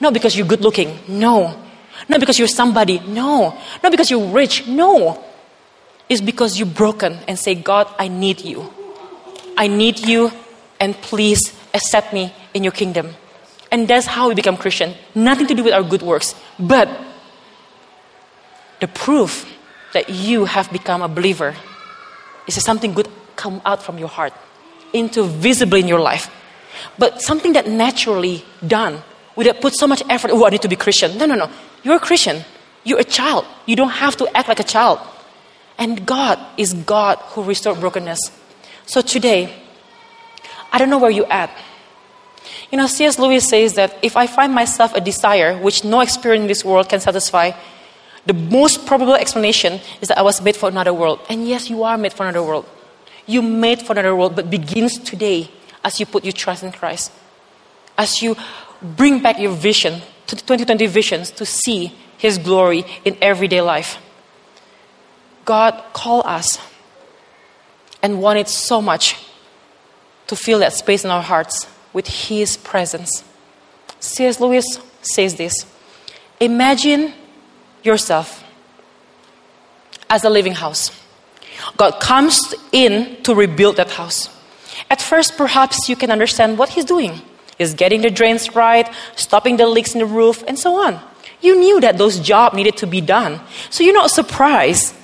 Not 0.00 0.12
because 0.12 0.36
you're 0.36 0.46
good 0.46 0.60
looking. 0.60 0.98
No. 1.08 1.60
Not 2.08 2.20
because 2.20 2.38
you're 2.38 2.48
somebody. 2.48 2.98
No. 3.00 3.58
Not 3.82 3.92
because 3.92 4.10
you're 4.10 4.28
rich. 4.28 4.66
No. 4.66 5.24
It's 6.08 6.20
because 6.20 6.58
you're 6.58 6.68
broken 6.68 7.18
and 7.26 7.38
say, 7.38 7.54
God, 7.54 7.88
I 7.98 8.08
need 8.08 8.42
you. 8.42 8.72
I 9.56 9.68
need 9.68 10.00
you 10.00 10.30
and 10.80 10.94
please 10.94 11.54
accept 11.72 12.12
me 12.12 12.32
in 12.52 12.62
your 12.62 12.72
kingdom. 12.72 13.10
And 13.70 13.88
that's 13.88 14.06
how 14.06 14.28
we 14.28 14.34
become 14.34 14.56
Christian. 14.56 14.94
Nothing 15.14 15.46
to 15.46 15.54
do 15.54 15.64
with 15.64 15.72
our 15.72 15.82
good 15.82 16.02
works. 16.02 16.34
But 16.58 16.88
the 18.80 18.88
proof 18.88 19.50
that 19.92 20.10
you 20.10 20.44
have 20.44 20.70
become 20.72 21.02
a 21.02 21.08
believer 21.08 21.54
is 22.46 22.62
something 22.62 22.92
good 22.92 23.08
come 23.36 23.60
out 23.64 23.82
from 23.82 23.98
your 23.98 24.08
heart 24.08 24.32
into 24.92 25.24
visibly 25.24 25.80
in 25.80 25.88
your 25.88 26.00
life. 26.00 26.30
But 26.98 27.20
something 27.22 27.52
that 27.54 27.68
naturally 27.68 28.44
done, 28.66 29.02
without 29.36 29.60
put 29.60 29.74
so 29.74 29.86
much 29.86 30.02
effort, 30.08 30.30
oh, 30.32 30.46
I 30.46 30.50
need 30.50 30.62
to 30.62 30.68
be 30.68 30.76
Christian. 30.76 31.16
No, 31.18 31.26
no, 31.26 31.34
no. 31.34 31.50
You're 31.82 31.96
a 31.96 32.00
Christian. 32.00 32.44
You're 32.84 33.00
a 33.00 33.04
child. 33.04 33.46
You 33.66 33.76
don't 33.76 33.90
have 33.90 34.16
to 34.18 34.36
act 34.36 34.48
like 34.48 34.60
a 34.60 34.64
child. 34.64 35.00
And 35.78 36.06
God 36.06 36.38
is 36.56 36.74
God 36.74 37.18
who 37.32 37.42
restored 37.42 37.80
brokenness. 37.80 38.20
So 38.86 39.00
today, 39.00 39.52
I 40.72 40.78
don't 40.78 40.90
know 40.90 40.98
where 40.98 41.10
you're 41.10 41.32
at. 41.32 41.50
You 42.70 42.78
know, 42.78 42.86
C.S. 42.86 43.18
Lewis 43.18 43.48
says 43.48 43.74
that 43.74 43.96
if 44.02 44.16
I 44.16 44.26
find 44.26 44.54
myself 44.54 44.94
a 44.94 45.00
desire 45.00 45.56
which 45.58 45.84
no 45.84 46.00
experience 46.00 46.42
in 46.42 46.48
this 46.48 46.64
world 46.64 46.88
can 46.88 47.00
satisfy, 47.00 47.52
the 48.26 48.34
most 48.34 48.86
probable 48.86 49.14
explanation 49.14 49.80
is 50.00 50.08
that 50.08 50.18
I 50.18 50.22
was 50.22 50.40
made 50.40 50.56
for 50.56 50.68
another 50.68 50.94
world. 50.94 51.20
And 51.28 51.46
yes, 51.46 51.68
you 51.68 51.82
are 51.82 51.98
made 51.98 52.12
for 52.12 52.24
another 52.24 52.42
world 52.42 52.66
you 53.26 53.42
made 53.42 53.82
for 53.82 53.92
another 53.92 54.14
world, 54.14 54.36
but 54.36 54.50
begins 54.50 54.98
today 54.98 55.50
as 55.82 55.98
you 56.00 56.06
put 56.06 56.24
your 56.24 56.32
trust 56.32 56.62
in 56.62 56.72
Christ. 56.72 57.12
As 57.96 58.22
you 58.22 58.36
bring 58.82 59.22
back 59.22 59.38
your 59.38 59.52
vision, 59.52 60.02
to 60.26 60.34
the 60.34 60.42
2020 60.42 60.86
visions, 60.86 61.30
to 61.32 61.46
see 61.46 61.92
His 62.18 62.38
glory 62.38 62.84
in 63.04 63.16
everyday 63.20 63.60
life. 63.60 63.98
God 65.44 65.82
called 65.92 66.24
us 66.26 66.58
and 68.02 68.20
wanted 68.20 68.48
so 68.48 68.80
much 68.80 69.16
to 70.26 70.36
fill 70.36 70.58
that 70.60 70.72
space 70.72 71.04
in 71.04 71.10
our 71.10 71.22
hearts 71.22 71.66
with 71.92 72.08
His 72.08 72.56
presence. 72.56 73.24
C.S. 74.00 74.40
Lewis 74.40 74.66
says 75.02 75.36
this 75.36 75.66
Imagine 76.40 77.14
yourself 77.84 78.42
as 80.10 80.24
a 80.24 80.30
living 80.30 80.54
house. 80.54 80.90
God 81.76 82.00
comes 82.00 82.54
in 82.72 83.22
to 83.22 83.34
rebuild 83.34 83.76
that 83.76 83.90
house. 83.90 84.28
At 84.90 85.00
first, 85.00 85.36
perhaps 85.36 85.88
you 85.88 85.96
can 85.96 86.10
understand 86.10 86.58
what 86.58 86.70
He's 86.70 86.84
doing. 86.84 87.20
He's 87.58 87.74
getting 87.74 88.02
the 88.02 88.10
drains 88.10 88.54
right, 88.54 88.88
stopping 89.16 89.56
the 89.56 89.66
leaks 89.66 89.94
in 89.94 90.00
the 90.00 90.06
roof, 90.06 90.42
and 90.46 90.58
so 90.58 90.76
on. 90.76 91.00
You 91.40 91.58
knew 91.58 91.80
that 91.80 91.98
those 91.98 92.18
jobs 92.18 92.56
needed 92.56 92.76
to 92.78 92.86
be 92.86 93.00
done, 93.00 93.40
so 93.70 93.84
you're 93.84 93.94
not 93.94 94.10
surprised. 94.10 94.94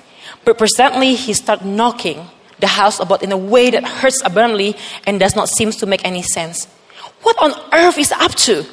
But 0.45 0.59
presently, 0.59 1.14
He 1.14 1.33
starts 1.35 1.64
knocking 1.64 2.26
the 2.59 2.66
house 2.66 3.01
about 3.01 3.22
in 3.22 3.33
a 3.33 3.37
way 3.37 3.70
that 3.70 3.85
hurts 3.85 4.22
abundantly 4.24 4.76
and 5.07 5.20
does 5.20 5.37
not 5.37 5.49
seem 5.49 5.70
to 5.70 5.87
make 5.87 6.05
any 6.05 6.22
sense. 6.22 6.66
What 7.22 7.37
on 7.39 7.53
earth 7.72 7.99
is 7.99 8.12
up 8.12 8.35
to? 8.47 8.64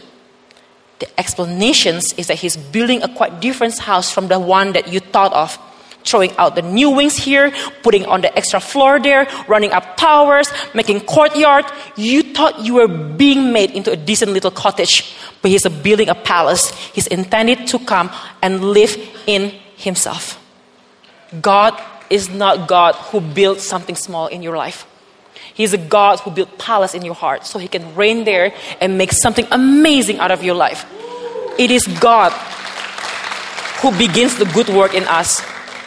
The 0.99 1.19
explanations 1.19 2.13
is 2.13 2.27
that 2.27 2.37
he's 2.39 2.57
building 2.57 3.03
a 3.03 3.07
quite 3.07 3.39
different 3.39 3.77
house 3.77 4.11
from 4.11 4.27
the 4.27 4.39
one 4.39 4.73
that 4.73 4.91
you 4.91 4.99
thought 4.99 5.33
of 5.33 5.59
throwing 6.07 6.35
out 6.37 6.55
the 6.55 6.61
new 6.61 6.89
wings 6.89 7.17
here, 7.17 7.51
putting 7.83 8.05
on 8.05 8.21
the 8.21 8.35
extra 8.37 8.59
floor 8.59 8.99
there, 8.99 9.27
running 9.47 9.71
up 9.71 9.97
towers, 9.97 10.49
making 10.73 11.01
courtyard. 11.01 11.65
You 11.97 12.23
thought 12.33 12.59
you 12.61 12.75
were 12.75 12.87
being 12.87 13.51
made 13.51 13.71
into 13.71 13.91
a 13.91 13.97
decent 13.97 14.31
little 14.31 14.51
cottage, 14.51 15.13
but 15.41 15.51
he's 15.51 15.67
building 15.67 16.09
a 16.09 16.15
palace. 16.15 16.71
He's 16.93 17.07
intended 17.07 17.67
to 17.67 17.79
come 17.79 18.09
and 18.41 18.63
live 18.63 18.95
in 19.27 19.51
himself. 19.75 20.41
God 21.41 21.79
is 22.09 22.29
not 22.29 22.67
God 22.67 22.95
who 22.95 23.19
built 23.19 23.59
something 23.59 23.95
small 23.95 24.27
in 24.27 24.41
your 24.41 24.55
life. 24.55 24.87
He's 25.57 25.73
a 25.73 25.77
God 25.79 26.19
who 26.19 26.29
built 26.29 26.59
palace 26.59 26.93
in 26.93 27.03
your 27.03 27.15
heart 27.15 27.43
so 27.43 27.57
he 27.57 27.67
can 27.67 27.95
reign 27.95 28.25
there 28.25 28.53
and 28.79 28.95
make 28.95 29.11
something 29.11 29.47
amazing 29.49 30.19
out 30.19 30.29
of 30.29 30.43
your 30.43 30.53
life. 30.53 30.85
It 31.57 31.71
is 31.71 31.87
God 31.99 32.31
who 33.81 33.89
begins 33.97 34.37
the 34.37 34.45
good 34.45 34.69
work 34.69 34.93
in 34.93 35.03
us 35.05 35.41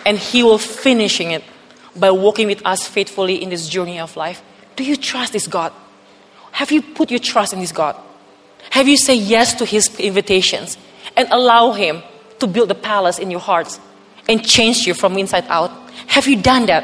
and 0.04 0.18
He 0.18 0.42
will 0.42 0.58
finishing 0.58 1.30
it 1.30 1.44
by 1.94 2.10
walking 2.10 2.48
with 2.48 2.66
us 2.66 2.88
faithfully 2.88 3.40
in 3.40 3.50
this 3.50 3.68
journey 3.68 4.00
of 4.00 4.16
life. 4.16 4.42
Do 4.74 4.82
you 4.82 4.96
trust 4.96 5.34
this 5.34 5.46
God? 5.46 5.72
Have 6.50 6.72
you 6.72 6.82
put 6.82 7.12
your 7.12 7.20
trust 7.20 7.52
in 7.52 7.60
this 7.60 7.70
God? 7.70 7.94
Have 8.70 8.88
you 8.88 8.96
said 8.96 9.18
yes 9.18 9.54
to 9.54 9.64
His 9.64 9.88
invitations 10.00 10.78
and 11.16 11.28
allow 11.30 11.70
Him 11.70 12.02
to 12.40 12.48
build 12.48 12.70
the 12.70 12.74
palace 12.74 13.20
in 13.20 13.30
your 13.30 13.40
hearts 13.40 13.78
and 14.28 14.44
change 14.44 14.84
you 14.84 14.94
from 14.94 15.16
inside 15.16 15.44
out? 15.46 15.70
Have 16.08 16.26
you 16.26 16.42
done 16.42 16.66
that? 16.66 16.82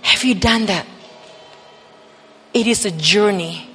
Have 0.00 0.24
you 0.24 0.34
done 0.34 0.64
that? 0.66 0.86
It 2.54 2.66
is 2.66 2.84
a 2.84 2.90
journey 2.90 3.68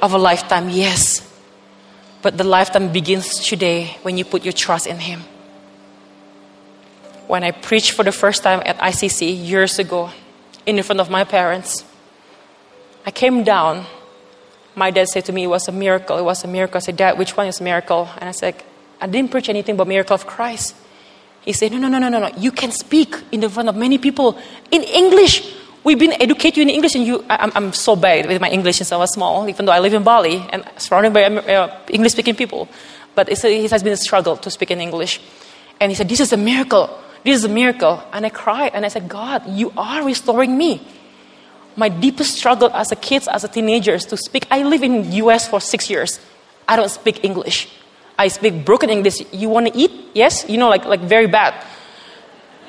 of 0.00 0.12
a 0.12 0.18
lifetime, 0.18 0.68
yes. 0.68 1.28
But 2.22 2.38
the 2.38 2.44
lifetime 2.44 2.92
begins 2.92 3.38
today 3.38 3.96
when 4.02 4.18
you 4.18 4.24
put 4.24 4.44
your 4.44 4.52
trust 4.52 4.86
in 4.86 4.98
Him 4.98 5.22
when 7.32 7.42
I 7.44 7.50
preached 7.50 7.92
for 7.92 8.04
the 8.04 8.12
first 8.12 8.42
time 8.42 8.62
at 8.66 8.76
ICC 8.76 9.46
years 9.48 9.78
ago 9.78 10.10
in 10.66 10.82
front 10.82 11.00
of 11.00 11.08
my 11.08 11.24
parents. 11.24 11.82
I 13.06 13.10
came 13.10 13.42
down. 13.42 13.86
My 14.74 14.90
dad 14.90 15.08
said 15.08 15.24
to 15.26 15.32
me, 15.32 15.44
It 15.44 15.46
was 15.46 15.66
a 15.66 15.72
miracle. 15.72 16.18
It 16.18 16.24
was 16.24 16.44
a 16.44 16.46
miracle. 16.46 16.76
I 16.76 16.80
said, 16.80 16.98
Dad, 16.98 17.16
which 17.16 17.34
one 17.34 17.46
is 17.46 17.58
a 17.58 17.64
miracle? 17.64 18.06
And 18.18 18.28
I 18.28 18.32
said, 18.32 18.62
I 19.00 19.06
didn't 19.06 19.30
preach 19.30 19.48
anything 19.48 19.76
but 19.76 19.88
miracle 19.88 20.14
of 20.14 20.26
Christ. 20.26 20.76
He 21.40 21.54
said, 21.54 21.72
No, 21.72 21.78
no, 21.78 21.88
no, 21.88 21.98
no, 21.98 22.10
no, 22.10 22.20
no. 22.20 22.28
You 22.36 22.52
can 22.52 22.70
speak 22.70 23.16
in 23.32 23.40
the 23.40 23.48
front 23.48 23.70
of 23.70 23.76
many 23.76 23.96
people 23.96 24.38
in 24.70 24.82
English. 24.82 25.54
We've 25.84 25.98
been 25.98 26.12
educated 26.12 26.58
you 26.58 26.62
in 26.62 26.70
English, 26.70 26.94
and 26.94 27.04
you, 27.04 27.24
I, 27.28 27.50
am 27.56 27.72
so 27.72 27.96
bad 27.96 28.26
with 28.26 28.40
my 28.40 28.48
English 28.48 28.76
since 28.76 28.92
I 28.92 28.96
was 28.96 29.12
small, 29.12 29.48
even 29.48 29.66
though 29.66 29.72
I 29.72 29.80
live 29.80 29.94
in 29.94 30.04
Bali 30.04 30.46
and 30.50 30.64
surrounded 30.76 31.12
by 31.12 31.24
uh, 31.24 31.76
English 31.88 32.12
speaking 32.12 32.36
people. 32.36 32.68
But 33.16 33.28
a, 33.28 33.64
it 33.64 33.70
has 33.72 33.82
been 33.82 33.92
a 33.92 33.96
struggle 33.96 34.36
to 34.36 34.50
speak 34.50 34.70
in 34.70 34.80
English. 34.80 35.20
And 35.80 35.90
he 35.90 35.96
said, 35.96 36.08
This 36.08 36.20
is 36.20 36.32
a 36.32 36.36
miracle. 36.36 36.88
This 37.24 37.36
is 37.36 37.44
a 37.44 37.48
miracle. 37.48 38.00
And 38.12 38.24
I 38.24 38.28
cried 38.28 38.72
and 38.74 38.84
I 38.84 38.88
said, 38.88 39.08
God, 39.08 39.42
you 39.48 39.72
are 39.76 40.04
restoring 40.04 40.56
me. 40.56 40.86
My 41.74 41.88
deepest 41.88 42.36
struggle 42.36 42.70
as 42.72 42.92
a 42.92 42.96
kid, 42.96 43.26
as 43.28 43.42
a 43.42 43.48
teenager, 43.48 43.94
is 43.94 44.04
to 44.06 44.16
speak. 44.16 44.46
I 44.52 44.62
live 44.62 44.84
in 44.84 45.10
US 45.12 45.48
for 45.48 45.60
six 45.60 45.90
years. 45.90 46.20
I 46.68 46.76
don't 46.76 46.90
speak 46.90 47.24
English. 47.24 47.68
I 48.16 48.28
speak 48.28 48.64
broken 48.64 48.88
English. 48.88 49.20
You 49.32 49.48
want 49.48 49.66
to 49.66 49.76
eat? 49.76 49.90
Yes? 50.14 50.44
You 50.48 50.58
know, 50.58 50.68
like, 50.68 50.84
like 50.84 51.00
very 51.00 51.26
bad. 51.26 51.54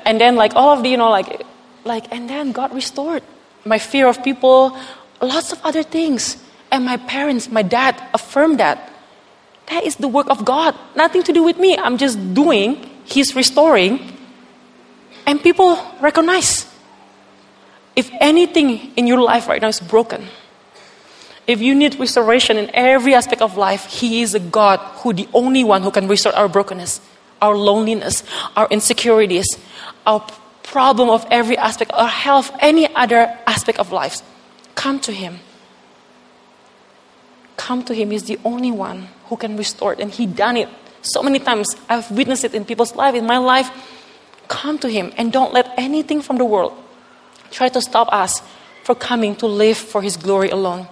And 0.04 0.20
then 0.20 0.34
like 0.34 0.54
all 0.56 0.70
of 0.76 0.82
the, 0.82 0.88
you 0.88 0.96
know, 0.96 1.10
like, 1.10 1.44
like, 1.84 2.12
and 2.12 2.28
then 2.28 2.52
God 2.52 2.74
restored 2.74 3.22
my 3.64 3.78
fear 3.78 4.06
of 4.06 4.22
people, 4.22 4.76
lots 5.20 5.52
of 5.52 5.60
other 5.64 5.82
things. 5.82 6.36
And 6.70 6.84
my 6.84 6.96
parents, 6.96 7.50
my 7.50 7.62
dad 7.62 8.00
affirmed 8.12 8.60
that. 8.60 8.92
That 9.66 9.84
is 9.84 9.96
the 9.96 10.08
work 10.08 10.28
of 10.28 10.44
God. 10.44 10.74
Nothing 10.94 11.22
to 11.24 11.32
do 11.32 11.42
with 11.42 11.58
me. 11.58 11.76
I'm 11.76 11.96
just 11.96 12.34
doing. 12.34 12.90
He's 13.04 13.34
restoring. 13.34 14.00
And 15.26 15.42
people 15.42 15.78
recognize 16.00 16.66
if 17.96 18.10
anything 18.20 18.92
in 18.96 19.06
your 19.06 19.20
life 19.20 19.48
right 19.48 19.62
now 19.62 19.68
is 19.68 19.80
broken, 19.80 20.26
if 21.46 21.60
you 21.60 21.74
need 21.74 21.98
restoration 21.98 22.56
in 22.56 22.70
every 22.74 23.14
aspect 23.14 23.40
of 23.40 23.56
life, 23.56 23.86
He 23.86 24.22
is 24.22 24.34
a 24.34 24.40
God 24.40 24.80
who 25.00 25.12
the 25.12 25.28
only 25.32 25.64
one 25.64 25.82
who 25.82 25.90
can 25.90 26.08
restore 26.08 26.34
our 26.34 26.48
brokenness, 26.48 27.00
our 27.40 27.56
loneliness, 27.56 28.24
our 28.56 28.66
insecurities, 28.70 29.46
our 30.06 30.26
problem 30.64 31.08
of 31.08 31.24
every 31.30 31.56
aspect, 31.56 31.92
our 31.94 32.08
health, 32.08 32.50
any 32.58 32.92
other 32.94 33.38
aspect 33.46 33.78
of 33.78 33.92
life. 33.92 34.20
Come 34.74 34.98
to 35.00 35.12
Him. 35.12 35.38
Come 37.56 37.84
to 37.84 37.94
Him. 37.94 38.10
He's 38.10 38.24
the 38.24 38.38
only 38.44 38.72
one 38.72 39.08
who 39.26 39.36
can 39.36 39.56
restore 39.56 39.92
it, 39.92 40.00
and 40.00 40.10
He 40.10 40.26
done 40.26 40.56
it 40.56 40.68
so 41.02 41.22
many 41.22 41.38
times. 41.38 41.76
I've 41.88 42.10
witnessed 42.10 42.44
it 42.44 42.54
in 42.54 42.64
people's 42.64 42.96
life, 42.96 43.14
in 43.14 43.26
my 43.26 43.38
life. 43.38 43.70
Come 44.48 44.78
to 44.80 44.88
Him 44.88 45.12
and 45.16 45.32
don't 45.32 45.52
let 45.52 45.72
anything 45.78 46.20
from 46.20 46.38
the 46.38 46.44
world 46.44 46.74
try 47.50 47.68
to 47.68 47.80
stop 47.80 48.12
us 48.12 48.42
from 48.82 48.96
coming 48.96 49.36
to 49.36 49.46
live 49.46 49.78
for 49.78 50.02
His 50.02 50.16
glory 50.16 50.50
alone. 50.50 50.88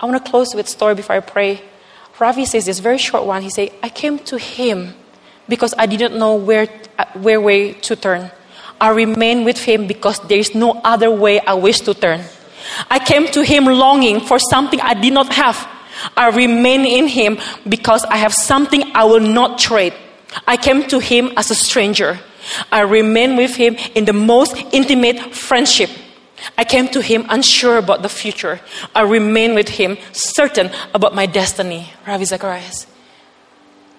I 0.00 0.06
want 0.06 0.24
to 0.24 0.30
close 0.30 0.54
with 0.54 0.66
a 0.66 0.68
story 0.68 0.94
before 0.94 1.16
I 1.16 1.20
pray. 1.20 1.62
Ravi 2.18 2.44
says 2.44 2.66
this 2.66 2.78
very 2.78 2.98
short 2.98 3.24
one. 3.24 3.42
He 3.42 3.50
said, 3.50 3.72
I 3.82 3.88
came 3.88 4.18
to 4.20 4.38
him 4.38 4.94
because 5.48 5.74
I 5.78 5.86
didn't 5.86 6.18
know 6.18 6.34
where, 6.34 6.68
uh, 6.98 7.04
where 7.14 7.40
way 7.40 7.72
to 7.72 7.96
turn. 7.96 8.30
I 8.80 8.90
remain 8.90 9.44
with 9.44 9.58
him 9.58 9.86
because 9.86 10.18
there 10.28 10.38
is 10.38 10.54
no 10.54 10.80
other 10.84 11.10
way 11.10 11.40
I 11.40 11.54
wish 11.54 11.80
to 11.80 11.94
turn. 11.94 12.22
I 12.90 12.98
came 12.98 13.26
to 13.28 13.42
him 13.42 13.64
longing 13.64 14.20
for 14.20 14.38
something 14.38 14.80
I 14.80 14.94
did 14.94 15.12
not 15.12 15.32
have. 15.32 15.68
I 16.16 16.28
remain 16.28 16.84
in 16.84 17.08
him 17.08 17.38
because 17.68 18.04
I 18.04 18.16
have 18.16 18.34
something 18.34 18.82
I 18.94 19.04
will 19.04 19.20
not 19.20 19.58
trade. 19.58 19.94
I 20.46 20.56
came 20.56 20.86
to 20.88 20.98
him 20.98 21.32
as 21.36 21.50
a 21.50 21.54
stranger. 21.54 22.18
I 22.70 22.80
remain 22.80 23.36
with 23.36 23.56
him 23.56 23.76
in 23.94 24.04
the 24.04 24.12
most 24.12 24.56
intimate 24.72 25.34
friendship. 25.34 25.90
I 26.58 26.64
came 26.64 26.88
to 26.88 27.00
him 27.00 27.24
unsure 27.28 27.78
about 27.78 28.02
the 28.02 28.08
future. 28.08 28.60
I 28.94 29.02
remain 29.02 29.54
with 29.54 29.68
him 29.68 29.96
certain 30.12 30.70
about 30.92 31.14
my 31.14 31.26
destiny. 31.26 31.92
Ravi 32.06 32.24
Zacharias, 32.24 32.86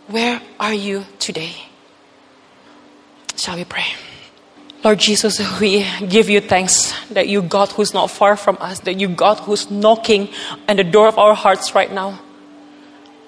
where 0.07 0.41
are 0.59 0.73
you 0.73 1.05
today? 1.19 1.55
Shall 3.35 3.55
we 3.55 3.65
pray? 3.65 3.85
Lord 4.87 4.99
Jesus, 4.99 5.59
we 5.59 5.85
give 6.07 6.29
you 6.29 6.39
thanks 6.39 6.93
that 7.09 7.27
you 7.27 7.41
God 7.41 7.73
who's 7.73 7.93
not 7.93 8.09
far 8.09 8.37
from 8.37 8.57
us, 8.61 8.79
that 8.87 8.97
you 8.97 9.09
God 9.09 9.37
who's 9.39 9.69
knocking 9.69 10.29
on 10.69 10.77
the 10.77 10.85
door 10.85 11.09
of 11.09 11.17
our 11.17 11.33
hearts 11.33 11.75
right 11.75 11.91
now. 11.91 12.21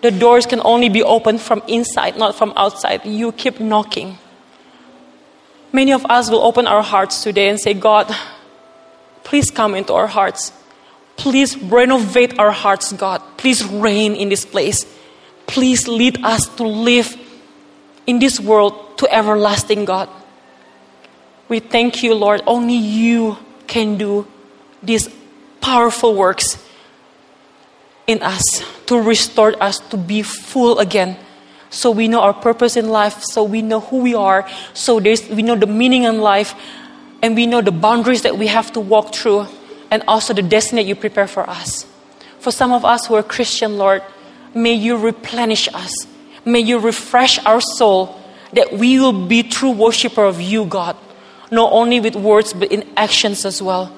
The 0.01 0.10
doors 0.10 0.45
can 0.45 0.62
only 0.64 0.88
be 0.88 1.03
opened 1.03 1.41
from 1.41 1.62
inside, 1.68 2.16
not 2.18 2.36
from 2.36 2.53
outside. 2.55 3.05
You 3.05 3.34
keep 3.34 3.60
knocking. 3.60 4.18
Many 5.74 5.91
of 5.91 6.05
us 6.05 6.32
will 6.32 6.43
open 6.43 6.66
our 6.66 6.82
hearts 6.82 7.24
today 7.24 7.49
and 7.49 7.60
say, 7.60 7.74
God, 7.74 8.07
Please 9.26 9.51
come 9.51 9.76
into 9.76 9.91
our 9.91 10.07
hearts. 10.07 10.53
Please 11.18 11.57
renovate 11.57 12.39
our 12.39 12.51
hearts, 12.51 12.93
God. 12.93 13.22
Please 13.36 13.66
reign 13.66 14.16
in 14.16 14.30
this 14.30 14.45
place. 14.45 14.86
Please 15.45 15.89
lead 15.89 16.24
us 16.24 16.47
to 16.55 16.64
live 16.64 17.18
in 18.07 18.20
this 18.20 18.39
world 18.39 18.97
to 18.99 19.14
everlasting 19.14 19.84
God. 19.84 20.07
We 21.49 21.59
thank 21.59 22.03
you, 22.03 22.13
Lord. 22.13 22.41
Only 22.45 22.75
you 22.75 23.37
can 23.65 23.97
do 23.97 24.27
these 24.83 25.09
powerful 25.59 26.15
works 26.15 26.63
in 28.07 28.21
us 28.21 28.63
to 28.85 29.01
restore 29.01 29.61
us 29.61 29.79
to 29.89 29.97
be 29.97 30.21
full 30.21 30.79
again. 30.79 31.17
So 31.69 31.91
we 31.91 32.07
know 32.07 32.21
our 32.21 32.33
purpose 32.33 32.77
in 32.77 32.89
life, 32.89 33.23
so 33.23 33.43
we 33.43 33.61
know 33.61 33.79
who 33.79 33.97
we 33.97 34.15
are, 34.15 34.47
so 34.73 34.97
we 34.97 35.43
know 35.43 35.55
the 35.55 35.67
meaning 35.67 36.03
in 36.03 36.21
life, 36.21 36.55
and 37.21 37.35
we 37.35 37.45
know 37.45 37.61
the 37.61 37.71
boundaries 37.71 38.23
that 38.23 38.37
we 38.37 38.47
have 38.47 38.71
to 38.73 38.79
walk 38.79 39.13
through 39.13 39.45
and 39.91 40.03
also 40.07 40.33
the 40.33 40.41
destiny 40.41 40.83
that 40.83 40.87
you 40.87 40.95
prepare 40.95 41.27
for 41.27 41.47
us. 41.49 41.85
For 42.39 42.51
some 42.51 42.71
of 42.71 42.85
us 42.85 43.05
who 43.05 43.15
are 43.15 43.23
Christian, 43.23 43.77
Lord, 43.77 44.01
may 44.55 44.73
you 44.73 44.97
replenish 44.97 45.67
us. 45.73 45.93
May 46.45 46.61
you 46.61 46.79
refresh 46.79 47.37
our 47.45 47.61
soul 47.61 48.19
that 48.53 48.73
we 48.73 48.99
will 48.99 49.27
be 49.27 49.43
true 49.43 49.71
worshiper 49.71 50.23
of 50.23 50.41
you, 50.41 50.65
God, 50.65 50.95
not 51.51 51.71
only 51.71 51.99
with 51.99 52.15
words 52.15 52.53
but 52.53 52.71
in 52.71 52.87
actions 52.97 53.45
as 53.45 53.61
well. 53.61 53.95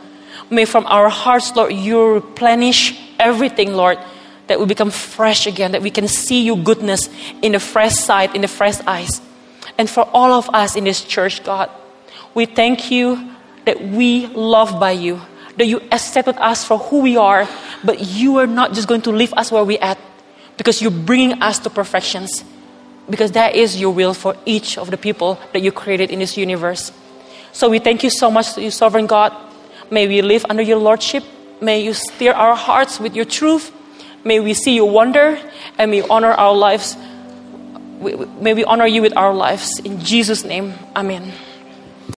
May 0.49 0.65
from 0.65 0.85
our 0.87 1.09
hearts, 1.09 1.55
Lord, 1.55 1.73
you 1.73 2.13
replenish 2.13 2.99
everything, 3.19 3.73
Lord, 3.73 3.97
that 4.47 4.59
we 4.59 4.65
become 4.65 4.91
fresh 4.91 5.47
again, 5.47 5.71
that 5.71 5.81
we 5.81 5.91
can 5.91 6.07
see 6.07 6.43
your 6.43 6.57
goodness 6.57 7.09
in 7.41 7.53
the 7.53 7.59
fresh 7.59 7.93
sight, 7.93 8.35
in 8.35 8.41
the 8.41 8.47
fresh 8.47 8.79
eyes. 8.85 9.21
And 9.77 9.89
for 9.89 10.03
all 10.13 10.33
of 10.33 10.49
us 10.49 10.75
in 10.75 10.83
this 10.83 11.03
church, 11.03 11.43
God, 11.43 11.69
we 12.33 12.45
thank 12.45 12.91
you 12.91 13.31
that 13.65 13.81
we 13.81 14.27
love 14.27 14.79
by 14.79 14.91
you, 14.91 15.21
that 15.57 15.67
you 15.67 15.79
accepted 15.91 16.35
us 16.37 16.65
for 16.65 16.77
who 16.77 17.01
we 17.01 17.15
are, 17.15 17.47
but 17.83 17.99
you 17.99 18.37
are 18.37 18.47
not 18.47 18.73
just 18.73 18.87
going 18.87 19.01
to 19.03 19.11
leave 19.11 19.33
us 19.33 19.51
where 19.51 19.63
we're 19.63 19.81
at 19.81 19.97
because 20.57 20.81
you're 20.81 20.91
bringing 20.91 21.41
us 21.41 21.59
to 21.59 21.69
perfections. 21.69 22.43
Because 23.09 23.31
that 23.31 23.55
is 23.55 23.79
your 23.79 23.91
will 23.91 24.13
for 24.13 24.35
each 24.45 24.77
of 24.77 24.91
the 24.91 24.97
people 24.97 25.39
that 25.53 25.61
you 25.61 25.71
created 25.71 26.11
in 26.11 26.19
this 26.19 26.37
universe. 26.37 26.91
So 27.53 27.69
we 27.69 27.79
thank 27.79 28.03
you 28.03 28.09
so 28.09 28.31
much, 28.31 28.57
you 28.57 28.71
sovereign 28.71 29.07
God. 29.07 29.33
May 29.89 30.07
we 30.07 30.21
live 30.21 30.45
under 30.49 30.63
your 30.63 30.77
lordship. 30.77 31.23
May 31.59 31.83
you 31.83 31.93
steer 31.93 32.33
our 32.33 32.55
hearts 32.55 32.99
with 32.99 33.15
your 33.15 33.25
truth. 33.25 33.71
May 34.23 34.39
we 34.39 34.53
see 34.53 34.75
your 34.75 34.89
wonder 34.89 35.37
and 35.77 35.91
may 35.91 36.01
we 36.01 36.07
honor 36.07 36.31
our 36.31 36.55
lives. 36.55 36.95
May 38.01 38.53
we 38.53 38.63
honor 38.63 38.87
you 38.87 39.01
with 39.01 39.15
our 39.17 39.33
lives. 39.33 39.79
In 39.79 39.99
Jesus' 39.99 40.43
name, 40.43 40.73
amen. 40.95 41.33